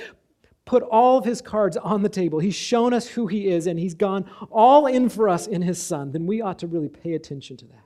put 0.66 0.84
all 0.84 1.18
of 1.18 1.26
his 1.26 1.42
cards 1.42 1.78
on 1.78 2.02
the 2.02 2.10
table. 2.10 2.40
He's 2.40 2.56
shown 2.56 2.94
us 2.94 3.08
who 3.08 3.28
he 3.28 3.48
is, 3.48 3.68
and 3.68 3.80
he's 3.80 3.94
gone 3.94 4.26
all 4.52 4.88
in 4.88 5.10
for 5.10 5.30
us 5.30 5.48
in 5.48 5.62
his 5.62 5.82
son. 5.82 6.12
Then 6.12 6.26
we 6.26 6.42
ought 6.42 6.60
to 6.60 6.68
really 6.68 6.90
pay 6.90 7.14
attention 7.14 7.56
to 7.58 7.66
that. 7.68 7.84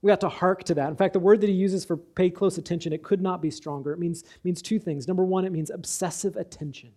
We 0.00 0.10
ought 0.10 0.20
to 0.20 0.28
hark 0.28 0.64
to 0.64 0.74
that. 0.74 0.90
In 0.90 0.96
fact, 0.96 1.12
the 1.12 1.18
word 1.18 1.40
that 1.40 1.48
he 1.48 1.54
uses 1.54 1.84
for 1.84 1.96
pay 1.96 2.30
close 2.30 2.58
attention, 2.58 2.92
it 2.92 3.02
could 3.02 3.22
not 3.22 3.40
be 3.40 3.50
stronger. 3.50 3.92
It 3.92 3.98
means, 3.98 4.24
means 4.42 4.60
two 4.60 4.78
things. 4.78 5.08
Number 5.08 5.24
one, 5.24 5.44
it 5.44 5.52
means 5.52 5.70
obsessive 5.70 6.36
attention. 6.36 6.90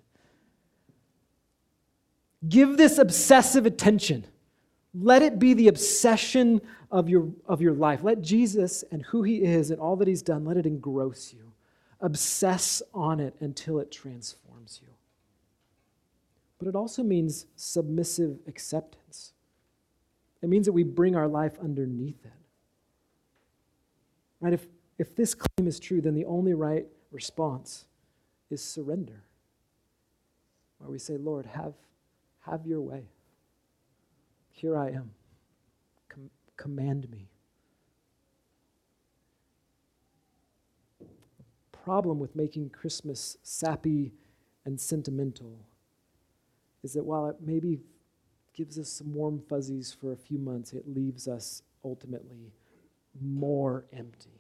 Give 2.48 2.78
this 2.78 2.98
obsessive 2.98 3.66
attention. 3.66 4.26
Let 4.94 5.22
it 5.22 5.40
be 5.40 5.54
the 5.54 5.68
obsession 5.68 6.62
of 6.92 7.10
your, 7.10 7.30
of 7.46 7.62
your 7.62 7.74
life. 7.74 8.04
Let 8.04 8.22
Jesus 8.22 8.84
and 8.92 9.04
who 9.04 9.24
he 9.24 9.44
is 9.44 9.72
and 9.72 9.80
all 9.80 9.96
that 9.98 10.08
he's 10.08 10.22
done, 10.22 10.46
let 10.46 10.58
it 10.58 10.66
engross 10.66 11.34
you. 11.34 11.54
Obsess 12.02 12.82
on 12.94 13.20
it 13.20 13.36
until 13.40 13.80
it 13.80 13.92
transforms. 13.92 14.47
But 16.60 16.68
it 16.68 16.76
also 16.76 17.04
means 17.04 17.46
submissive 17.56 18.40
acceptance. 18.48 19.34
It 20.42 20.50
means 20.50 20.66
that 20.66 20.74
we 20.74 20.84
bring 20.84 21.16
our 21.16 21.28
life 21.28 21.58
underneath 21.62 22.26
it. 22.26 22.32
Right? 24.40 24.54
If, 24.54 24.68
if 24.98 25.16
this 25.16 25.36
claim 25.36 25.68
is 25.68 25.80
true, 25.80 26.02
then 26.02 26.16
the 26.16 26.26
only 26.26 26.54
right 26.54 26.86
response 27.12 27.86
is 28.50 28.64
surrender. 28.64 29.24
Where 30.80 30.90
we 30.90 31.00
say, 31.00 31.18
Lord, 31.18 31.46
have, 31.46 31.74
have 32.42 32.66
your 32.66 32.82
way. 32.82 33.10
Here 34.52 34.78
I 34.78 34.90
am. 34.90 35.12
Com- 36.10 36.30
command 36.56 37.10
me. 37.10 37.30
Problem 41.72 42.20
with 42.20 42.36
making 42.36 42.70
Christmas 42.70 43.38
sappy 43.44 44.14
and 44.66 44.80
sentimental 44.80 45.60
is 46.84 46.94
that 46.94 47.04
while 47.04 47.28
it 47.28 47.38
maybe 47.42 47.80
gives 48.54 48.80
us 48.80 48.90
some 48.90 49.14
warm 49.14 49.42
fuzzies 49.48 49.94
for 49.94 50.14
a 50.14 50.18
few 50.18 50.38
months, 50.38 50.74
it 50.74 50.84
leaves 50.88 51.28
us 51.28 51.62
ultimately 51.84 52.52
more 53.22 53.86
empty. 53.94 54.38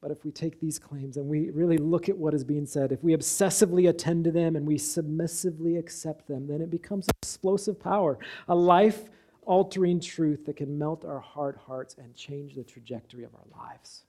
But 0.00 0.12
if 0.12 0.24
we 0.24 0.30
take 0.30 0.60
these 0.60 0.78
claims 0.78 1.16
and 1.16 1.26
we 1.26 1.50
really 1.50 1.78
look 1.78 2.08
at 2.08 2.16
what 2.16 2.32
is 2.32 2.44
being 2.44 2.66
said, 2.66 2.92
if 2.92 3.02
we 3.02 3.16
obsessively 3.16 3.88
attend 3.88 4.24
to 4.24 4.30
them 4.30 4.54
and 4.54 4.64
we 4.66 4.78
submissively 4.78 5.76
accept 5.76 6.28
them, 6.28 6.46
then 6.46 6.60
it 6.60 6.70
becomes 6.70 7.08
explosive 7.22 7.80
power, 7.80 8.18
a 8.48 8.54
life 8.54 9.08
altering 9.42 9.98
truth 9.98 10.44
that 10.46 10.56
can 10.56 10.78
melt 10.78 11.04
our 11.04 11.18
hard 11.18 11.56
hearts 11.56 11.96
and 11.98 12.14
change 12.14 12.54
the 12.54 12.62
trajectory 12.62 13.24
of 13.24 13.34
our 13.34 13.66
lives. 13.66 14.04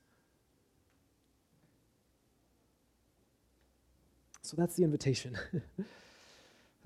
So 4.41 4.57
that's 4.57 4.75
the 4.75 4.83
invitation. 4.83 5.37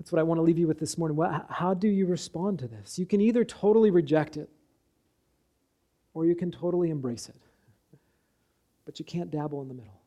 that's 0.04 0.12
what 0.12 0.20
I 0.20 0.22
want 0.22 0.36
to 0.36 0.42
leave 0.42 0.58
you 0.58 0.66
with 0.66 0.78
this 0.78 0.98
morning. 0.98 1.18
How 1.48 1.72
do 1.72 1.88
you 1.88 2.04
respond 2.04 2.58
to 2.58 2.68
this? 2.68 2.98
You 2.98 3.06
can 3.06 3.22
either 3.22 3.42
totally 3.42 3.90
reject 3.90 4.36
it 4.36 4.50
or 6.12 6.26
you 6.26 6.34
can 6.34 6.50
totally 6.50 6.90
embrace 6.90 7.30
it 7.30 7.36
but 8.84 8.98
you 8.98 9.04
can't 9.04 9.30
dabble 9.30 9.62
in 9.62 9.68
the 9.68 9.74
middle. 9.74 10.02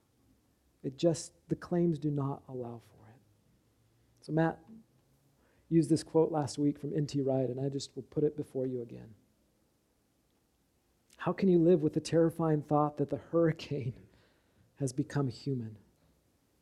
It 0.84 0.98
just, 0.98 1.32
the 1.50 1.56
claims 1.56 1.98
do 1.98 2.12
not 2.12 2.44
allow 2.48 2.80
for 2.92 3.10
it. 3.10 3.20
So, 4.22 4.32
Matt 4.32 4.60
used 5.70 5.90
this 5.90 6.04
quote 6.04 6.32
last 6.32 6.58
week 6.58 6.80
from 6.80 6.96
N.T. 6.96 7.22
Wright, 7.22 7.50
and 7.50 7.60
I 7.60 7.70
just 7.70 7.96
will 7.96 8.04
put 8.04 8.24
it 8.24 8.38
before 8.38 8.68
you 8.68 8.82
again. 8.82 9.10
How 11.18 11.34
can 11.34 11.50
you 11.50 11.58
live 11.58 11.82
with 11.82 11.94
the 11.94 12.00
terrifying 12.00 12.62
thought 12.62 12.98
that 12.98 13.10
the 13.10 13.20
hurricane 13.32 13.94
has 14.80 14.94
become 14.94 15.28
human, 15.28 15.76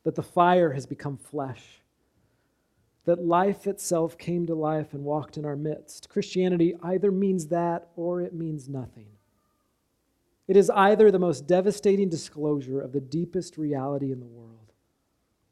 that 0.04 0.14
the 0.14 0.22
fire 0.22 0.72
has 0.72 0.86
become 0.86 1.18
flesh, 1.18 1.82
that 3.06 3.24
life 3.24 3.66
itself 3.66 4.18
came 4.18 4.46
to 4.46 4.54
life 4.54 4.92
and 4.92 5.04
walked 5.04 5.38
in 5.38 5.44
our 5.44 5.56
midst? 5.56 6.08
Christianity 6.08 6.74
either 6.82 7.10
means 7.10 7.46
that 7.48 7.88
or 7.96 8.20
it 8.20 8.34
means 8.34 8.68
nothing. 8.68 9.06
It 10.48 10.56
is 10.56 10.70
either 10.70 11.10
the 11.10 11.18
most 11.18 11.46
devastating 11.46 12.08
disclosure 12.08 12.80
of 12.80 12.92
the 12.92 13.00
deepest 13.00 13.56
reality 13.56 14.12
in 14.12 14.20
the 14.20 14.26
world, 14.26 14.72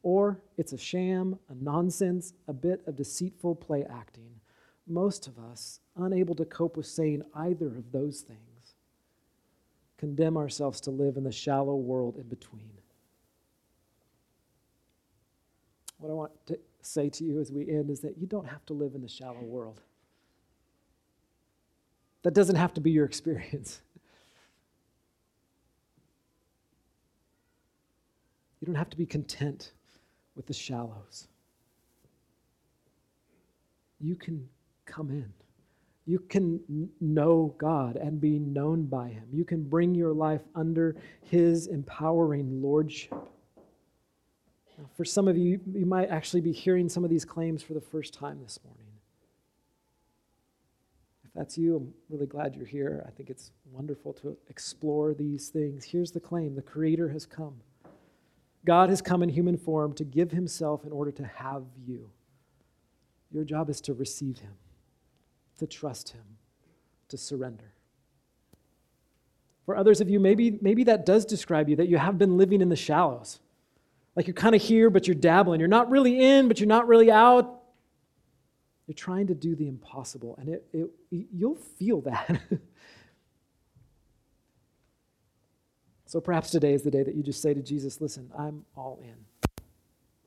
or 0.02 0.40
it's 0.56 0.72
a 0.72 0.78
sham, 0.78 1.38
a 1.48 1.54
nonsense, 1.54 2.34
a 2.46 2.52
bit 2.52 2.82
of 2.86 2.96
deceitful 2.96 3.56
play 3.56 3.84
acting. 3.84 4.40
Most 4.86 5.26
of 5.26 5.38
us, 5.38 5.80
unable 5.96 6.34
to 6.34 6.44
cope 6.44 6.76
with 6.76 6.86
saying 6.86 7.22
either 7.34 7.66
of 7.66 7.90
those 7.90 8.20
things, 8.20 8.74
condemn 9.96 10.36
ourselves 10.36 10.80
to 10.82 10.90
live 10.90 11.16
in 11.16 11.24
the 11.24 11.32
shallow 11.32 11.76
world 11.76 12.16
in 12.16 12.28
between. 12.28 12.70
What 15.98 16.10
I 16.10 16.14
want 16.14 16.32
to 16.46 16.58
say 16.86 17.08
to 17.10 17.24
you 17.24 17.40
as 17.40 17.50
we 17.50 17.68
end 17.68 17.90
is 17.90 18.00
that 18.00 18.18
you 18.18 18.26
don't 18.26 18.46
have 18.46 18.64
to 18.66 18.72
live 18.72 18.94
in 18.94 19.02
the 19.02 19.08
shallow 19.08 19.42
world. 19.42 19.80
That 22.22 22.34
doesn't 22.34 22.56
have 22.56 22.74
to 22.74 22.80
be 22.80 22.90
your 22.90 23.04
experience. 23.04 23.80
You 28.60 28.66
don't 28.72 28.76
have 28.76 28.88
to 28.88 28.96
be 28.96 29.04
content 29.04 29.72
with 30.34 30.46
the 30.46 30.54
shallows. 30.54 31.28
You 34.00 34.16
can 34.16 34.48
come 34.86 35.10
in. 35.10 35.30
You 36.06 36.18
can 36.18 36.88
know 36.98 37.54
God 37.58 37.96
and 37.96 38.18
be 38.18 38.38
known 38.38 38.86
by 38.86 39.08
Him. 39.08 39.24
You 39.30 39.44
can 39.44 39.64
bring 39.64 39.94
your 39.94 40.14
life 40.14 40.40
under 40.54 40.96
His 41.20 41.66
empowering 41.66 42.62
lordship. 42.62 43.12
Now, 44.78 44.86
for 44.96 45.04
some 45.04 45.28
of 45.28 45.36
you, 45.36 45.60
you 45.72 45.86
might 45.86 46.10
actually 46.10 46.40
be 46.40 46.52
hearing 46.52 46.88
some 46.88 47.04
of 47.04 47.10
these 47.10 47.24
claims 47.24 47.62
for 47.62 47.74
the 47.74 47.80
first 47.80 48.12
time 48.12 48.40
this 48.42 48.58
morning. 48.64 48.86
If 51.24 51.30
that's 51.34 51.56
you, 51.56 51.76
I'm 51.76 51.94
really 52.08 52.26
glad 52.26 52.54
you're 52.56 52.66
here. 52.66 53.04
I 53.06 53.10
think 53.10 53.30
it's 53.30 53.52
wonderful 53.70 54.12
to 54.14 54.36
explore 54.48 55.14
these 55.14 55.48
things. 55.48 55.84
Here's 55.84 56.10
the 56.10 56.20
claim 56.20 56.54
the 56.54 56.62
Creator 56.62 57.08
has 57.10 57.24
come. 57.24 57.54
God 58.64 58.88
has 58.88 59.02
come 59.02 59.22
in 59.22 59.28
human 59.28 59.56
form 59.56 59.92
to 59.94 60.04
give 60.04 60.30
himself 60.30 60.84
in 60.84 60.92
order 60.92 61.12
to 61.12 61.24
have 61.24 61.64
you. 61.86 62.10
Your 63.30 63.44
job 63.44 63.68
is 63.68 63.80
to 63.82 63.94
receive 63.94 64.38
him, 64.38 64.54
to 65.58 65.66
trust 65.66 66.10
him, 66.10 66.24
to 67.08 67.16
surrender. 67.16 67.72
For 69.66 69.76
others 69.76 70.00
of 70.00 70.08
you, 70.10 70.20
maybe, 70.20 70.58
maybe 70.60 70.84
that 70.84 71.06
does 71.06 71.24
describe 71.24 71.68
you, 71.68 71.76
that 71.76 71.88
you 71.88 71.98
have 71.98 72.18
been 72.18 72.36
living 72.36 72.60
in 72.60 72.68
the 72.68 72.76
shallows. 72.76 73.40
Like 74.16 74.26
you're 74.26 74.34
kind 74.34 74.54
of 74.54 74.62
here, 74.62 74.90
but 74.90 75.06
you're 75.06 75.14
dabbling. 75.14 75.60
You're 75.60 75.68
not 75.68 75.90
really 75.90 76.22
in, 76.22 76.48
but 76.48 76.60
you're 76.60 76.68
not 76.68 76.86
really 76.86 77.10
out. 77.10 77.62
You're 78.86 78.94
trying 78.94 79.28
to 79.28 79.34
do 79.34 79.56
the 79.56 79.66
impossible, 79.66 80.36
and 80.38 80.48
it, 80.50 80.66
it, 80.72 80.90
you'll 81.10 81.56
feel 81.56 82.02
that. 82.02 82.40
So 86.14 86.20
perhaps 86.20 86.52
today 86.52 86.74
is 86.74 86.82
the 86.84 86.92
day 86.92 87.02
that 87.02 87.16
you 87.16 87.24
just 87.24 87.42
say 87.42 87.54
to 87.54 87.60
Jesus, 87.60 88.00
listen, 88.00 88.30
I'm 88.38 88.64
all 88.76 89.00
in. 89.02 89.16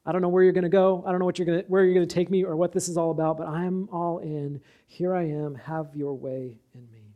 I 0.06 0.12
don't 0.12 0.22
know 0.22 0.28
where 0.28 0.44
you're 0.44 0.52
going 0.52 0.66
to 0.66 0.70
go. 0.70 1.02
I 1.08 1.12
don't 1.12 1.20
know 1.20 1.24
what 1.24 1.40
you're 1.40 1.46
going 1.46 1.64
where 1.70 1.86
you're 1.86 1.94
going 1.94 2.06
to 2.06 2.14
take 2.14 2.30
me 2.30 2.44
or 2.44 2.58
what 2.58 2.74
this 2.74 2.90
is 2.90 2.98
all 2.98 3.10
about, 3.10 3.38
but 3.38 3.48
I'm 3.48 3.88
all 3.90 4.20
in. 4.20 4.60
Here 4.88 5.16
I 5.16 5.24
am. 5.30 5.56
Have 5.56 5.96
your 5.96 6.14
way 6.14 6.58
in 6.74 6.92
me. 6.92 7.16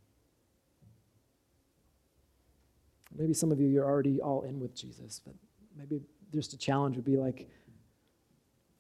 Maybe 3.14 3.34
some 3.34 3.52
of 3.52 3.60
you, 3.60 3.68
you're 3.68 3.84
already 3.84 4.22
all 4.22 4.44
in 4.44 4.58
with 4.62 4.74
Jesus, 4.74 5.20
but 5.26 5.36
maybe 5.78 6.00
just 6.34 6.54
a 6.54 6.58
challenge 6.58 6.96
would 6.96 7.06
be 7.06 7.18
like, 7.18 7.50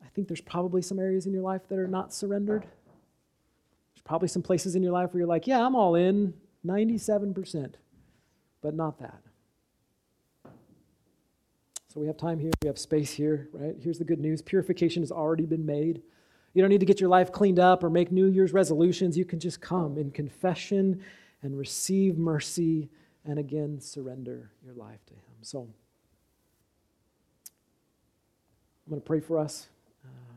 I 0.04 0.08
think 0.14 0.28
there's 0.28 0.42
probably 0.42 0.82
some 0.82 1.00
areas 1.00 1.26
in 1.26 1.34
your 1.34 1.44
life 1.44 1.68
that 1.70 1.80
are 1.80 1.88
not 1.88 2.14
surrendered. 2.14 2.64
There's 2.64 4.04
probably 4.04 4.28
some 4.28 4.42
places 4.42 4.76
in 4.76 4.84
your 4.84 4.92
life 4.92 5.14
where 5.14 5.20
you're 5.20 5.28
like, 5.28 5.48
yeah, 5.48 5.66
I'm 5.66 5.76
all 5.76 5.96
in, 5.96 6.34
97%, 6.66 7.74
but 8.62 8.76
not 8.76 9.00
that. 9.00 9.22
So 11.94 12.00
we 12.00 12.08
have 12.08 12.18
time 12.18 12.40
here, 12.40 12.52
we 12.62 12.68
have 12.68 12.80
space 12.80 13.12
here, 13.12 13.50
right? 13.52 13.76
Here's 13.82 13.98
the 13.98 14.06
good 14.06 14.20
news 14.20 14.42
purification 14.42 15.02
has 15.02 15.12
already 15.12 15.46
been 15.46 15.66
made. 15.66 16.02
You 16.54 16.62
don't 16.62 16.70
need 16.70 16.80
to 16.80 16.86
get 16.86 17.00
your 17.00 17.10
life 17.10 17.32
cleaned 17.32 17.60
up 17.60 17.84
or 17.84 17.90
make 17.90 18.12
New 18.12 18.28
Year's 18.28 18.54
resolutions. 18.54 19.18
You 19.18 19.26
can 19.26 19.40
just 19.40 19.62
come 19.62 19.98
in 19.98 20.12
confession 20.12 21.02
and 21.42 21.58
receive 21.58 22.18
mercy 22.18 22.90
and 23.26 23.40
again 23.40 23.80
surrender 23.80 24.52
your 24.64 24.74
life 24.74 25.06
to 25.08 25.14
Him. 25.14 25.36
So 25.42 25.68
I'm 28.86 28.92
going 28.92 29.02
to 29.02 29.06
pray 29.06 29.20
for 29.20 29.38
us. 29.38 29.68
Uh, 30.04 30.34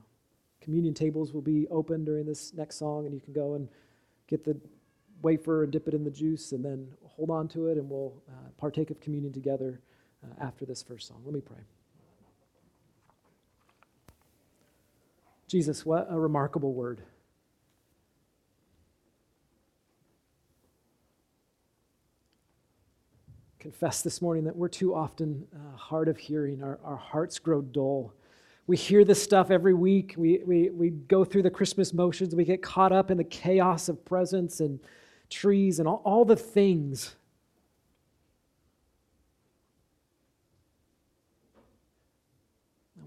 communion 0.61 0.95
tables 0.95 1.33
will 1.33 1.43
be 1.43 1.67
open 1.69 2.05
during 2.05 2.27
this 2.27 2.53
next 2.55 2.77
song, 2.77 3.07
and 3.07 3.15
you 3.15 3.21
can 3.21 3.33
go 3.33 3.55
and 3.55 3.69
get 4.27 4.45
the 4.45 4.57
wafer 5.23 5.63
and 5.63 5.73
dip 5.73 5.89
it 5.89 5.95
in 5.95 6.05
the 6.05 6.11
juice 6.11 6.53
and 6.53 6.65
then 6.65 6.89
hold 7.05 7.31
on 7.31 7.49
to 7.49 7.69
it, 7.69 7.79
and 7.79 7.89
we'll 7.89 8.15
uh, 8.29 8.51
partake 8.59 8.91
of 8.91 9.01
communion 9.01 9.33
together 9.33 9.81
uh, 10.23 10.45
after 10.45 10.65
this 10.65 10.83
first 10.83 11.09
song. 11.09 11.23
Let 11.25 11.35
me 11.35 11.41
pray. 11.41 11.61
Jesus, 15.47 15.87
what 15.87 16.07
a 16.11 16.19
remarkable 16.19 16.75
word. 16.75 17.03
Confess 23.59 24.03
this 24.03 24.21
morning 24.21 24.45
that 24.45 24.57
we're 24.57 24.69
too 24.69 24.95
often 24.95 25.47
uh, 25.55 25.77
hard 25.77 26.09
of 26.09 26.19
hearing, 26.19 26.63
our, 26.63 26.79
our 26.85 26.97
hearts 26.97 27.39
grow 27.39 27.63
dull. 27.63 28.13
We 28.67 28.77
hear 28.77 29.05
this 29.05 29.23
stuff 29.23 29.51
every 29.51 29.75
week. 29.75 30.15
We, 30.17 30.41
we, 30.45 30.71
we 30.71 30.91
go 30.91 31.25
through 31.25 31.43
the 31.43 31.51
Christmas 31.51 31.93
motions. 31.93 32.35
We 32.35 32.45
get 32.45 32.63
caught 32.63 32.93
up 32.93 33.11
in 33.11 33.19
the 33.19 33.25
chaos 33.25 33.89
of 33.89 34.05
presents 34.05 34.61
and 34.61 34.81
trees 35.29 35.79
and 35.79 35.89
all, 35.89 36.01
all 36.05 36.25
the 36.25 36.37
things 36.37 37.17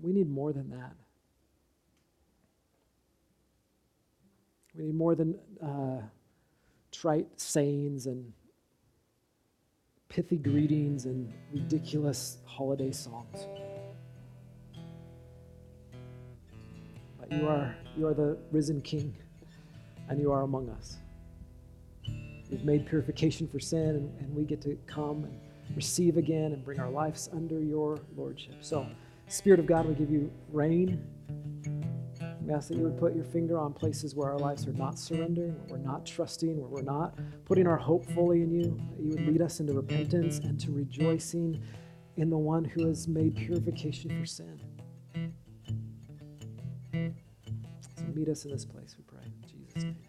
We 0.08 0.14
need 0.14 0.30
more 0.30 0.54
than 0.54 0.70
that. 0.70 0.94
We 4.74 4.86
need 4.86 4.96
more 4.96 5.16
than 5.16 5.36
uh, 5.62 6.02
trite 6.94 7.28
sayings 7.36 8.06
and 8.06 8.32
pithy 10.08 10.38
greetings 10.38 11.06
and 11.06 11.34
ridiculous 11.52 12.38
holiday 12.46 12.92
songs. 12.94 13.48
You 17.32 17.48
are, 17.48 17.76
you 17.96 18.08
are 18.08 18.14
the 18.14 18.38
risen 18.52 18.82
King, 18.82 19.16
and 20.10 20.20
you 20.20 20.32
are 20.32 20.42
among 20.42 20.70
us. 20.70 20.98
You've 22.50 22.64
made 22.64 22.86
purification 22.86 23.48
for 23.48 23.60
sin, 23.60 23.90
and, 23.90 24.20
and 24.20 24.36
we 24.36 24.44
get 24.44 24.62
to 24.62 24.78
come 24.88 25.26
and 25.26 25.40
receive 25.76 26.18
again 26.18 26.54
and 26.54 26.64
bring 26.64 26.80
our 26.80 26.90
lives 26.90 27.30
under 27.34 27.60
your 27.60 28.00
lordship. 28.16 28.56
So, 28.62 28.88
Spirit 29.28 29.60
of 29.60 29.66
God, 29.66 29.86
we 29.86 29.94
give 29.94 30.10
you 30.10 30.32
reign. 30.52 31.06
We 32.42 32.54
ask 32.54 32.70
that 32.70 32.78
you 32.78 32.84
would 32.84 32.98
put 32.98 33.14
your 33.14 33.26
finger 33.26 33.60
on 33.60 33.74
places 33.74 34.16
where 34.16 34.32
our 34.32 34.40
lives 34.40 34.66
are 34.68 34.74
not 34.74 34.98
surrendering, 34.98 35.54
where 35.66 35.78
we're 35.78 35.86
not 35.86 36.06
trusting, 36.06 36.58
where 36.58 36.70
we're 36.70 36.82
not 36.82 37.20
putting 37.44 37.68
our 37.68 37.76
hope 37.76 38.06
fully 38.12 38.42
in 38.42 38.52
you. 38.52 38.80
That 38.96 39.04
you 39.04 39.10
would 39.10 39.28
lead 39.28 39.42
us 39.42 39.60
into 39.60 39.74
repentance 39.74 40.40
and 40.40 40.58
to 40.62 40.72
rejoicing 40.72 41.62
in 42.16 42.30
the 42.30 42.38
one 42.38 42.64
who 42.64 42.88
has 42.88 43.06
made 43.08 43.36
purification 43.36 44.18
for 44.18 44.26
sin. 44.26 44.62
Meet 48.18 48.30
us 48.30 48.46
in 48.46 48.52
this 48.52 48.66
place, 48.66 48.96
we 48.98 49.04
pray. 49.04 49.26
In 49.26 49.48
Jesus' 49.48 49.84
name. 49.84 50.07